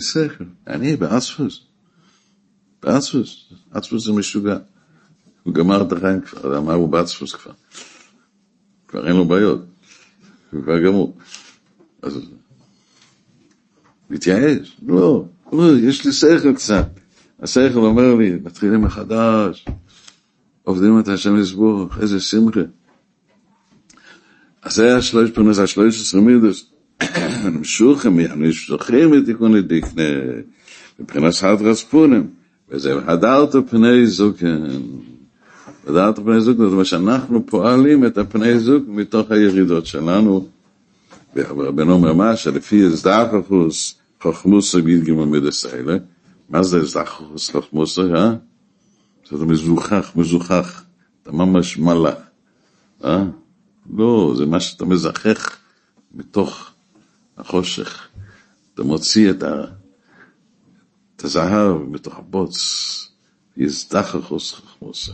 שכל. 0.00 0.44
אני 0.66 0.96
באספוס. 0.96 1.60
באספוס. 2.82 3.52
אספוס 3.70 4.04
זה 4.04 4.12
משוגע. 4.12 4.56
הוא 5.42 5.54
גמר 5.54 5.82
את 5.82 5.92
החיים 5.92 6.20
כבר, 6.20 6.58
אמר 6.58 6.74
הוא 6.74 6.88
בעצפוס 6.88 7.34
כבר. 7.34 7.52
כבר 8.88 9.08
אין 9.08 9.16
לו 9.16 9.24
בעיות. 9.24 9.60
כבר 10.50 10.80
גמור. 10.80 11.16
אז 12.02 12.20
מתייאש? 14.10 14.76
לא, 14.86 15.24
לא, 15.52 15.78
יש 15.78 16.06
לי 16.06 16.12
שכל 16.12 16.54
קצת. 16.54 16.88
השכל 17.40 17.78
אומר 17.78 18.14
לי, 18.14 18.36
מתחילים 18.44 18.82
מחדש, 18.82 19.64
עובדים 20.62 21.00
את 21.00 21.08
השם 21.08 21.36
לסבור, 21.36 21.88
איזה 22.00 22.20
שמחה. 22.20 22.60
אז 24.66 24.74
זה 24.74 24.96
השלוש 24.96 25.30
פרנס, 25.30 25.58
השלוש 25.58 26.00
עשרה 26.00 26.20
מידוס. 26.20 26.70
נמשוכם, 27.44 28.20
נמשוכם 28.20 29.10
מתיקון 29.10 29.52
לדיקנה, 29.52 30.02
מבחינת 31.00 31.32
סדרס 31.32 31.82
פונם. 31.82 32.26
וזה 32.68 32.94
הדרת 33.06 33.56
פני 33.70 34.06
זוקן. 34.06 34.66
הדרת 35.86 36.18
פני 36.18 36.40
זוקן, 36.40 36.62
זאת 36.62 36.72
אומרת 36.72 36.86
שאנחנו 36.86 37.46
פועלים 37.46 38.06
את 38.06 38.18
הפני 38.18 38.58
זוק 38.58 38.84
מתוך 38.88 39.30
הירידות 39.30 39.86
שלנו. 39.86 40.48
ורבנו 41.36 41.92
אומר 41.92 42.14
מה? 42.14 42.36
שלפי 42.36 42.90
זדחכוס 42.90 43.94
חוכמוסה 44.22 44.80
בידגימו 44.80 45.26
מידס 45.26 45.64
האלה. 45.64 45.96
מה 46.48 46.62
זה 46.62 46.84
זדחכוס 46.84 47.50
חוכמוסה, 47.50 48.02
אה? 48.02 48.34
זה 49.30 49.44
מזוכח, 49.44 50.12
מזוכח. 50.16 50.84
אתה 51.22 51.32
ממש 51.32 51.78
מלאך. 51.78 52.18
אה? 53.04 53.24
לא, 53.90 54.34
זה 54.36 54.46
מה 54.46 54.60
שאתה 54.60 54.84
מזכך 54.84 55.56
מתוך 56.14 56.70
החושך. 57.36 58.08
אתה 58.74 58.82
מוציא 58.82 59.30
את, 59.30 59.42
ה... 59.42 59.64
את 61.16 61.24
הזהב 61.24 61.76
מתוך 61.76 62.18
הבוץ, 62.18 62.56
יזדחכוס 63.56 64.52
חוכמוסה. 64.52 65.12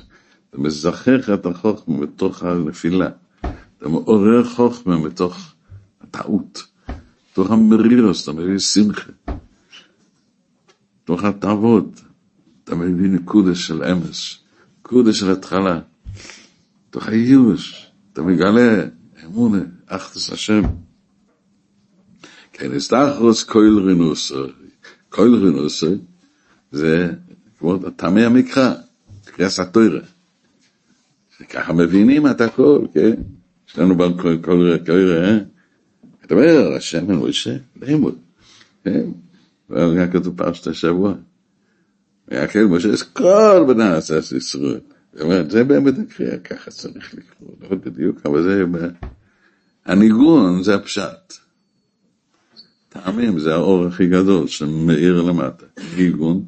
אתה 0.51 0.61
מזכך 0.61 1.31
את 1.35 1.47
החוכמה 1.47 1.99
מתוך 1.99 2.43
הנפילה. 2.43 3.11
אתה 3.79 3.89
מעורר 3.89 4.45
חוכמה 4.45 4.99
מתוך 4.99 5.55
הטעות. 6.01 6.67
מתוך 7.33 7.51
המרירוס, 7.51 8.23
אתה 8.23 8.33
מביא 8.33 8.59
שמחה. 8.59 9.11
מתוך 11.03 11.25
התאוות, 11.25 12.01
אתה 12.65 12.75
מביא 12.75 13.09
נקודה 13.09 13.55
של 13.55 13.85
אמס, 13.85 14.37
נקודה 14.81 15.13
של 15.13 15.31
התחלה. 15.31 15.81
מתוך 16.89 17.09
הייאוש, 17.09 17.92
אתה 18.13 18.23
מגלה 18.23 18.85
אמונה, 19.25 19.59
אחדס 19.87 20.31
השם. 20.33 20.63
כן, 22.53 22.75
אסתחרוס 22.75 23.45
קויל 23.45 23.79
רינוסו, 23.79 24.47
קויל 25.09 25.35
רינוסו, 25.35 25.95
זה 26.73 27.13
כמו 27.59 27.79
תמי 27.97 28.25
המקרא, 28.25 28.75
קריאס 29.25 29.61
התוירה. 29.61 30.01
ככה 31.49 31.73
מבינים 31.73 32.27
את 32.27 32.41
הכל, 32.41 32.87
כן? 32.95 33.15
יש 33.69 33.79
לנו 33.79 33.97
בכל 33.97 34.37
קוירה, 34.87 35.25
אה? 35.25 35.39
אתה 36.27 36.35
אומר, 36.35 36.73
השם 36.77 37.11
אין 37.11 37.19
מוישה, 37.19 37.57
לימוד, 37.83 38.19
כן? 38.85 39.05
והיה 39.71 40.13
כתוב 40.13 40.37
פרשת 40.37 40.67
השבוע. 40.67 41.15
כן, 42.31 42.65
משה, 42.65 43.05
כל 43.13 43.65
בני 43.69 43.89
עשס 43.89 44.33
ישראל. 44.33 44.81
זאת 45.13 45.21
אומרת, 45.21 45.51
זה 45.51 45.65
באמת 45.65 45.95
הקריאה, 45.99 46.39
ככה 46.39 46.71
צריך 46.71 47.15
לקרוא, 47.15 47.55
לא 47.61 47.77
בדיוק, 47.77 48.27
אבל 48.27 48.43
זה, 48.43 48.65
הניגון 49.85 50.63
זה 50.63 50.75
הפשט. 50.75 51.35
טעמים 52.89 53.39
זה 53.39 53.55
האור 53.55 53.87
הכי 53.87 54.07
גדול 54.07 54.47
שמאיר 54.47 55.23
למטה. 55.23 55.67
ניגון 55.97 56.45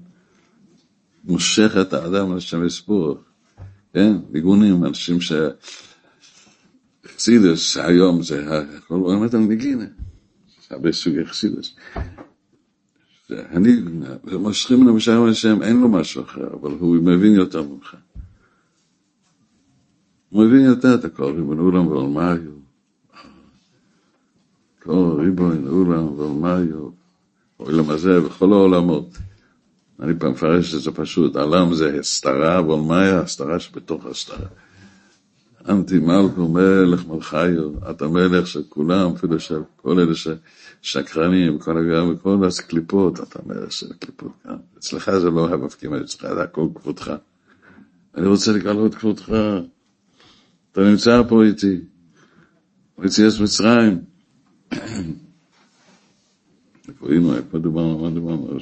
מושך 1.25 1.75
את 1.81 1.93
האדם 1.93 2.37
לשם 2.37 2.67
יספור. 2.67 3.19
כן? 3.93 4.12
ניגונים, 4.31 4.85
אנשים 4.85 5.21
ש... 5.21 5.33
חסידס 7.07 7.77
היום 7.77 8.23
זה 8.23 8.61
הכל 8.77 9.01
באמת 9.07 9.35
על 9.35 9.41
ניגינה. 9.41 9.85
הרבה 10.71 10.93
סוגי 10.93 11.25
חסידס. 11.27 11.75
אני, 13.31 13.77
מושכים 14.25 14.89
למשל 14.89 15.29
השם, 15.31 15.62
אין 15.62 15.81
לו 15.81 15.89
משהו 15.89 16.23
אחר, 16.23 16.55
אבל 16.61 16.71
הוא 16.71 16.97
מבין 16.97 17.35
יותר 17.35 17.62
ממך. 17.62 17.97
הוא 20.35 20.45
מבין 20.45 20.61
יותר 20.61 20.95
את 20.95 21.05
הכל, 21.05 21.32
ריבון 21.37 21.59
אולם 21.59 21.87
ועולמיו. 21.87 22.39
כל 24.82 25.16
ריבון 25.18 25.66
אולם 25.68 26.18
ועולמיו. 26.18 26.89
העולם 27.61 27.91
הזה 27.91 28.24
וכל 28.26 28.53
העולמות. 28.53 29.18
אני 30.01 30.18
פעם 30.18 30.32
מפרש 30.32 30.74
את 30.74 30.80
זה 30.80 30.91
פשוט, 30.93 31.37
עולם 31.37 31.74
זה 31.74 31.99
הסתרה, 32.01 32.62
ועולמיה 32.66 33.20
הסתרה 33.20 33.61
שבתוך 33.61 34.07
הסתרה. 34.07 34.47
אנטי 35.68 35.99
מלכו 35.99 36.49
מלך 36.49 37.07
מלכיו, 37.07 37.91
אתה 37.91 38.09
מלך 38.09 38.47
של 38.47 38.62
כולם, 38.68 39.12
אפילו 39.14 39.41
של 39.41 39.62
כל 39.76 40.01
אלה 40.01 40.12
ששקרנים, 40.82 41.59
כל 41.59 41.78
הגרם 41.78 42.11
וכל 42.14 42.39
הקליפות, 42.59 43.20
אתה 43.20 43.39
מלך 43.47 43.72
של 43.72 43.87
הקליפות 43.91 44.32
כאן. 44.43 44.57
אצלך 44.78 45.11
זה 45.18 45.30
לא 45.30 45.49
המפקים, 45.49 45.95
אצלך 45.95 46.35
זה 46.35 46.43
הכל 46.43 46.66
כבודך. 46.74 47.12
אני 48.16 48.26
רוצה 48.26 48.53
לגלות 48.53 48.95
כבודך. 48.95 49.32
אתה 50.75 50.83
נמצא 50.83 51.22
פה 51.29 51.45
איתי, 51.45 51.81
ביציאת 52.99 53.41
מצרים. 53.41 53.99
איפה 56.89 57.09
היינו, 57.09 57.37
איפה 57.37 57.59
דיברנו, 57.59 57.99
מה 57.99 58.11
דיברנו? 58.11 58.59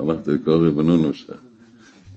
הלכתי 0.00 0.30
לקרוא 0.30 0.56
ריבונו 0.56 1.14
שם. 1.14 1.32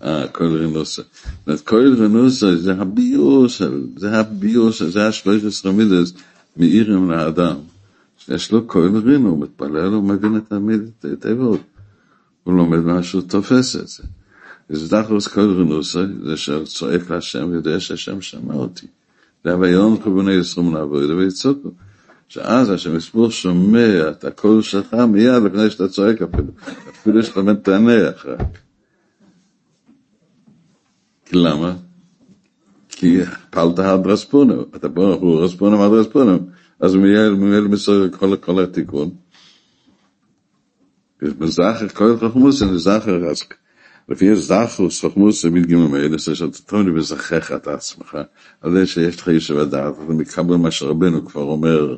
אה, 0.03 0.27
כל 0.27 0.57
רנוסה. 0.57 1.01
אומרת, 1.47 1.61
כל 1.61 1.95
רנוסה 1.97 2.55
זה 2.55 2.73
הביוס, 2.73 3.61
זה 3.97 4.19
הביוס, 4.19 4.83
זה 4.83 5.07
השלוש 5.07 5.43
עשרה 5.43 5.71
מידס 5.71 6.13
מאירים 6.57 7.11
לאדם. 7.11 7.57
שיש 8.17 8.51
לו 8.51 8.67
כל 8.67 9.01
רינו, 9.05 9.29
הוא 9.29 9.39
מתפלל, 9.39 9.93
הוא 9.93 10.03
מבין 10.03 10.37
את 10.37 11.05
הטבעות. 11.05 11.61
הוא 12.43 12.53
לומד 12.53 12.79
משהו, 12.79 13.21
תופס 13.21 13.75
את 13.75 13.87
זה. 13.87 14.03
אז 14.71 14.89
דחוס 14.89 15.27
כל 15.27 15.41
רנוסה, 15.59 16.05
זה 16.23 16.37
שצועק 16.37 17.09
להשם, 17.09 17.53
יודע 17.53 17.79
שהשם 17.79 18.21
שמע 18.21 18.53
אותי. 18.53 18.87
זה 19.43 19.51
הוויון 19.51 20.01
כבוני 20.01 20.33
יסרום 20.33 20.75
לעבוד 20.75 21.09
ויצוקו. 21.09 21.71
שאז 22.31 22.69
השם 22.69 22.95
יסבור 22.95 23.31
שומע 23.31 24.09
את 24.09 24.25
הקול 24.25 24.61
שלך 24.61 24.93
מיד 24.93 25.43
לפני 25.43 25.69
שאתה 25.69 25.87
צועק 25.87 26.21
אפילו. 26.21 26.51
אפילו 26.89 27.23
שאתה 27.23 27.41
מתענח 27.41 28.25
רק. 28.25 28.57
למה? 31.33 31.73
כי 32.89 33.19
פעלת 33.49 33.79
עד 33.79 34.07
רספונו, 34.07 34.61
אתה 34.75 34.87
בוא, 34.87 35.13
הוא 35.13 35.41
רספונו 35.41 35.83
עד 35.83 35.91
רספונו, 35.91 36.39
אז 36.79 36.95
מיד 36.95 37.61
מסור 37.69 38.07
כל, 38.09 38.35
כל 38.37 38.63
התיקון. 38.63 39.09
מזכר 41.21 41.87
כל 41.87 42.17
חכמוס, 42.17 42.63
זכר, 42.75 43.29
אז 43.29 43.43
לפי 44.11 44.35
זכר 44.35 44.89
חכמוס 45.01 45.45
מתגימים 45.45 45.93
האלה, 45.93 46.17
זה 46.17 46.35
שאתה 46.35 46.57
תמיד 46.65 46.85
מזכח 46.85 47.51
את 47.51 47.67
עצמך, 47.67 48.17
על 48.61 48.71
זה 48.71 48.87
שיש 48.87 49.21
לך 49.21 49.27
ישב 49.27 49.57
הדעת, 49.57 49.93
אתה 50.05 50.13
מקבל 50.13 50.55
מה 50.55 50.71
שרבנו 50.71 51.25
כבר 51.25 51.41
אומר, 51.41 51.97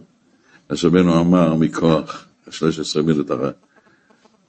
מה 0.69 0.75
שרבנו 0.75 1.19
אמר 1.21 1.55
מכוח, 1.55 2.25
13 2.49 3.03
מידות 3.03 3.31
הרע, 3.31 3.49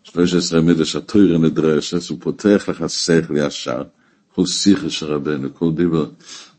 13 0.03 0.61
מידות 0.61 0.87
שהתוירה 0.87 1.39
נדרשת, 1.39 2.11
הוא 2.11 2.19
פותח 2.21 2.65
לך 2.69 2.91
שכל 2.91 3.37
ישר, 3.37 3.83
כל 4.35 4.47
שיחה 4.47 4.91
של 4.91 5.07
רבנו, 5.07 5.55
כל 5.55 5.73
דיבר, 5.75 6.07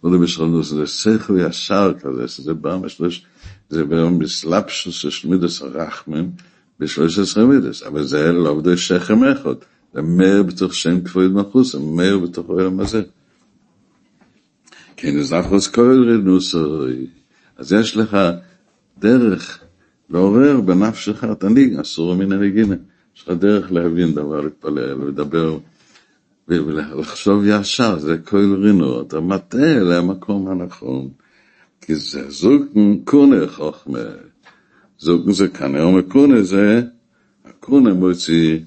כל 0.02 0.12
דיבר 0.12 0.26
של 0.26 0.42
רבנו, 0.42 0.64
זה 0.64 0.88
שכל 0.88 1.40
ישר 1.40 1.94
כזה, 2.00 2.28
שזה 2.28 2.54
בא 2.54 2.78
משלוש, 2.78 3.26
זה 3.70 3.84
בא 3.84 4.10
מסלפשוס 4.10 4.96
של 4.96 5.28
מידס 5.28 5.62
הרחמן, 5.62 6.30
בשלוש 6.80 7.20
עשרה 7.20 7.46
מידס, 7.46 7.84
אבל 7.84 8.04
זה 8.04 8.32
לא 8.32 8.50
עובדי 8.50 8.78
שכם 8.78 9.24
אחד, 9.24 9.56
זה 9.96 10.02
מאיר 10.02 10.44
בתוך 10.44 10.74
שם 10.74 11.02
כבוד 11.02 11.32
מחוס, 11.32 11.72
זה 11.72 11.80
מאיר 11.80 12.20
בתוך 12.20 12.50
העולם 12.50 12.80
הזה. 12.80 13.02
כן, 14.98 15.20
אז 15.20 15.34
אחוז 15.34 15.68
כל 15.68 16.10
רנוסוי, 16.10 17.08
אז 17.58 17.74
יש 17.74 17.98
לך 17.98 18.18
דרך 19.00 19.60
לעורר 20.10 20.62
בנפשך 20.62 21.24
את 21.24 21.44
הניג, 21.44 21.80
אסור 21.80 22.16
מן 22.16 22.32
הנגינה. 22.32 22.76
יש 23.16 23.24
לך 23.24 23.30
דרך 23.30 23.72
להבין 23.72 24.14
דבר, 24.14 24.42
להתפלל, 24.42 25.08
לדבר. 25.08 25.58
ולחשוב 26.48 27.44
ישר, 27.46 28.00
זה 28.00 28.18
כל 28.18 28.56
רינו, 28.62 29.02
אתה 29.02 29.20
מטעה 29.20 29.80
למקום 29.80 30.48
הנכון, 30.48 31.10
כי 31.82 31.96
זה 31.96 32.32
זוגן 32.32 32.98
קונה 33.04 33.48
חוכמה, 33.48 34.00
זוגן 35.00 35.32
זה 35.32 35.48
היום 35.60 35.98
הקונה 35.98 36.44
זה, 36.44 36.82
הקונה 37.46 37.94
מוציא 37.94 38.60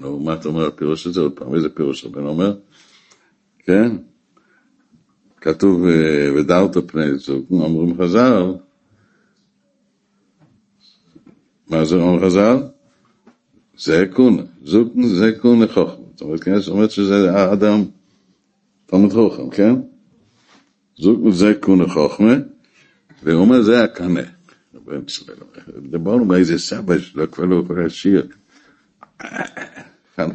נו, 0.00 0.20
מה 0.20 0.34
אתה 0.34 0.48
אומר 0.48 0.66
הפירוש 0.66 1.06
הזה? 1.06 1.20
עוד 1.20 1.32
פעם, 1.32 1.54
איזה 1.54 1.68
פירוש 1.68 2.04
הבן 2.04 2.26
אומר? 2.26 2.56
כן? 3.58 3.96
כתוב, 5.40 5.84
ודרת 6.36 6.90
פני 6.90 7.18
זוגן, 7.18 7.56
אומרים 7.56 8.02
חז"ל, 8.02 8.42
מה 11.70 11.84
זה 11.84 11.96
אומר 11.96 12.26
חז"ל? 12.26 12.56
זה 13.78 14.04
קונה, 14.12 14.42
זוגן 14.64 15.02
זה 15.02 15.32
קונה 15.40 15.68
חוכמה. 15.68 16.04
זאת 16.12 16.22
אומרת, 16.22 16.40
כן, 16.40 16.58
זאת 16.58 16.68
אומרת 16.68 16.90
שזה 16.90 17.32
האדם 17.32 17.84
תלמוד 18.86 19.12
חוכם, 19.12 19.50
כן? 19.50 19.74
זוג 20.96 21.30
זה 21.30 21.54
קונה 21.60 21.88
חוכמה, 21.88 22.34
והוא 23.22 23.40
אומר, 23.40 23.62
זה 23.62 23.84
הקנה. 23.84 24.20
דיברנו 25.90 26.24
באיזה 26.24 26.58
סבא 26.58 26.98
שלו, 26.98 27.30
כבר 27.30 27.44
לא 27.44 27.62
קורא 27.66 27.88
שיר. 27.88 28.26
הוא 30.16 30.26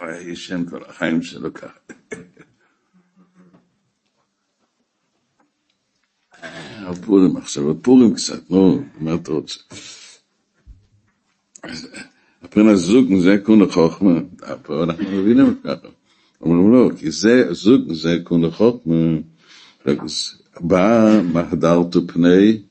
היה 0.00 0.30
ישן 0.32 0.64
כל 0.70 0.82
החיים 0.88 1.22
שלו 1.22 1.54
ככה. 1.54 1.78
הפורים 6.86 7.36
עכשיו, 7.36 7.70
הפורים 7.70 8.14
קצת, 8.14 8.50
נו, 8.50 8.82
מה 9.00 9.14
אתה 9.14 9.32
רוצה? 9.32 9.58
הפרינס 12.42 12.78
זוג 12.78 13.18
זה 13.18 13.38
קון 13.42 13.62
החוכמה, 13.62 14.20
פה 14.62 14.84
אנחנו 14.84 15.04
מבינים 15.04 15.50
את 15.50 15.56
ככה. 15.64 15.88
אומרים 16.40 16.72
לא, 16.72 16.90
כי 16.98 17.10
זה 17.10 17.54
זוג 17.54 17.92
זה 17.92 18.18
קון 18.24 18.44
החוכמה, 18.44 18.94
בא 20.60 21.20
מהדרת 21.32 21.96
פני 22.06 22.62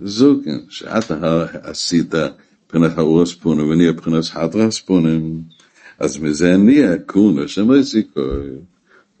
זוכן 0.00 0.58
שאתה 0.68 1.14
האָ 1.22 1.70
אסיטע 1.70 2.28
פֿינער 2.70 2.92
האוס 2.96 3.34
פון 3.34 3.60
ווען 3.60 3.80
חדרס 4.22 4.78
פֿינער 4.78 5.20
אז 5.98 6.18
מיר 6.18 6.32
זענען 6.32 6.66
ניער 6.66 6.96
קונע 7.06 7.48
שמעסיק 7.48 8.08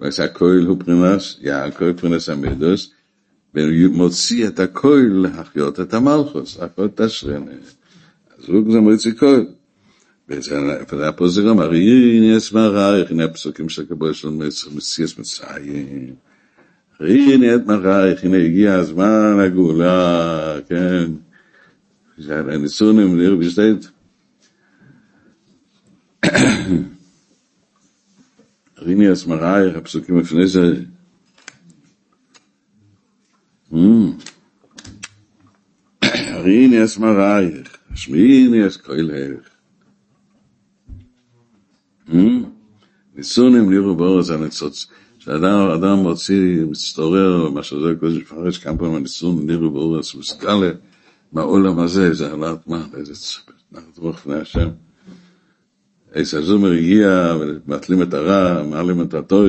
וואס 0.00 0.20
אַ 0.20 0.32
קויל 0.38 0.66
הו 0.66 0.78
פרימאס 0.78 1.24
יא 1.42 1.54
אַ 1.66 1.70
קויל 1.78 1.92
פון 1.98 2.12
דעם 2.26 2.40
מדוס 2.40 2.82
ווען 3.54 3.72
יוט 3.74 3.92
מוציע 3.92 4.50
דער 4.50 4.66
קויל 4.66 5.26
אַх 5.26 5.50
יאָט 5.56 5.80
דעם 5.80 6.04
מלכוס 6.04 6.50
אַ 6.62 6.70
קויל 6.74 6.90
דשרן 6.98 7.44
זוכן 8.38 8.70
שמעסיק 8.70 9.22
בזן 10.28 10.64
פֿאַר 10.88 11.08
אַ 11.08 11.16
פּוזיגער 11.18 11.54
מאריי 11.58 12.20
ניס 12.22 12.52
מאַראַך 12.54 13.10
אין 13.10 13.20
אַ 13.20 13.32
פּסוקים 13.34 13.68
שקבוי 13.68 14.14
של 14.14 14.28
מצרים 14.28 14.76
מציעס 14.76 15.18
מצרים. 15.18 16.27
ריין 17.00 17.54
את 17.54 17.66
מחאי, 17.66 18.14
הנה 18.22 18.36
הגיע 18.36 18.74
הזמן 18.74 19.38
הגאולה, 19.46 20.56
כן. 20.68 21.12
זה 22.18 22.38
הרי 22.38 22.58
ניסונים, 22.58 23.16
נראה 23.18 23.36
בשטייט. 23.36 23.86
ריני 28.78 29.12
את 29.12 29.26
מחאי, 29.26 29.76
הפסוקים 29.76 30.18
לפני 30.18 30.46
זה. 30.46 30.74
Hmm. 33.72 33.76
ריני 36.32 36.84
את 36.84 36.98
מחאי, 36.98 37.62
שמיני 37.94 38.66
את 38.66 38.76
כל 38.76 38.92
הלך. 38.92 39.48
Hmm. 42.08 42.46
ניסונים, 43.14 43.70
נראה 43.70 43.94
בורס 43.94 44.30
הנצוץ. 44.30 44.86
כשאדם 45.28 45.70
אדם 45.70 45.98
מוציא, 45.98 46.64
מצטורר, 46.70 47.50
מה 47.50 47.62
שזה 47.62 47.94
קודש 48.00 48.16
מפרש 48.16 48.58
כמה 48.58 48.78
פעמים 48.78 48.94
הניסון 48.94 49.50
לירו 49.50 49.70
באורץ, 49.70 50.14
מסגלה 50.14 50.70
מהעולם 51.32 51.78
הזה, 51.78 52.14
זה 52.14 52.32
עלת 52.32 52.66
מה, 52.66 52.86
איזה 52.94 53.12
נחת 53.72 53.98
רוח 53.98 54.16
לפני 54.16 54.34
השם. 54.34 54.68
איזה 56.14 56.38
הזומר 56.38 56.72
הגיע, 56.72 57.36
ומטלים 57.40 58.02
את 58.02 58.14
הרע, 58.14 58.62
מעלים 58.62 59.02
את 59.02 59.14
הטוב. 59.14 59.48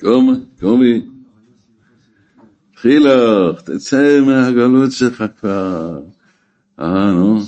קומי, 0.00 0.32
קומי. 0.60 1.06
חילוך, 2.76 3.60
תצא 3.60 4.20
מהגלות 4.26 4.92
שלך 4.92 5.24
כבר. 5.40 6.00
אה, 6.80 7.12
נו. 7.12 7.40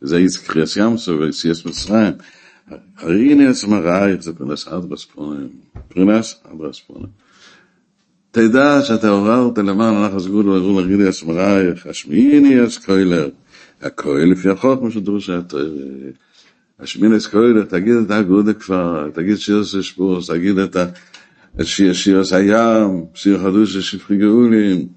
זה 0.00 0.16
איז 0.16 0.36
קריאס 0.36 0.76
ימסו 0.76 1.18
וסיאס 1.20 1.66
מצרים. 1.66 2.12
הרינס 2.96 3.64
מרייך 3.64 4.22
זה 4.22 4.32
פרנס 4.32 4.68
אדרס 4.68 5.04
פונים. 5.04 5.48
פרנס 5.88 6.40
אדרס 6.52 6.80
פונים. 6.80 7.22
תדע 8.30 8.80
שאתה 8.82 9.08
עוררת 9.08 9.58
למען 9.58 9.94
הלך 9.94 10.14
הסגוד 10.14 10.46
ולגור 10.46 10.80
לרינס 10.80 11.22
מרייך, 11.22 11.86
השמיעיני 11.86 12.66
אס 12.66 12.78
קוילר. 12.78 13.28
הקויל 13.82 14.32
לפי 14.32 14.48
החוק, 14.48 14.82
מה 14.82 14.90
שדרוש 14.90 15.30
התואר. 15.30 15.72
השמינס 16.80 17.26
קוילר, 17.26 17.64
תגיד 17.64 17.94
את 17.94 18.10
הגודה 18.10 18.52
כבר, 18.52 19.10
תגיד 19.14 19.36
שירס 19.36 19.74
אשפורס, 19.74 20.30
תגיד 20.30 20.58
את 20.58 20.76
שירס 21.62 22.32
הים, 22.32 23.04
שיר 23.14 23.38
חדוש 23.38 23.76
שפחי 23.76 24.16
גאולים. 24.16 24.88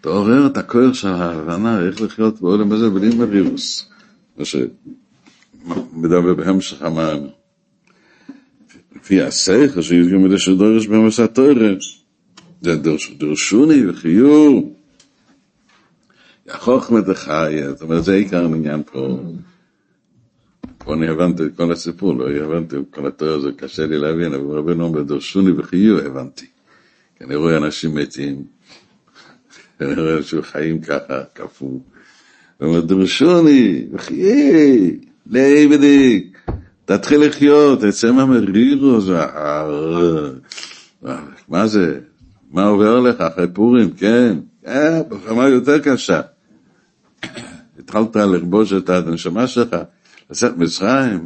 תעורר 0.00 0.46
את 0.46 0.56
הכוח 0.56 0.94
של 0.94 1.08
ההבנה 1.08 1.86
איך 1.86 2.00
לחיות 2.00 2.40
בעולם 2.40 2.72
הזה 2.72 2.90
בלי 2.90 3.14
מרירוס, 3.14 3.90
מה 4.36 4.44
שמדבר 4.44 6.34
בהמשך 6.34 6.82
המענה. 6.82 7.28
לפי 8.96 9.22
השכל 9.22 9.82
שיש 9.82 10.06
גם 10.06 10.32
את 10.32 10.38
שדורש 10.38 10.86
במסע 10.86 11.26
תורש, 11.26 12.04
זה 12.60 12.76
דרשוני 13.18 13.86
וחיור. 13.86 14.76
החוכמה 16.48 17.00
דחיה, 17.00 17.70
זאת 17.72 17.82
אומרת 17.82 18.04
זה 18.04 18.14
עיקר 18.14 18.42
העניין 18.42 18.82
פה. 18.92 19.18
פה 20.78 20.94
אני 20.94 21.08
הבנתי 21.08 21.42
את 21.42 21.56
כל 21.56 21.72
הסיפור, 21.72 22.14
לא 22.14 22.30
הבנתי 22.30 22.76
את 22.76 22.82
כל 22.90 23.06
התואר, 23.06 23.40
זה 23.40 23.48
קשה 23.56 23.86
לי 23.86 23.98
להבין, 23.98 24.34
אבל 24.34 24.44
רבנו 24.44 24.84
אומר 24.84 25.02
דרשוני 25.02 25.50
וחיור 25.50 26.00
הבנתי. 26.00 26.46
כי 27.18 27.24
אני 27.24 27.34
רואה 27.34 27.56
אנשים 27.56 27.94
מתים, 27.94 28.44
אני 29.82 29.94
רואה 29.94 30.22
שהוא 30.22 30.42
חיים 30.42 30.80
ככה, 30.80 31.22
קפוא. 31.32 31.78
אומר, 32.60 32.80
דרשוני, 32.80 33.86
וחיי, 33.92 34.98
לעבדיק, 35.26 36.38
תתחיל 36.84 37.20
לחיות, 37.26 37.80
תצא 37.80 38.12
מהמרירו, 38.12 39.00
זה... 39.00 39.18
מה 41.48 41.66
זה? 41.66 42.00
מה 42.50 42.64
עובר 42.66 43.00
לך 43.00 43.20
אחרי 43.20 43.46
פורים? 43.52 43.90
כן. 43.90 44.38
כן, 44.64 45.00
בחמה 45.08 45.48
יותר 45.48 45.78
קשה. 45.78 46.20
התחלת 47.78 48.16
לכבוש 48.16 48.72
את 48.72 48.90
הנשמה 48.90 49.46
שלך, 49.46 49.76
לצאת 50.30 50.56
מצרים, 50.56 51.24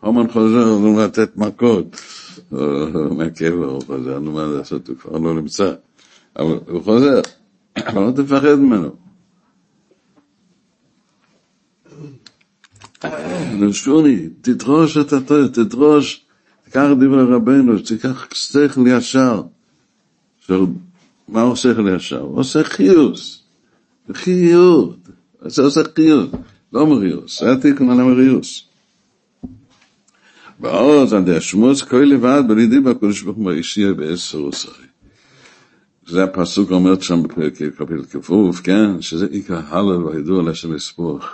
הומן 0.00 0.28
חוזר, 0.30 0.78
נו 0.78 1.00
לתת 1.00 1.36
מכות. 1.36 1.96
מהקבר 3.10 3.64
הוא 3.64 3.82
חוזר, 3.82 4.18
נו 4.18 4.32
מה 4.32 4.46
לעשות, 4.46 4.88
הוא 4.88 4.96
כבר 4.96 5.18
לא 5.18 5.34
נמצא. 5.34 5.72
אבל 6.40 6.58
הוא 6.66 6.82
חוזר, 6.82 7.20
אבל 7.76 8.02
לא 8.02 8.10
תפחד 8.10 8.54
ממנו. 8.54 8.90
נשוני, 13.60 14.28
תדרוש 14.40 14.96
את 14.96 15.12
התואר, 15.12 15.48
תדרוש, 15.48 16.24
תיקח 16.64 16.86
דברי 17.00 17.34
רבנו, 17.34 17.78
תיקח 17.78 18.26
שכל 18.34 18.80
ישר. 18.86 19.42
מה 21.28 21.42
הוא 21.42 21.56
שכל 21.56 21.88
ישר? 21.96 22.20
הוא 22.20 22.38
עושה 22.38 22.64
חיוס, 22.64 23.42
חיות, 24.12 24.98
זה 25.40 25.62
עושה 25.62 25.80
חיות, 25.94 26.30
לא 26.72 26.86
מריוס, 26.86 27.40
זה 27.40 27.52
התיקון 27.52 27.90
על 27.90 28.00
המריוס. 28.00 28.64
ועוד, 30.60 31.14
עד 31.14 31.28
השמוץ 31.28 31.82
כה 31.82 31.96
לבד, 31.96 32.42
בלידי 32.48 32.80
בקודש 32.80 33.22
ברוך 33.22 33.36
הוא 33.36 33.50
אישי 33.50 33.92
בעשר 33.92 34.38
עושרי. 34.38 34.89
זה 36.10 36.24
הפסוק 36.24 36.70
אומר 36.70 37.00
שם 37.00 37.22
בקפיל 37.22 38.04
כפוף, 38.10 38.60
כן, 38.60 39.02
שזה 39.02 39.26
עיקר 39.30 39.60
הלל 39.68 40.04
והידוע 40.04 40.42
לשם 40.42 40.72
לספוך. 40.72 41.24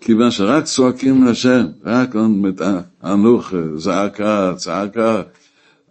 כיוון 0.00 0.30
שרק 0.30 0.64
צועקים 0.64 1.24
להשם, 1.24 1.66
רק 1.84 2.16
אנוך, 3.04 3.54
זעקה, 3.76 4.52
צעקה, 4.56 5.22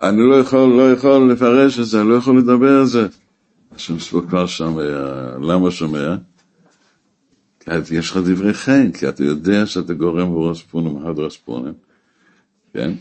אני 0.02 0.30
לא 0.30 0.36
יכול, 0.36 0.70
לא 0.70 0.92
יכול 0.92 1.32
לפרש 1.32 1.80
את 1.80 1.86
זה, 1.86 2.04
לא 2.04 2.16
יכול 2.16 2.38
לדבר 2.38 2.80
על 2.80 2.86
זה. 2.86 3.08
השם 3.76 4.00
ספוק 4.00 4.26
כבר 4.26 4.46
שומע, 4.46 4.84
למה 5.42 5.72
שומע? 5.72 6.16
כי 7.60 7.72
יש 7.92 8.12
לך 8.12 8.18
דברי 8.18 8.54
חן, 8.54 8.92
כי 8.92 9.10
אתה 9.10 9.24
יודע 9.24 9.66
שאתה 9.66 9.94
גורם 9.94 10.30
בראש 10.34 10.64
פונים, 10.64 10.98
הדרס 10.98 11.38
פונים, 11.38 11.74
כן? 12.74 12.92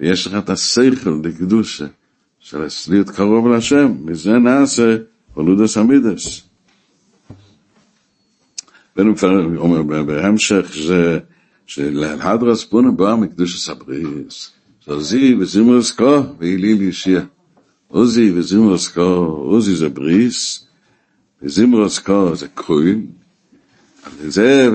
ויש 0.00 0.26
לך 0.26 0.34
את 0.34 0.50
השכל 0.50 1.20
לקדושה. 1.24 1.86
של 2.40 2.66
להיות 2.88 3.10
קרוב 3.10 3.48
להשם, 3.48 3.94
מזה 4.04 4.32
נעשה 4.32 4.96
פולודס 5.34 5.76
המידס. 5.76 6.42
ואנו 8.96 9.16
כבר 9.16 9.44
אומר 9.56 10.02
בהמשך 10.02 10.72
זה 10.84 11.18
שלהדרס 11.66 12.64
פונה 12.64 12.90
בא 12.90 13.14
מקדוש 13.14 13.54
הסבריס, 13.54 14.50
שעוזי 14.80 15.34
וזימרס 15.34 15.92
כה 15.92 16.22
ואיליל 16.38 16.82
ישיע. 16.82 17.20
עוזי 17.88 18.30
וזימרס 18.30 18.88
כה, 18.88 19.00
עוזי 19.00 19.76
זה 19.76 19.88
בריס, 19.88 20.66
וזימרס 21.42 21.98
כה 21.98 22.34
זה 22.34 22.46
כהן, 22.56 23.06
זה 24.26 24.68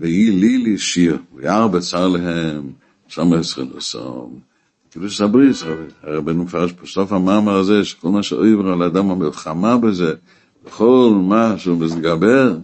ואיליל 0.00 0.66
ישיע, 0.66 1.16
ויער 1.34 1.68
בצר 1.68 2.08
להם, 2.08 2.72
שם 3.08 3.32
עשרה 3.32 3.64
נוסום. 3.64 4.51
כאילו 4.92 5.10
סבריס, 5.10 5.62
הרבנו 6.02 6.44
מפרש 6.44 6.72
פה 6.72 6.86
סוף 6.86 7.12
המאמר 7.12 7.56
הזה, 7.56 7.84
שכל 7.84 8.08
מה 8.08 8.22
שאויבר 8.22 8.72
על 8.72 8.82
אדם 8.82 9.10
המלחמה 9.10 9.78
בזה, 9.78 10.14
בכל 10.66 11.10
מה 11.28 11.54
שהוא 11.58 11.78
מתגבר, 11.78 12.56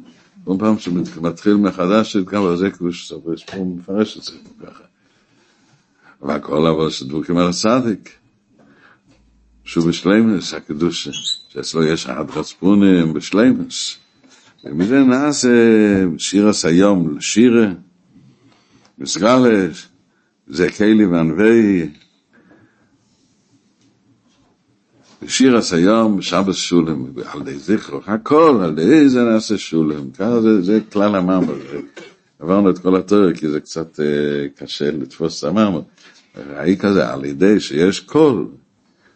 כל 0.44 0.54
פעם 0.58 0.78
שמתחיל 0.78 1.54
מחדש 1.54 2.16
להתגבר, 2.16 2.56
זה 2.56 2.70
כאילו 2.70 2.92
שסבריס 2.92 3.42
פה 3.42 3.64
מפרש 3.76 4.16
את 4.18 4.22
זה 4.22 4.32
ככה. 4.66 4.84
והכל 6.22 6.66
אבל 6.66 6.90
שדבוקים 6.90 7.36
על 7.36 7.48
הצדיק, 7.48 8.10
שהוא 9.64 9.86
בשלימוס, 9.88 10.54
הקדושה, 10.54 11.10
שאצלו 11.48 11.84
יש 11.84 12.06
הדרס 12.06 12.52
פונים 12.52 13.12
בשלימוס. 13.12 13.96
ומזה 14.64 14.98
נעשה? 14.98 15.48
שיר 16.18 16.48
הסיום 16.48 17.16
לשירה, 17.16 17.66
מסגלש, 18.98 19.88
זה 20.46 20.70
קיילי 20.70 21.06
וענבי, 21.06 21.88
בשיר 25.22 25.56
הסיום, 25.56 26.22
שבס 26.22 26.56
שולם, 26.56 27.04
על 27.32 27.42
די 27.42 27.58
זכרו, 27.58 28.00
הכל, 28.06 28.60
על 28.64 28.74
די 28.74 29.08
זה 29.08 29.24
נעשה 29.24 29.58
שולם, 29.58 30.10
ככה 30.10 30.40
זה, 30.40 30.62
זה 30.62 30.80
כלל 30.92 31.14
המאמר, 31.14 31.54
עברנו 32.38 32.70
את 32.70 32.78
כל 32.78 32.96
התיאוריה 32.96 33.34
כי 33.34 33.48
זה 33.48 33.60
קצת 33.60 34.00
אה, 34.00 34.06
קשה 34.56 34.90
לתפוס 34.90 35.44
את 35.44 35.48
המאמר, 35.48 35.80
ראי 36.36 36.76
כזה, 36.78 37.12
על 37.12 37.24
ידי 37.24 37.60
שיש 37.60 38.00
קול, 38.00 38.46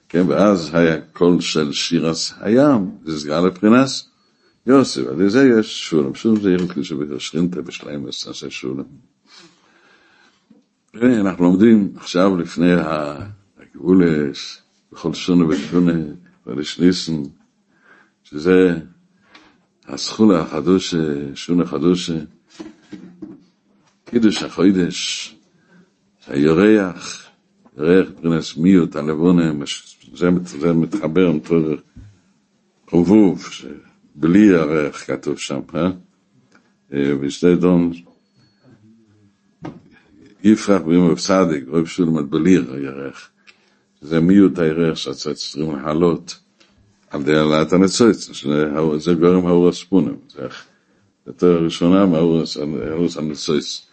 כן, 0.09 0.25
ואז 0.29 0.71
היה 0.73 1.01
קול 1.13 1.41
של 1.41 1.73
שירס 1.73 2.35
הים, 2.41 2.91
זה 3.05 3.21
סגר 3.21 3.41
לפרינס 3.41 4.09
יוסף, 4.67 5.03
על 5.07 5.29
זה 5.29 5.49
יש 5.59 5.89
שולם, 5.89 6.15
שולם 6.15 6.41
זה 6.41 6.51
ילד 6.51 6.83
שבשכינתה 6.83 7.63
בשלהם 7.63 8.07
עשה 8.09 8.51
שולם. 8.51 8.85
אנחנו 10.95 11.45
לומדים 11.45 11.93
עכשיו 11.97 12.37
לפני 12.37 12.73
הגבולס, 13.59 14.62
בכל 14.93 15.15
שונה 15.15 15.47
ושונה, 15.49 15.93
ולשניסן, 16.47 17.23
שזה 18.25 18.79
הסכולה 19.89 20.41
החדושה, 20.41 20.97
שונה 21.35 21.67
חדושה, 21.67 22.19
קידוש 24.05 24.43
החוידש, 24.43 25.35
הירח, 26.27 27.27
ירח 27.79 28.09
פרינס 28.21 28.57
מיות, 28.57 28.97
הלבונה, 28.97 29.53
זה, 30.15 30.29
זה 30.59 30.73
מתחבר 30.73 31.29
עם 31.29 31.41
תורך 31.41 31.81
חובוב, 32.89 33.45
בלי 34.15 34.39
ירח 34.39 35.05
כתוב 35.05 35.39
שם, 35.39 35.61
אה? 35.75 35.91
ושתי 37.21 37.57
דון, 37.57 37.93
יפרח 40.45 40.83
ביום 40.83 41.15
צדיק, 41.15 41.65
רוב 41.69 41.87
שולמד 41.87 42.31
בלי 42.31 42.51
ירח. 42.51 43.32
זה 44.03 44.21
מיות 44.21 44.59
הירח 44.59 44.97
שהצד 44.97 45.33
צריכים 45.33 45.77
להעלות 45.77 46.39
על 47.11 47.21
ידי 47.21 47.37
העלאת 47.37 47.73
הנצוץ, 47.73 48.31
זה 48.99 49.15
גורם 49.15 49.47
האור 49.47 49.69
הספונים, 49.69 50.17
זה 50.29 50.47
יותר 51.27 51.65
ראשונה 51.65 52.07
מהאור 52.07 52.43
הנצוץ. 53.19 53.87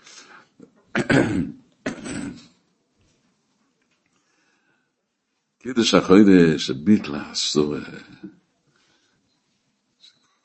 קידוש 5.59 5.93
החוידש, 5.93 6.71
ביטלה, 6.71 7.31
אסור, 7.31 7.75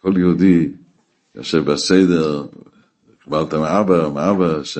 כל 0.00 0.12
יהודי 0.16 0.72
יושב 1.34 1.70
בסדר, 1.70 2.46
קיבלת 3.24 3.54
מאבא, 3.54 4.08
מאבא, 4.08 4.64
ש... 4.64 4.78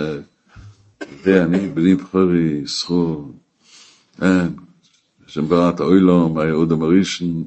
אני 1.26 1.68
בני 1.68 1.94
בכורי, 1.94 2.66
זכור, 2.66 3.32
אין, 4.22 4.56
שם 5.34 5.48
בראת 5.48 5.80
אוילום, 5.80 6.38
היהוד 6.38 6.72
המרישן, 6.72 7.42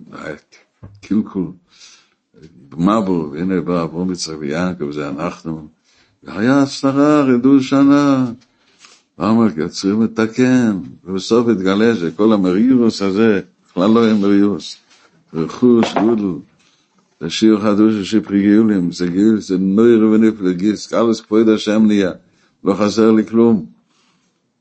קילקול, 1.02 1.52
במבו, 2.70 3.30
והנה 3.32 3.62
בא 3.62 3.84
אברום 3.84 4.12
יצחק 4.12 4.36
ויעקב, 4.40 4.92
זה 4.92 5.10
אנחנו, 5.10 5.68
והיה 6.24 6.62
הצלחה, 6.62 7.22
רדו 7.22 7.62
שנה, 7.62 8.26
ואמר, 9.18 9.68
צריכים 9.70 10.04
לתקן, 10.04 10.80
ובסוף 11.04 11.48
התגלה 11.48 11.96
שכל 11.96 12.34
המרירוס 12.34 13.02
הזה, 13.02 13.42
בכלל 13.72 13.90
לא 13.90 14.04
היה 14.04 14.14
מרירוס, 14.14 14.78
רכוש, 15.34 15.94
גודל, 15.94 16.40
זה 17.20 17.30
שיר 17.30 17.62
חדוש 17.62 18.16
פרי 18.16 18.42
גיולים, 18.42 18.92
זה 18.92 19.08
גיול, 19.08 19.40
זה 19.40 19.58
נויר 19.58 20.08
ונפלא, 20.08 20.52
גיל, 20.52 20.76
סקלוס 20.76 21.22
כבוד 21.22 21.50
השם 21.50 21.84
נהיה, 21.88 22.12
לא 22.64 22.74
חסר 22.74 23.12
לי 23.12 23.26
כלום. 23.26 23.66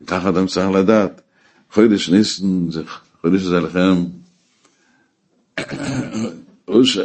ככה 0.06 0.28
אדם 0.28 0.46
צריך 0.46 0.70
לדעת. 0.70 1.20
חודש 1.72 2.10
ניסן, 2.10 2.70
זה 2.70 2.82
חודש 3.20 3.42
הזה 3.42 3.60
לכם, 3.60 4.04
ראש, 6.68 6.98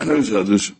ראש 0.00 0.30
חדוש. 0.30 0.72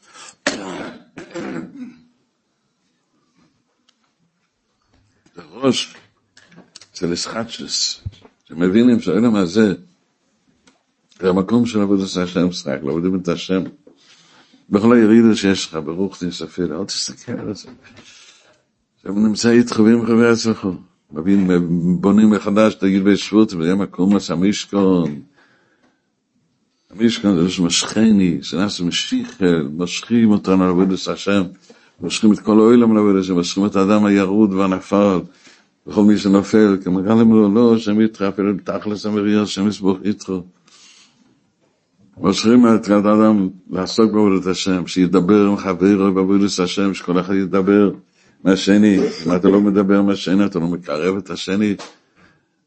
זה 5.35 5.43
ראש, 5.53 5.95
זה 6.95 7.07
לסחטשס, 7.07 8.01
שמבינים 8.49 9.01
שהעולם 9.01 9.37
הזה, 9.37 9.75
זה 11.21 11.29
המקום 11.29 11.67
של 11.67 11.81
עבודת 11.81 12.17
השם 12.23 12.53
שחק, 12.53 12.79
לעבודים 12.83 13.21
את 13.21 13.29
השם. 13.29 13.63
בכל 14.71 14.97
הירידה 14.97 15.37
שיש 15.37 15.67
לך, 15.67 15.75
ברוך 15.85 16.19
תספר, 16.19 16.81
אל 16.81 16.85
תסתכל 16.85 17.33
על 17.33 17.55
זה. 17.55 17.69
שם 19.03 19.27
נמצא 19.27 19.51
איתך 19.51 19.79
ועם 19.79 20.07
חבר 20.07 20.31
עצמך. 20.33 20.67
מבין, 21.13 21.51
בונים 22.01 22.31
מחדש, 22.31 22.75
תגיד 22.75 23.05
בשבות, 23.05 23.53
ויהיה 23.53 23.75
מקום 23.75 24.17
לס 24.17 24.31
המשכון. 24.31 25.21
המשכון 26.91 27.49
זה 27.49 27.63
משכני, 27.63 28.39
זה 28.51 28.57
נעשה 28.59 28.85
משיחל, 28.85 29.69
משכים 29.77 30.31
אותנו 30.31 30.67
לעבודת 30.67 31.09
השם. 31.09 31.43
מושכים 32.01 32.33
את 32.33 32.39
כל 32.39 32.59
העולם 32.59 32.97
לעבוד 32.97 33.17
השם, 33.17 33.35
מושכים 33.35 33.67
את 33.67 33.77
האדם 33.77 34.05
הירוד 34.05 34.53
והנפל, 34.53 35.21
וכל 35.87 36.03
מי 36.03 36.19
שנופל, 36.19 36.77
כמו 36.85 37.03
גם 37.03 37.33
לו, 37.33 37.55
לא, 37.55 37.75
השם 37.75 38.01
איתך, 38.01 38.23
אפילו 38.23 38.53
תכלס 38.65 39.07
המריה, 39.07 39.43
השם 39.43 39.69
יסבוך 39.69 39.99
איתך. 40.05 40.33
מושכים 42.17 42.67
את 42.75 42.89
האדם 42.89 43.49
לעסוק 43.71 44.13
בעבודת 44.13 44.47
השם, 44.47 44.87
שידבר 44.87 45.47
עם 45.47 45.57
חברו 45.57 46.15
בעבודת 46.15 46.59
השם, 46.59 46.95
שכל 46.95 47.21
אחד 47.21 47.35
ידבר 47.35 47.91
מהשני. 48.45 48.99
אם 49.27 49.37
אתה 49.37 49.49
לא 49.49 49.61
מדבר 49.61 50.03
מהשני, 50.03 50.47
אתה 50.47 50.59
לא 50.59 50.67
מקרב 50.67 51.17
את 51.17 51.31
השני, 51.31 51.75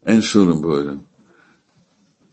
אין 0.05 0.21
שולם 0.21 0.61
בעולם. 0.61 0.97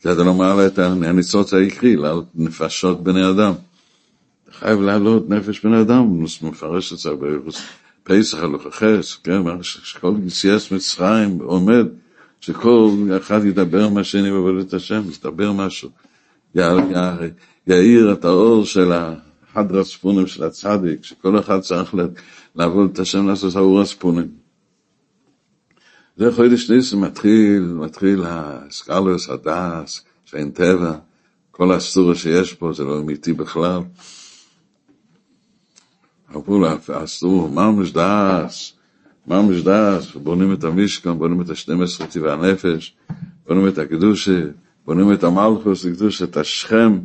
כי 0.00 0.12
אתה 0.12 0.24
לא 0.24 0.34
מעלה 0.34 0.66
את 0.66 0.78
הניצוץ 0.78 1.54
העיקרי, 1.54 1.96
לעלות 1.96 2.26
נפשות 2.34 3.02
בני 3.02 3.30
אדם. 3.30 3.52
אתה 4.44 4.52
חייב 4.52 4.80
לעלות 4.80 5.28
נפש 5.28 5.60
בני 5.60 5.80
אדם, 5.80 6.22
מפרש 6.42 6.92
את 6.92 6.98
זה 6.98 7.10
פסח 8.02 8.38
הלוך 8.38 8.66
החס, 8.66 9.16
כן, 9.24 9.40
שכל 9.62 10.14
יציאת 10.26 10.72
מצרים 10.72 11.38
עומד, 11.42 11.86
שכל 12.40 12.90
אחד 13.16 13.44
ידבר 13.44 13.88
מהשני 13.88 14.30
בעבודת 14.30 14.74
השם, 14.74 15.02
ידבר 15.18 15.52
משהו. 15.52 15.90
יאיר 17.66 18.12
את 18.12 18.24
האור 18.24 18.64
של 18.64 18.92
החד 18.92 19.72
רצפונים 19.72 20.26
של 20.26 20.44
הצדיק, 20.44 21.04
שכל 21.04 21.38
אחד 21.38 21.60
צריך 21.60 21.94
לעבוד 22.54 22.90
את 22.92 22.98
השם 22.98 23.28
לעשות 23.28 23.56
האור 23.56 23.80
רצפונים. 23.80 24.28
זה 26.16 26.32
חודש 26.32 26.70
ניסים 26.70 27.00
מתחיל, 27.00 27.62
מתחיל 27.62 28.22
הסקלוס, 28.26 29.28
הדס, 29.30 30.04
שאין 30.24 30.50
טבע, 30.50 30.96
כל 31.50 31.72
הסטורה 31.72 32.14
שיש 32.14 32.52
פה 32.52 32.72
זה 32.72 32.84
לא 32.84 32.98
אמיתי 32.98 33.32
בכלל. 33.32 33.80
אמרו 36.34 36.60
לה, 36.60 36.76
הסטור, 36.88 37.48
ממש 37.48 37.92
דס, 37.92 38.72
ממש 39.26 39.62
דס, 39.62 40.14
בונים 40.14 40.52
את 40.52 40.64
המשכן, 40.64 41.18
בונים 41.18 41.40
את 41.40 41.50
השנים 41.50 41.82
עשרה 41.82 42.06
טבעי 42.06 42.32
הנפש, 42.32 42.96
בונים 43.46 43.68
את 43.68 43.78
הקדושה, 43.78 44.40
בונים 44.84 45.12
את 45.12 45.24
המלכוס 45.24 45.84
לקדוש 45.84 46.22
את 46.22 46.36
השכם, 46.36 46.98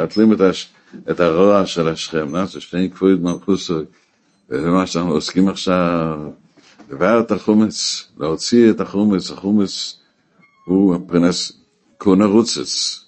מתלים 0.00 0.32
את, 0.32 0.40
הש... 0.40 0.68
את 1.10 1.20
הרוע 1.20 1.66
של 1.66 1.88
השכם, 1.88 2.28
נעשה 2.30 2.60
שני 2.60 2.90
כבוד 2.90 3.22
מלכוסו, 3.22 3.80
וזה 4.52 4.70
מה 4.70 4.86
שאנחנו 4.86 5.12
עוסקים 5.12 5.48
עכשיו, 5.48 6.18
לבאר 6.90 7.20
את 7.20 7.30
החומץ, 7.30 8.06
להוציא 8.16 8.70
את 8.70 8.80
החומץ, 8.80 9.30
החומץ 9.30 10.00
הוא 10.64 10.94
הפרנס 10.94 11.52
קונה 11.98 12.24
רוצץ, 12.24 13.04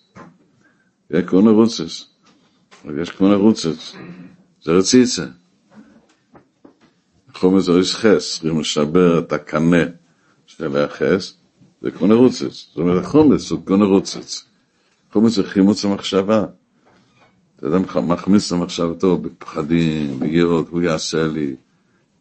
זה 1.11 1.23
קונה 1.27 1.51
רוצץ, 1.51 2.07
יש 3.01 3.11
קונה 3.11 3.35
רוצץ, 3.35 3.93
זה 4.63 4.73
רציצה. 4.73 5.27
החומץ 7.35 7.65
זה 7.65 7.73
חס, 7.85 8.33
צריכים 8.33 8.61
לשבר 8.61 9.19
את 9.19 9.33
הקנה 9.33 9.85
של 10.47 10.77
החס, 10.77 11.35
זה 11.83 11.91
קונה 11.91 12.15
רוצץ. 12.15 12.67
זאת 12.69 12.77
אומרת, 12.77 13.05
החומץ 13.05 13.51
הוא 13.51 13.67
קונה 13.67 13.85
רוצץ. 13.85 14.45
חומץ 15.13 15.33
זה 15.33 15.45
חימוץ 15.45 15.85
המחשבה. 15.85 16.45
מחמיץ 18.07 18.53
את 18.53 18.59
המחשבתו 18.59 19.19
בפחדים, 19.19 20.21
בירות, 20.21 20.69
הוא 20.69 20.83
יעשה 20.83 21.27
לי, 21.27 21.55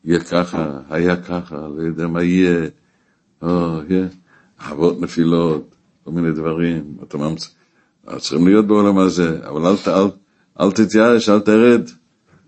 יהיה 0.05 0.19
ככה, 0.19 0.79
היה 0.89 1.15
ככה, 1.15 1.67
לא 1.77 1.81
יודע 1.81 2.07
מה 2.07 2.23
יהיה, 2.23 2.67
או, 3.41 3.79
יהיה, 3.89 4.07
אהבות 4.61 5.01
נפילות, 5.01 5.75
כל 6.03 6.11
מיני 6.11 6.31
דברים, 6.31 6.97
אתה 7.03 7.17
ממצא, 7.17 7.47
צריכים 8.17 8.47
להיות 8.47 8.67
בעולם 8.67 8.97
הזה, 8.97 9.39
אבל 9.47 9.65
אל, 9.65 9.75
אל, 9.87 10.07
אל 10.59 10.71
תתייאש, 10.71 11.29
אל 11.29 11.39
תרד, 11.39 11.81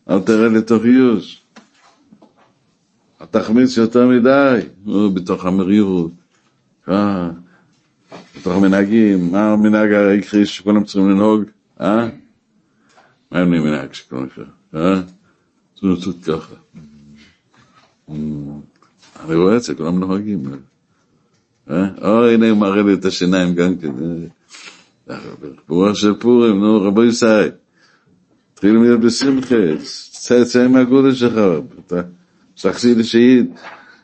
אל 0.09 0.19
תרד 0.19 0.51
לתוך 0.51 0.85
ייאוש. 0.85 1.41
אל 3.21 3.25
תחמיץ 3.25 3.77
יותר 3.77 4.07
מדי, 4.07 4.59
בתוך 5.13 5.45
המרירות. 5.45 6.11
אה, 6.89 7.29
בתוך 8.39 8.53
המנהגים, 8.53 9.31
מה 9.31 9.53
המנהג 9.53 9.93
העיקרי 9.93 10.45
שכולם 10.45 10.83
צריכים 10.83 11.09
לנהוג? 11.09 11.43
אה? 11.81 12.09
מה 13.35 13.41
הם 13.41 13.49
מנהג 13.49 13.93
שכולם 13.93 14.25
צריכים? 14.25 14.43
אה? 14.75 15.01
צריכים 15.73 15.89
לעשות 15.89 16.15
ככה. 16.23 16.55
אני 18.09 19.35
רואה 19.35 19.57
את 19.57 19.63
זה, 19.63 19.75
כולם 19.75 19.99
נוהגים. 19.99 20.43
אה? 21.69 21.87
או, 22.01 22.27
הנה 22.27 22.49
הוא 22.49 22.57
מראה 22.57 22.83
לי 22.83 22.93
את 22.93 23.05
השיניים 23.05 23.55
גם 23.55 23.77
כן. 23.77 23.91
ברוח 25.67 25.95
של 25.95 26.13
פורים, 26.19 26.59
נו, 26.59 26.81
רבו 26.81 27.03
ישראל. 27.03 27.51
תתחיל 28.53 28.77
להיות 28.79 28.99
בשמחה, 28.99 29.55
צא 30.45 30.67
מהגודל 30.67 31.13
שלך, 31.13 31.39
אתה 31.87 32.01
שחסיד 32.55 32.99
השהיד. 32.99 33.45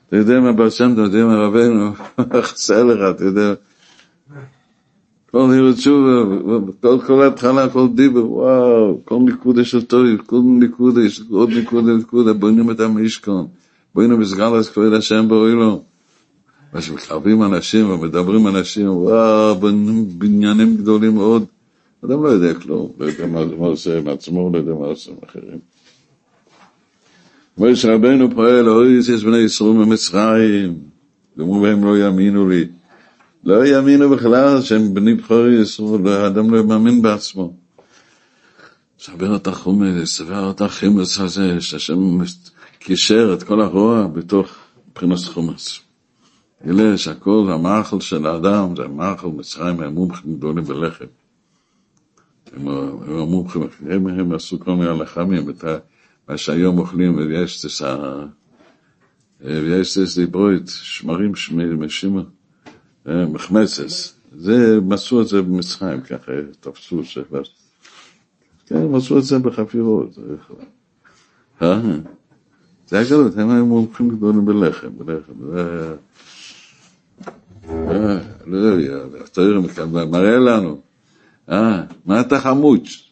אתה 0.08 0.18
יודע 0.18 0.40
מה 0.40 0.54
בר 0.54 0.70
שם, 0.70 0.94
אתה 0.94 1.02
יודע 1.02 1.26
מה 1.26 1.36
רבנו, 1.36 1.94
חסר 2.48 2.84
לך, 2.84 3.16
אתה 3.16 3.24
יודע. 3.24 3.54
כל 5.32 5.48
נראות 5.48 5.78
שוב, 5.78 6.06
כל, 6.82 6.98
כל 7.08 7.28
התחלה, 7.28 7.70
כל 7.70 7.88
דיבר, 7.96 8.32
וואו, 8.32 9.02
כל 9.06 9.20
נקודה 9.26 9.66
של 9.66 9.82
טוב, 9.82 10.02
כל 10.26 10.40
נקודה, 10.60 11.02
יש 11.02 11.22
עוד 11.30 11.50
נקודה, 11.50 11.94
נקודה, 11.94 12.34
בונים 12.34 12.72
את 12.72 12.80
המשכון, 12.80 13.48
בונים 13.96 14.20
בסגל 14.20 14.56
אז 14.56 14.70
כבוד 14.70 14.94
השם 14.94 15.26
ברואי 15.28 15.52
לו. 15.52 15.84
מה 16.74 16.82
שמקרבים 16.82 17.44
אנשים 17.44 17.90
ומדברים 17.90 18.48
אנשים, 18.48 18.90
וואו, 18.90 19.56
בניינים 20.18 20.78
גדולים 20.78 21.16
מאוד. 21.16 21.46
אדם 22.06 22.24
לא 22.24 22.30
יודע 22.30 22.54
כלום, 22.54 22.92
לא 23.00 23.06
יודע 23.06 23.26
מה 23.28 23.68
עושה 23.68 23.98
עם 23.98 24.08
עצמו, 24.08 24.50
לא 24.54 24.58
יודע 24.58 24.74
מה 24.74 24.86
עושה 24.86 25.12
עם 25.12 25.18
אחרים. 25.30 25.60
מויש 27.58 27.86
רבנו 27.86 28.32
פועל, 28.32 28.70
אוי 28.70 28.98
יש 28.98 29.24
בני 29.24 29.38
ישראל 29.38 29.72
ממצרים, 29.72 30.74
ואמרו 31.38 31.62
בהם 31.62 31.84
לא 31.84 31.98
יאמינו 31.98 32.50
לי. 32.50 32.66
לא 33.44 33.66
יאמינו 33.66 34.10
בכלל 34.10 34.62
שהם 34.62 34.94
בני 34.94 35.14
בכורי 35.14 35.62
ישראל, 35.62 36.08
האדם 36.08 36.54
לא 36.54 36.64
מאמין 36.64 37.02
בעצמו. 37.02 37.54
סבר 39.00 39.36
את 39.36 39.48
החומץ, 39.48 40.08
סבר 40.10 40.52
את 40.52 40.62
החימוס 40.62 41.20
הזה, 41.20 41.62
שהשם 41.62 42.20
קישר 42.80 43.34
את 43.34 43.44
כל 43.44 43.62
הרוע 43.62 44.08
בתוך 44.08 44.48
מבחינת 44.90 45.20
חומץ. 45.20 45.80
גילה 46.66 46.98
שהכל, 46.98 47.48
המאכל 47.54 48.00
של 48.00 48.26
האדם, 48.26 48.76
זה 48.76 48.84
המאכל 48.84 49.28
מצרים, 49.28 49.80
הם 49.80 49.94
מומחים 49.94 50.36
גדולים 50.38 50.64
בלחם. 50.64 51.06
הם 52.54 52.68
המומחים, 53.08 53.62
הם, 53.90 54.08
הם 54.08 54.34
עשו 54.34 54.60
כל 54.60 54.76
מיני 54.76 55.00
לחמים, 55.00 55.46
מה 56.30 56.38
שהיום 56.38 56.80
אוכלים, 56.80 57.18
ויש 57.18 57.66
את 57.66 57.86
ה... 57.86 58.26
ויש 59.42 59.98
את 59.98 60.04
דיברוית, 60.16 60.68
שמרים 60.68 61.36
שמשימה, 61.36 62.22
מחמצס. 63.06 64.14
זה, 64.36 64.80
מצאו 64.82 65.22
את 65.22 65.28
זה 65.28 65.42
במצרים, 65.42 66.02
ככה 66.02 66.32
תפסו 66.60 67.04
שכבר. 67.04 67.42
כן, 68.66 68.84
מצאו 68.90 69.18
את 69.18 69.24
זה 69.24 69.40
בחפירות. 69.40 70.18
אה? 71.62 71.82
זה 72.88 73.04
גדול, 73.08 73.32
הם 73.38 73.50
היו 73.50 73.66
מומחים 73.66 74.10
גדולים 74.10 74.46
בלחם, 74.46 74.90
בלחם. 74.98 75.34
לא 78.46 78.58
יודע, 78.58 79.24
התואר 79.24 79.60
מראה 80.06 80.38
לנו, 80.38 80.82
אה, 81.50 81.84
מה 82.06 82.22
אתה 82.22 82.40
חמוץ? 82.40 83.04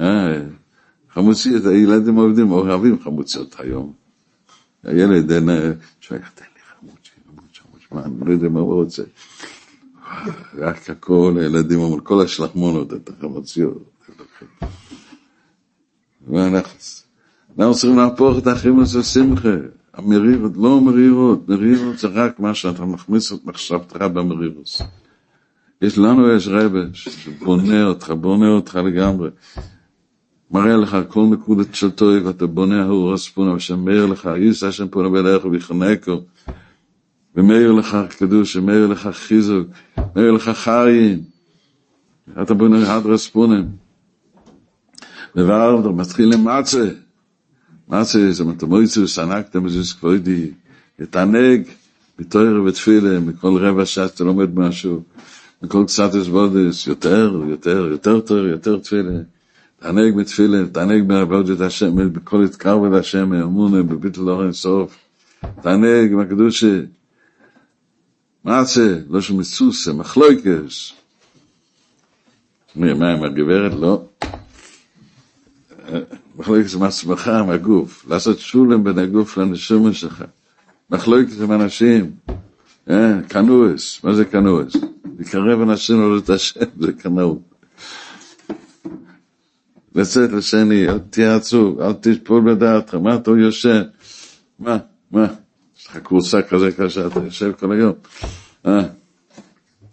אה, 0.00 0.42
חמוציות, 1.10 1.66
הילדים 1.66 2.14
עובדים, 2.14 2.50
אוהבים 2.50 3.02
חמוציות 3.02 3.56
היום. 3.58 3.92
הילד, 4.84 5.32
שואל, 6.00 6.20
אני 7.98 8.14
לא 8.26 8.32
יודע 8.32 8.48
מה 8.48 8.60
הוא 8.60 8.74
רוצה. 8.74 9.02
רק 10.58 10.90
הכל, 10.90 11.34
הילדים 11.40 11.78
אומרים, 11.78 12.00
כל 12.00 12.24
השלחמונות, 12.24 12.92
את 12.92 13.10
החמוציות. 13.10 13.90
אנחנו 17.58 17.74
צריכים 17.74 17.98
להפוך 17.98 18.38
את 18.38 18.46
החימוס 18.46 18.94
לשמחה. 18.94 19.48
המרירות, 19.94 20.52
לא 20.56 20.80
מרירות, 20.80 21.48
מרירות 21.48 21.98
זה 21.98 22.08
רק 22.08 22.40
מה 22.40 22.54
שאתה 22.54 22.84
מכניס 22.84 23.32
את 23.32 23.44
מחשבתך 23.44 23.96
במרירות. 23.96 24.80
יש 25.82 25.98
לנו, 25.98 26.30
יש 26.30 26.48
רבה, 26.48 26.80
שבונה 26.92 27.84
אותך, 27.84 28.10
בונה 28.10 28.48
אותך 28.48 28.76
לגמרי. 28.76 29.30
מראה 30.50 30.76
לך 30.76 30.96
כל 31.08 31.26
נקודת 31.30 31.74
של 31.74 31.90
טוב, 31.90 32.26
ואתה 32.26 32.46
בונה 32.46 32.84
האור 32.84 33.14
הספונה, 33.14 33.54
ושמאיר 33.54 34.06
לך, 34.06 34.30
יישא 34.36 34.66
השם 34.66 34.88
פונה 34.88 35.08
בלך 35.08 35.44
ויחנקו, 35.44 36.20
ומאיר 37.36 37.72
לך 37.72 37.96
קדוש, 38.18 38.56
ומאיר 38.56 38.86
לך 38.86 39.08
חיזוק, 39.12 39.68
מאיר 40.16 40.32
לך 40.32 40.50
חיים, 40.54 41.20
אתה 42.42 42.54
בונה 42.54 42.96
עד 42.96 43.06
רספונים. 43.06 43.68
וורד, 45.36 45.86
מתחיל 45.86 46.32
עם 46.32 46.44
מצה, 47.88 48.32
זה 48.32 48.44
מתמויצו, 48.44 49.08
סנקתם 49.08 49.64
בזה 49.64 49.84
סקווידי, 49.84 50.50
יתענג, 51.00 51.62
בתויר 52.18 52.62
ותפילה, 52.62 53.20
מכל 53.20 53.56
רבע 53.56 53.86
שעה 53.86 54.08
שאתה 54.08 54.24
לומד 54.24 54.58
משהו, 54.58 55.02
מכל 55.62 55.84
קצת 55.86 56.14
אסבודס, 56.14 56.86
יותר, 56.86 57.42
יותר, 57.48 57.88
יותר 57.90 58.20
תויר, 58.20 58.46
יותר 58.46 58.78
תפילה. 58.78 59.18
תענג 59.80 60.16
בתפילה, 60.16 60.66
תענג 60.72 61.08
בעבודת 61.08 61.60
השם, 61.60 62.12
בכל 62.12 62.44
התקרב 62.44 62.84
אל 62.84 62.94
השם, 62.94 63.32
אמונה, 63.32 63.82
בביטל 63.82 64.20
אורן 64.20 64.52
סוף. 64.52 64.96
תענג 65.62 66.12
עם. 66.12 67.01
מה 68.44 68.64
זה? 68.64 69.00
לא 69.08 69.20
שמצוסה, 69.20 69.92
מחלויקס. 69.92 70.92
מה 72.76 73.12
עם 73.12 73.22
הגברת? 73.22 73.72
לא. 73.72 74.04
מחלוקת 76.36 76.74
עם 76.74 76.82
עצמך, 76.82 77.28
עם 77.28 77.50
הגוף. 77.50 78.04
לעשות 78.08 78.38
שולם 78.38 78.84
בין 78.84 78.98
הגוף 78.98 79.38
לנשומה 79.38 79.92
שלך. 79.92 80.24
מחלוקת 80.90 81.32
עם 81.42 81.52
אנשים. 81.52 82.10
קנואס, 83.28 84.04
מה 84.04 84.14
זה 84.14 84.24
קנואס? 84.24 84.72
לקרב 85.18 85.60
אנשים 85.60 86.00
לעלות 86.00 86.30
השם, 86.30 86.60
זה 86.80 86.92
קנאות. 86.92 87.38
לצאת 89.94 90.32
לשני, 90.32 90.88
אל 90.88 90.98
תהיה 90.98 91.36
עצוב, 91.36 91.80
אל 91.80 91.92
תשפול 92.00 92.54
בדעתך, 92.54 92.94
מה 92.94 93.14
אתה 93.14 93.30
יושן? 93.30 93.82
מה, 94.58 94.78
מה? 95.10 95.26
יש 95.82 95.86
לך 95.86 95.98
קורסה 95.98 96.42
כזה 96.42 96.72
קשה, 96.72 97.06
אתה 97.06 97.20
יושב 97.20 97.52
כל 97.58 97.72
היום. 97.72 97.92
אה? 98.66 98.80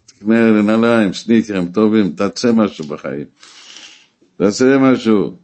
תקנה 0.06 0.50
לנעליים, 0.50 1.12
סניקרים 1.12 1.68
טובים, 1.68 2.12
תעשה 2.12 2.52
משהו 2.52 2.84
בחיים. 2.84 3.26
תעשה 4.36 4.78
משהו. 4.78 5.34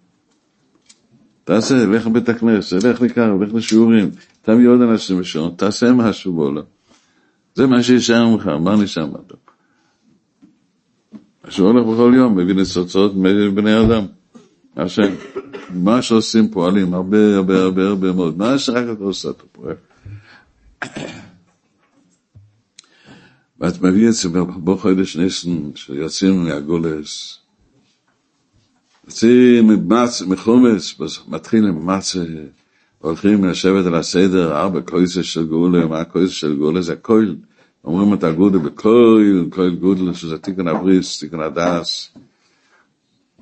תעשה, 1.45 1.87
לך 1.87 2.07
לבית 2.07 2.29
הכנסת, 2.29 2.85
לך 2.85 3.01
לקרב, 3.01 3.43
לך 3.43 3.55
לשיעורים, 3.55 4.11
תביא 4.43 4.69
עוד 4.69 4.81
אנשים 4.81 5.21
בשעון, 5.21 5.55
תעשה 5.57 5.93
משהו 5.93 6.33
בעולם. 6.33 6.63
זה 7.55 7.67
מה 7.67 7.83
שישאר 7.83 8.29
ממך, 8.29 8.47
מה 8.47 8.77
נשאר 8.77 9.07
מה 9.07 9.19
טוב? 9.27 9.39
שהוא 11.49 11.69
הולך 11.69 11.87
בכל 11.87 12.13
יום, 12.17 12.39
מביא 12.39 12.55
ניצוצות 12.55 13.13
מבני 13.17 13.81
אדם. 13.81 14.05
השם, 14.77 15.15
מה 15.75 16.03
שעושים 16.03 16.51
פועלים, 16.51 16.95
הרבה 16.95 17.37
הרבה 17.37 17.63
הרבה 17.63 17.89
הרבה 17.89 18.13
מאוד, 18.13 18.39
מה 18.39 18.59
שרק 18.59 18.97
אתה 18.97 19.05
עושה 19.05 19.31
אתה 19.31 19.45
פועל. 19.53 19.75
ואת 23.61 23.83
מביא 23.83 24.09
את 24.09 24.13
זה 24.13 24.29
בו 24.57 24.77
חודש 24.77 25.17
ניסן, 25.17 25.71
שיוצאים 25.75 26.45
מהגולס, 26.45 27.39
יוצאים 29.07 29.71
מחומץ, 30.27 30.95
מתחיל 31.29 31.67
עם 31.67 31.87
מצה, 31.87 32.25
הולכים 32.99 33.45
לשבת 33.45 33.87
על 33.87 33.95
הסדר, 33.95 34.57
ארבע 34.57 34.81
קויסה 34.81 35.23
של 35.23 35.47
גאולה, 35.47 35.87
מה 35.87 36.01
הקויסה 36.01 36.33
של 36.35 36.57
גאולה? 36.57 36.83
זה 36.83 36.97
קויל, 36.97 37.37
אומרים 37.85 38.15
את 38.15 38.25
הגודל 38.25 38.59
בקויל, 38.59 39.49
קויל 39.51 39.75
גודל, 39.75 40.15
שזה 40.15 40.39
תיקון 40.39 40.69
הבריס, 40.69 41.19
תיקון 41.19 41.41
הדס. 41.41 42.11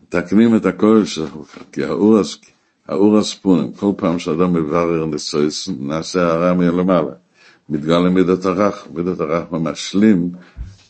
מתקנים 0.03 0.57
את 0.57 0.67
הכל 0.67 1.05
שלך, 1.05 1.33
האורס, 1.77 2.39
האורס 2.89 3.35
פונים, 3.35 3.73
כל 3.73 3.93
פעם 3.97 4.19
שאדם 4.19 4.53
מברר 4.53 5.07
ניסויס, 5.07 5.69
נעשה 5.81 6.33
הרע 6.33 6.53
מלמעלה. 6.53 7.24
מתגלה 7.69 8.11
מידת 8.11 8.45
הרח, 8.45 8.87
מידת 8.95 9.21
הרח 9.21 9.45
משלים 9.51 10.31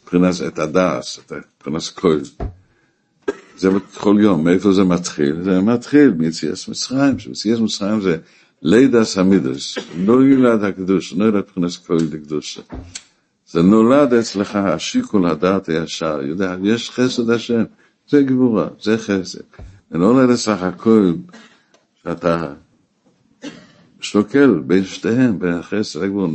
מבחינת 0.02 0.34
את 0.46 0.58
הדס, 0.58 1.20
מבחינת 1.58 1.88
כל. 1.94 2.18
זה 3.56 3.70
בכל 3.70 4.16
יום, 4.20 4.44
מאיפה 4.44 4.72
זה 4.72 4.84
מתחיל? 4.84 5.42
זה 5.42 5.60
מתחיל 5.60 6.10
מיציאס 6.10 6.68
מצרים, 6.68 7.18
שמיציאס 7.18 7.58
מצרים 7.58 8.00
זה 8.00 8.16
לידס 8.62 9.18
המידס, 9.18 9.78
לא 10.06 10.24
ילד 10.24 10.64
הקדוש, 10.64 11.12
לא 11.12 11.24
ילד 11.24 11.36
מבחינת 11.36 11.76
כל 11.86 11.98
לקדוש. 12.12 12.60
זה 13.50 13.62
נולד 13.62 14.12
אצלך 14.12 14.56
השיקול 14.56 15.26
הדעת 15.26 15.68
הישר, 15.68 16.20
יודע, 16.22 16.56
יש 16.62 16.90
חסד 16.90 17.30
השם. 17.30 17.64
זה 18.08 18.22
גבורה, 18.22 18.68
זה 18.80 18.98
חסד. 18.98 19.40
ולא 19.90 20.26
לסך 20.26 20.62
הכל 20.62 21.12
שאתה 22.02 22.52
שוקל 24.00 24.62
בין 24.66 24.84
שתיהם, 24.84 25.38
בין 25.38 25.52
החסד 25.52 26.02
לגבורה. 26.02 26.28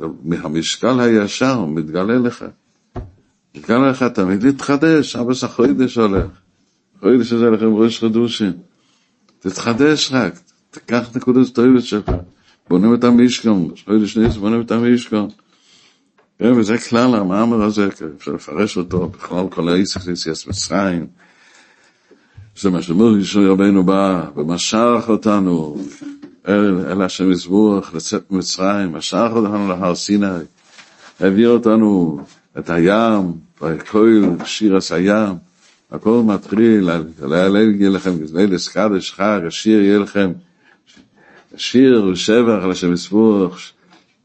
מהמשקל 0.00 1.00
הישר 1.00 1.64
מתגלה 1.64 2.18
לך. 2.18 2.44
מתגלה 3.56 3.90
לך 3.90 4.02
תמיד 4.02 4.42
להתחדש, 4.42 5.16
אבא 5.16 5.34
שלך 5.34 5.50
חוידש 5.52 5.98
הולך. 5.98 6.26
חוידש 7.00 7.32
הזה 7.32 7.50
לכם 7.50 7.74
ראש 7.74 8.00
חדושים. 8.00 8.52
תתחדש 9.38 10.12
רק, 10.12 10.40
תקח 10.70 11.10
נקודות 11.16 11.54
טובת 11.54 11.82
שלך. 11.82 12.10
בונים 12.68 12.94
את 12.94 13.04
המשכן, 13.04 13.50
חודש 13.84 14.16
ניס 14.16 14.36
בונים 14.36 14.60
את 14.60 14.70
המשכן. 14.70 15.26
כן, 16.38 16.52
וזה 16.52 16.78
כלל 16.78 17.14
המאמר 17.14 17.62
הזה, 17.62 17.88
אפשר 18.16 18.32
לפרש 18.32 18.76
אותו, 18.76 19.08
בכלל 19.08 19.48
כל 19.50 19.68
העסק 19.68 20.00
יציאת 20.12 20.36
מצרים. 20.48 21.06
זה 22.60 22.70
מה 22.70 22.82
שאומר 22.82 23.18
ישוי 23.18 23.48
רבינו 23.48 23.84
בא, 23.84 24.30
ומשך 24.36 25.04
אותנו 25.08 25.76
אל, 26.48 27.02
השם 27.02 27.32
יזבוח, 27.32 27.94
לצאת 27.94 28.30
ממצרים, 28.30 28.92
משך 28.92 29.28
אותנו 29.32 29.68
להר 29.68 29.94
סיני, 29.94 30.26
הביא 31.20 31.46
אותנו 31.46 32.20
את 32.58 32.70
הים, 32.70 33.32
וכל 33.62 34.22
שיר 34.44 34.76
עש 34.76 34.92
הים, 34.92 35.34
הכל 35.90 36.22
מתחיל, 36.26 36.90
להלל 37.22 37.74
יהיה 37.74 37.90
לכם, 37.90 38.10
ליל 38.34 38.56
קדש 38.72 39.12
חג, 39.12 39.40
השיר 39.46 39.82
יהיה 39.82 39.98
לכם, 39.98 40.32
שיר 41.56 42.08
ושבח 42.12 42.58
על 42.62 42.70
השם 42.70 42.92
יזבוח, 42.92 43.60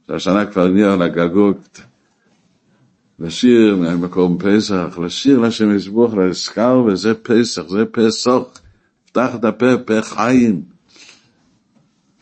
שהשנה 0.07 0.45
כבר 0.45 0.67
נהיה 0.67 0.95
לגגות, 0.95 1.81
לשיר 3.19 3.75
ממקום 3.75 4.37
פסח, 4.37 4.97
לשיר 5.05 5.39
לשם 5.39 5.75
יזבוח, 5.75 6.13
להזכר, 6.13 6.83
וזה 6.87 7.13
פסח, 7.13 7.61
זה 7.69 7.85
פסח. 7.91 8.39
פתח 9.11 9.35
את 9.35 9.45
הפה, 9.45 9.77
פה 9.85 10.01
חיים. 10.01 10.70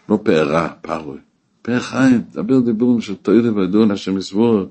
לא 0.09 0.19
פה 0.23 0.41
רע, 0.41 0.67
פרוי. 0.81 1.17
פה 1.61 1.79
חיים, 1.79 2.21
דבר 2.33 2.59
דיבורים 2.59 3.01
של 3.01 3.15
תוירה 3.15 3.55
ודון, 3.55 3.91
השם 3.91 4.17
יזבוח. 4.17 4.67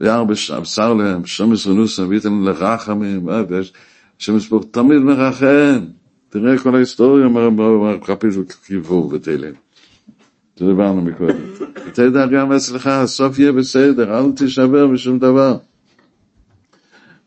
ויער 0.00 0.24
בשר 0.24 0.94
להם, 0.94 1.26
שם 1.26 1.52
ישרנוסם, 1.52 2.08
וייתן 2.08 2.32
לרחמים, 2.44 3.28
השם 4.18 4.36
יזבוח 4.36 4.64
תמיד 4.70 4.98
מרחם. 4.98 5.84
תראה 6.28 6.58
כל 6.58 6.76
ההיסטוריה, 6.76 7.28
מה 7.28 7.40
חפיש 8.04 8.36
וכיבוב 8.36 9.12
ותהילים. 9.12 9.54
דיברנו 10.58 11.02
מקודם. 11.02 11.36
תדע 11.92 12.26
גם 12.26 12.52
אצלך, 12.52 12.86
הסוף 12.86 13.38
יהיה 13.38 13.52
בסדר, 13.52 14.18
אל 14.18 14.32
תישבר 14.32 14.86
בשום 14.86 15.18
דבר. 15.18 15.56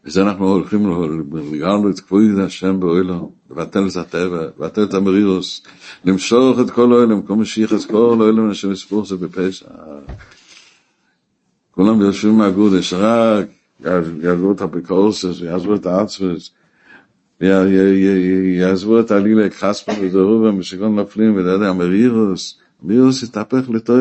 וזה 0.07 0.21
אנחנו 0.21 0.47
הולכים 0.47 0.87
לגרנו 1.53 1.89
את 1.89 1.99
כבוד 1.99 2.39
השם 2.45 2.79
באוילו, 2.79 3.31
לבטל 3.51 3.87
את 3.87 3.95
הטבע, 3.95 4.45
לבטל 4.57 4.83
את 4.83 4.93
המרירוס, 4.93 5.61
למשוך 6.05 6.59
את 6.59 6.71
כל 6.71 6.91
האוילם, 6.93 7.21
כל 7.21 7.35
משיח 7.35 7.73
את 7.73 7.85
כל 7.85 8.17
האוילם 8.19 8.49
אשר 8.49 8.69
מספור 8.69 9.05
זה 9.05 9.17
בפשע. 9.17 9.65
כולם 11.71 12.01
יושבים 12.01 12.37
מהגודש, 12.37 12.93
רק 12.93 13.47
יעזבו 14.23 14.51
את 14.51 14.61
הפיקורסס, 14.61 15.41
יעזבו 15.41 15.75
את 15.75 15.85
האצפס, 15.85 16.51
יעזבו 18.59 18.99
את 18.99 19.11
הלילה, 19.11 19.47
חספה 19.49 19.91
ודרובה, 20.01 20.51
משכון 20.51 20.99
נפלים, 20.99 21.37
יודע, 21.37 21.69
המרירוס, 21.69 22.57
מרירוס 22.83 23.23
התהפך 23.23 23.69
לטוב. 23.69 23.97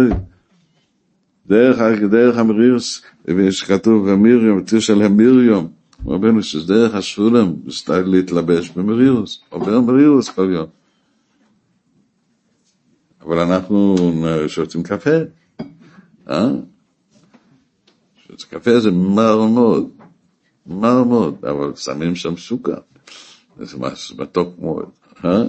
דרך, 1.46 1.78
דרך 2.10 2.38
המרירוס, 2.38 3.02
שכתוב 3.50 4.10
במרים, 4.10 4.60
תיר 4.60 4.80
של 4.80 5.02
המרים, 5.02 5.68
רבנו 6.06 6.42
שזה 6.42 6.74
דרך 6.74 6.94
השולם, 6.94 7.54
להתלבש 8.06 8.70
במרירוס, 8.70 9.40
עובר 9.48 9.80
מרירוס 9.80 10.28
כל 10.28 10.50
יום. 10.54 10.66
אבל 13.20 13.38
אנחנו 13.38 13.96
שותים 14.48 14.82
קפה, 14.82 15.16
אה? 16.28 16.48
שותים 18.16 18.46
קפה 18.50 18.80
זה 18.80 18.90
מר 18.90 19.46
מאוד, 19.46 19.90
מר 20.66 21.04
מאוד, 21.04 21.44
אבל 21.44 21.74
שמים 21.76 22.14
שם 22.14 22.36
סוכר, 22.36 22.78
זה 23.58 23.76
מתוק 24.18 24.58
מאוד, 24.58 24.90
אה? 25.24 25.42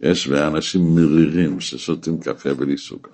יש 0.00 0.28
אנשים 0.28 0.94
מרירים 0.94 1.60
ששותים 1.60 2.18
קפה 2.18 2.54
בלי 2.54 2.78
סוכר. 2.78 3.10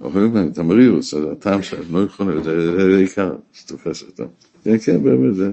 אוכלים 0.00 0.34
להם 0.34 0.48
את 0.48 0.58
המרירוס, 0.58 1.10
זה 1.10 1.32
הטעם 1.32 1.62
שלהם, 1.62 1.84
לא 1.90 2.04
יכולים, 2.04 2.42
זה 2.42 2.96
עיקר 2.98 3.36
שתופס 3.52 4.02
אותם. 4.02 4.24
כן, 4.66 4.78
כן, 4.78 5.02
באמת, 5.02 5.34
זה, 5.34 5.50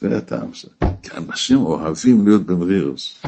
זה 0.00 0.16
הטעם 0.16 0.54
שלהם. 0.54 0.92
כי 1.02 1.10
אנשים 1.16 1.58
אוהבים 1.58 2.26
להיות 2.26 2.42
במרירוס. 2.46 3.22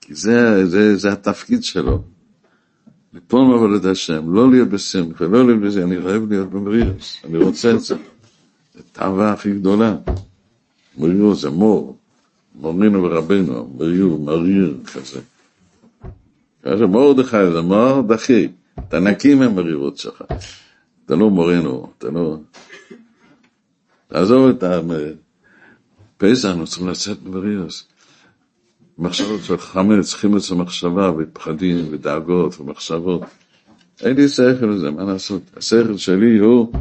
כי 0.00 0.14
זה, 0.14 0.66
זה, 0.66 0.96
זה 0.96 1.12
התפקיד 1.12 1.64
שלו. 1.64 2.02
ליפול 3.14 3.40
מעבודת 3.40 3.84
השם, 3.84 4.34
לא 4.34 4.50
להיות 4.50 4.68
בשמחה, 4.68 5.24
לא 5.24 5.46
להיות 5.46 5.60
בזה, 5.60 5.82
אני 5.82 5.96
אוהב 5.96 6.32
להיות 6.32 6.50
במרירוס, 6.50 7.16
אני 7.24 7.38
רוצה 7.38 7.70
את 7.70 7.80
זה. 7.80 7.96
זה 8.74 8.82
תאווה 8.92 9.32
הכי 9.32 9.54
גדולה. 9.54 9.96
מרירוס 10.98 11.40
זה 11.40 11.50
מור. 11.50 11.96
מורינו 12.54 13.02
ורבנו, 13.02 13.74
מריר, 13.78 14.06
מריר 14.06 14.76
כזה. 14.94 15.20
כזה 16.62 16.86
מרדכי 16.86 17.52
זה 17.52 17.62
מרדכי, 17.62 18.48
אתה 18.78 19.00
נקי 19.00 19.34
מהמרירות 19.34 19.98
שלך. 19.98 20.22
אתה 21.10 21.18
לא 21.18 21.30
מורנו, 21.30 21.86
אתה 21.98 22.10
לא... 22.10 22.36
תעזוב 24.08 24.48
את 24.48 24.64
הפסח, 26.16 26.48
אנחנו 26.48 26.66
צריכים 26.66 26.88
לצאת 26.88 27.18
מרירוס. 27.22 27.88
מחשבות 28.98 29.40
של 29.44 29.56
חמץ, 29.56 30.14
חימץ 30.14 30.50
ומחשבה, 30.50 31.12
ופחדים, 31.18 31.86
ודאגות, 31.90 32.60
ומחשבות. 32.60 33.22
אין 34.02 34.16
לי 34.16 34.28
שכל 34.28 34.66
לזה, 34.66 34.90
מה 34.90 35.04
לעשות? 35.04 35.42
השכל 35.56 35.96
שלי 35.96 36.38
הוא, 36.38 36.72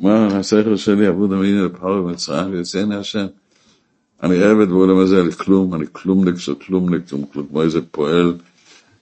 מה 0.00 0.26
השכל 0.26 0.76
שלי, 0.76 1.06
עבוד 1.06 1.32
המינים 1.32 1.64
לפרעה 1.64 2.02
ומצרים, 2.02 2.52
ויצאני 2.52 2.94
השם. 2.94 3.26
אני 4.22 4.42
עבד 4.42 4.68
בעולם 4.68 4.98
הזה, 4.98 5.20
אני 5.20 5.32
כלום, 5.32 5.84
כלומניק 5.92 6.36
של 6.36 6.54
כלומניק, 6.54 7.02
כמו 7.50 7.62
איזה 7.62 7.80
פועל, 7.90 8.34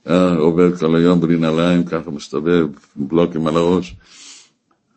אה, 0.08 0.36
עובד 0.36 0.76
כל 0.78 0.96
היום 0.96 1.20
בלי 1.20 1.36
נעליים, 1.36 1.84
ככה 1.84 2.10
מסתובב, 2.10 2.66
בלוקים 2.96 3.46
על 3.46 3.56
הראש, 3.56 3.96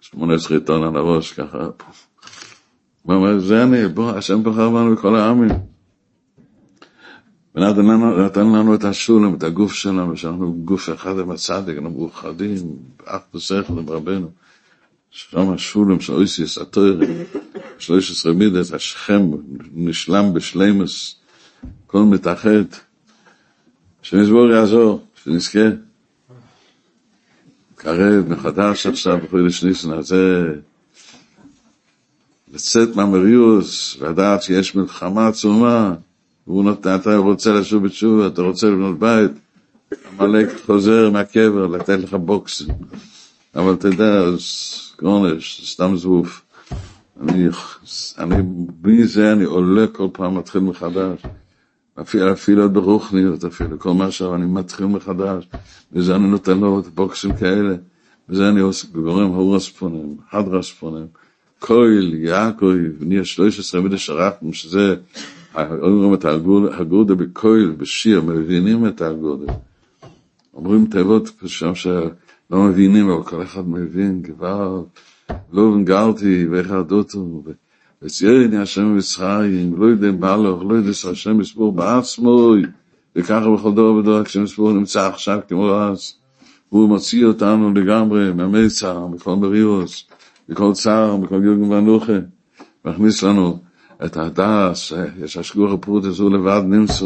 שמונה 0.01 0.33
עשרה 0.33 0.59
טון 0.59 0.83
על 0.83 0.95
הראש, 0.95 1.33
ככה. 1.33 1.69
הוא 3.03 3.15
אומר, 3.15 3.39
זה 3.39 3.63
אני, 3.63 3.87
בוא, 3.87 4.11
השם 4.11 4.43
בחר 4.43 4.69
בנו 4.69 4.95
בכל 4.95 5.15
העמים. 5.15 5.51
ונתן 7.55 8.45
לנו 8.45 8.75
את 8.75 8.83
השולם, 8.83 9.33
את 9.33 9.43
הגוף 9.43 9.73
שלנו, 9.73 10.17
שאנחנו 10.17 10.53
גוף 10.53 10.89
אחד 10.89 11.19
עם 11.19 11.31
הצדיק, 11.31 11.77
אנחנו 11.77 11.89
מאוחדים, 11.89 12.57
אח 13.05 13.21
ושכל 13.35 13.73
עם 13.73 13.89
רבנו. 13.89 14.31
שם 15.11 15.49
השולם 15.49 15.99
של 15.99 16.13
אויסיס, 16.13 16.57
התוירה, 16.57 17.05
שלוש 17.79 18.11
עשרה 18.11 18.33
מידס, 18.33 18.73
השכם 18.73 19.21
נשלם 19.73 20.33
בשלימוס, 20.33 21.15
הכל 21.85 22.03
מתאחד. 22.03 22.88
שמזבור 24.09 24.49
יעזור, 24.51 25.05
שנזכה. 25.23 25.67
קרב 27.75 28.29
מחדש 28.29 28.85
עכשיו 28.85 29.17
בחודש 29.17 29.63
ניסן 29.63 29.93
הזה, 29.93 30.53
לצאת 32.53 32.95
מהמריוס, 32.95 33.97
לדעת 34.01 34.43
שיש 34.43 34.75
מלחמה 34.75 35.27
עצומה, 35.27 35.93
והוא 36.47 36.63
נותן, 36.63 36.95
אתה 36.95 37.15
רוצה 37.17 37.53
לשוב 37.53 37.83
בתשובה, 37.83 38.27
אתה 38.27 38.41
רוצה 38.41 38.67
לבנות 38.67 38.99
בית, 38.99 39.31
עמלק 40.19 40.49
חוזר 40.65 41.09
מהקבר 41.09 41.67
לתת 41.67 41.99
לך 41.99 42.13
בוקס, 42.13 42.61
אבל 43.55 43.75
תדע, 43.75 44.23
גורנש, 45.01 45.71
סתם 45.71 45.97
זבוף. 45.97 46.41
אני, 47.21 47.47
אני, 48.17 48.35
בלי 48.81 49.07
זה 49.07 49.31
אני 49.31 49.43
עולה 49.43 49.87
כל 49.87 50.07
פעם, 50.13 50.37
מתחיל 50.37 50.61
מחדש. 50.61 51.19
אפילו, 52.01 52.31
אפילו 52.31 52.69
ברוחניות, 52.69 53.45
אפילו 53.45 53.79
כל 53.79 53.93
מה 53.93 54.11
שאני 54.11 54.45
מתחיל 54.45 54.85
מחדש, 54.85 55.47
וזה 55.93 56.15
אני 56.15 56.27
נותן 56.27 56.59
לו 56.59 56.81
בוקסים 56.95 57.33
כאלה, 57.33 57.75
וזה 58.29 58.49
אני 58.49 58.61
גורם 58.93 59.27
הורספונים, 59.27 60.17
הדרספונים, 60.31 61.07
כהל, 61.61 62.13
יעקב, 62.13 62.73
נהיה 62.99 63.25
13 63.25 63.81
מידי 63.81 63.95
רחם, 64.09 64.53
שזה, 64.53 64.95
אומרים 65.55 66.13
את 66.13 66.25
הגודה 66.25 67.15
בכהל, 67.15 67.71
בשיר, 67.77 68.21
מבינים 68.21 68.87
את 68.87 69.01
הגודה. 69.01 69.53
אומרים 70.53 70.85
תיבות 70.85 71.29
שם 71.45 71.75
שלא 71.75 72.63
מבינים, 72.63 73.09
אבל 73.09 73.23
כל 73.23 73.43
אחד 73.43 73.69
מבין, 73.69 74.21
כבר 74.23 74.83
לא 75.51 75.75
גרתי 75.83 76.47
ואיך 76.47 76.71
הדותו, 78.01 78.05
וצייני 78.05 78.57
השם 78.57 78.97
מצרים, 78.97 79.75
לא 79.77 79.85
יודע 79.85 80.11
בלוך, 80.11 80.63
לא 80.69 80.75
יודע 80.75 80.93
שהשם 80.93 81.41
יסבור 81.41 81.71
בעצמוי, 81.71 82.63
וככה 83.15 83.49
בכל 83.49 83.73
דור 83.73 83.95
ודור, 83.95 84.23
כשם 84.23 84.43
יסבור 84.43 84.73
נמצא 84.73 85.07
עכשיו 85.07 85.39
כמו 85.47 85.73
אז, 85.73 86.13
והוא 86.71 86.89
מוציא 86.89 87.25
אותנו 87.25 87.73
לגמרי 87.73 88.33
מהמיצר, 88.33 89.07
מכל 89.07 89.35
מרירוס, 89.35 90.03
מכל 90.49 90.73
צער, 90.73 91.17
מכל 91.17 91.43
יוגן 91.43 91.71
ואנוכה, 91.71 92.19
מכניס 92.85 93.23
לנו 93.23 93.59
את 94.05 94.17
הדס, 94.17 94.93
יש 95.23 95.37
השגור 95.37 95.73
הפרוטס, 95.73 96.19
הוא 96.19 96.31
לבד 96.31 96.61
נמצא, 96.65 97.05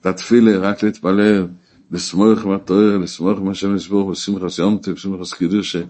את 0.00 0.06
התפילה, 0.06 0.58
רק 0.58 0.82
להתפלל, 0.82 1.46
לסמוך 1.90 2.46
מהתואר, 2.46 2.98
לסמוך 2.98 3.40
מהשם 3.40 3.76
יסבור, 3.76 4.10
בשמחס 4.10 4.58
יומטי, 4.58 4.92
בשמחס 4.92 5.32
קידושה, 5.32 5.82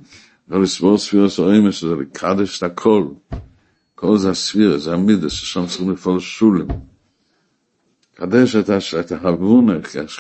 ולסבור 0.48 0.98
ספירוס 0.98 1.40
האמס, 1.40 1.74
שזה 1.74 1.94
לקדש 1.96 2.59
את 2.59 2.62
הכל. 2.62 3.04
כל 4.02 4.18
זה 4.18 4.30
הספירה, 4.30 4.78
זה 4.78 4.92
המידה, 4.92 5.30
ששם 5.30 5.66
צריכים 5.66 5.90
לפעול 5.90 6.20
שולם. 6.20 6.66
חדש 8.16 8.56
את, 8.56 8.70
הש... 8.70 8.94
את 8.94 9.12
ההבונה, 9.12 9.72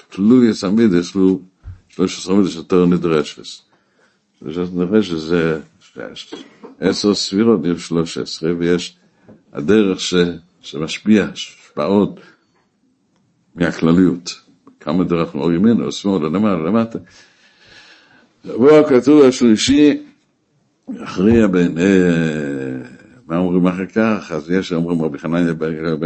תלוי 0.08 0.48
יסמידס, 0.50 1.14
לו 1.14 1.40
13 1.88 2.36
מידס 2.36 2.54
יותר 2.54 2.86
נדרשס. 2.86 3.62
נדרשס 4.42 5.18
זה 5.18 5.60
עשר 6.80 7.14
סבירות, 7.14 7.60
יש 7.64 7.88
13, 7.88 8.52
ויש 8.58 8.96
הדרך 9.52 10.00
ש... 10.00 10.14
שמשפיע, 10.60 11.24
השפעות 11.32 12.20
מהכלליות. 13.54 14.40
כמה 14.80 15.04
דרך 15.04 15.34
מאור 15.34 15.52
ימינו, 15.52 15.92
שמאלה, 15.92 16.28
למעלה, 16.28 16.68
למטה. 16.68 16.98
ובו 18.44 18.76
הכתוב 18.76 19.22
השלישי, 19.24 20.02
יכריע 20.94 21.46
בין, 21.46 21.78
מה 23.26 23.36
אומרים 23.38 23.66
אחר 23.66 23.86
כך, 23.86 24.32
אז 24.32 24.50
יש 24.50 24.72
אומרים 24.72 25.02
רבי 25.02 25.18
חנניה, 25.18 25.54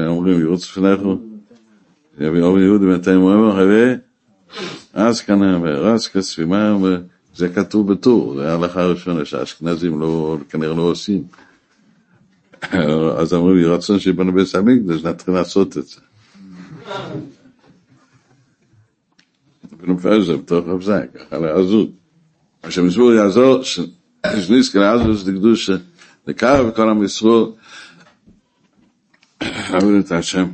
אומרים 0.07 0.41
ירוץ 0.41 0.71
לפניכו, 0.71 1.19
רבי 2.21 2.79
בינתיים 2.79 3.21
הוא 3.21 3.33
אומר, 3.33 3.97
אז 4.95 5.21
כאן 5.21 5.43
רץ 5.65 6.09
כספימה, 6.09 6.77
זה 7.35 7.49
כתוב 7.49 7.93
בטור, 7.93 8.35
זה 8.37 8.51
ההלכה 8.51 8.83
הראשונה 8.83 9.25
שהאשכנזים 9.25 10.01
לא, 10.01 10.39
כנראה 10.49 10.75
לא 10.75 10.83
עושים. 10.83 11.25
אז 13.19 13.35
אמרו 13.35 13.53
לי, 13.53 13.65
רצון 13.65 13.99
שיבנו 13.99 14.33
בית 14.33 14.55
המקדש, 14.55 15.05
נתחיל 15.05 15.35
לעשות 15.35 15.79
את 15.79 15.87
זה. 15.87 16.01
ונופל 19.81 20.23
זה 20.23 20.37
בתוך 20.37 20.69
הבזה, 20.69 21.01
ככה 21.15 21.39
לעזות. 21.39 21.91
שהמזמור 22.69 23.13
יעזור, 23.13 23.63
שנזכה 23.63 24.79
לעזות 24.79 25.27
לקדוש, 25.27 25.71
לקרב 26.27 26.71
כל 26.77 26.89
עם 26.89 27.03
ישראל, 27.05 27.45
עבוד 29.77 29.95
את 30.05 30.13
השם. 30.13 30.45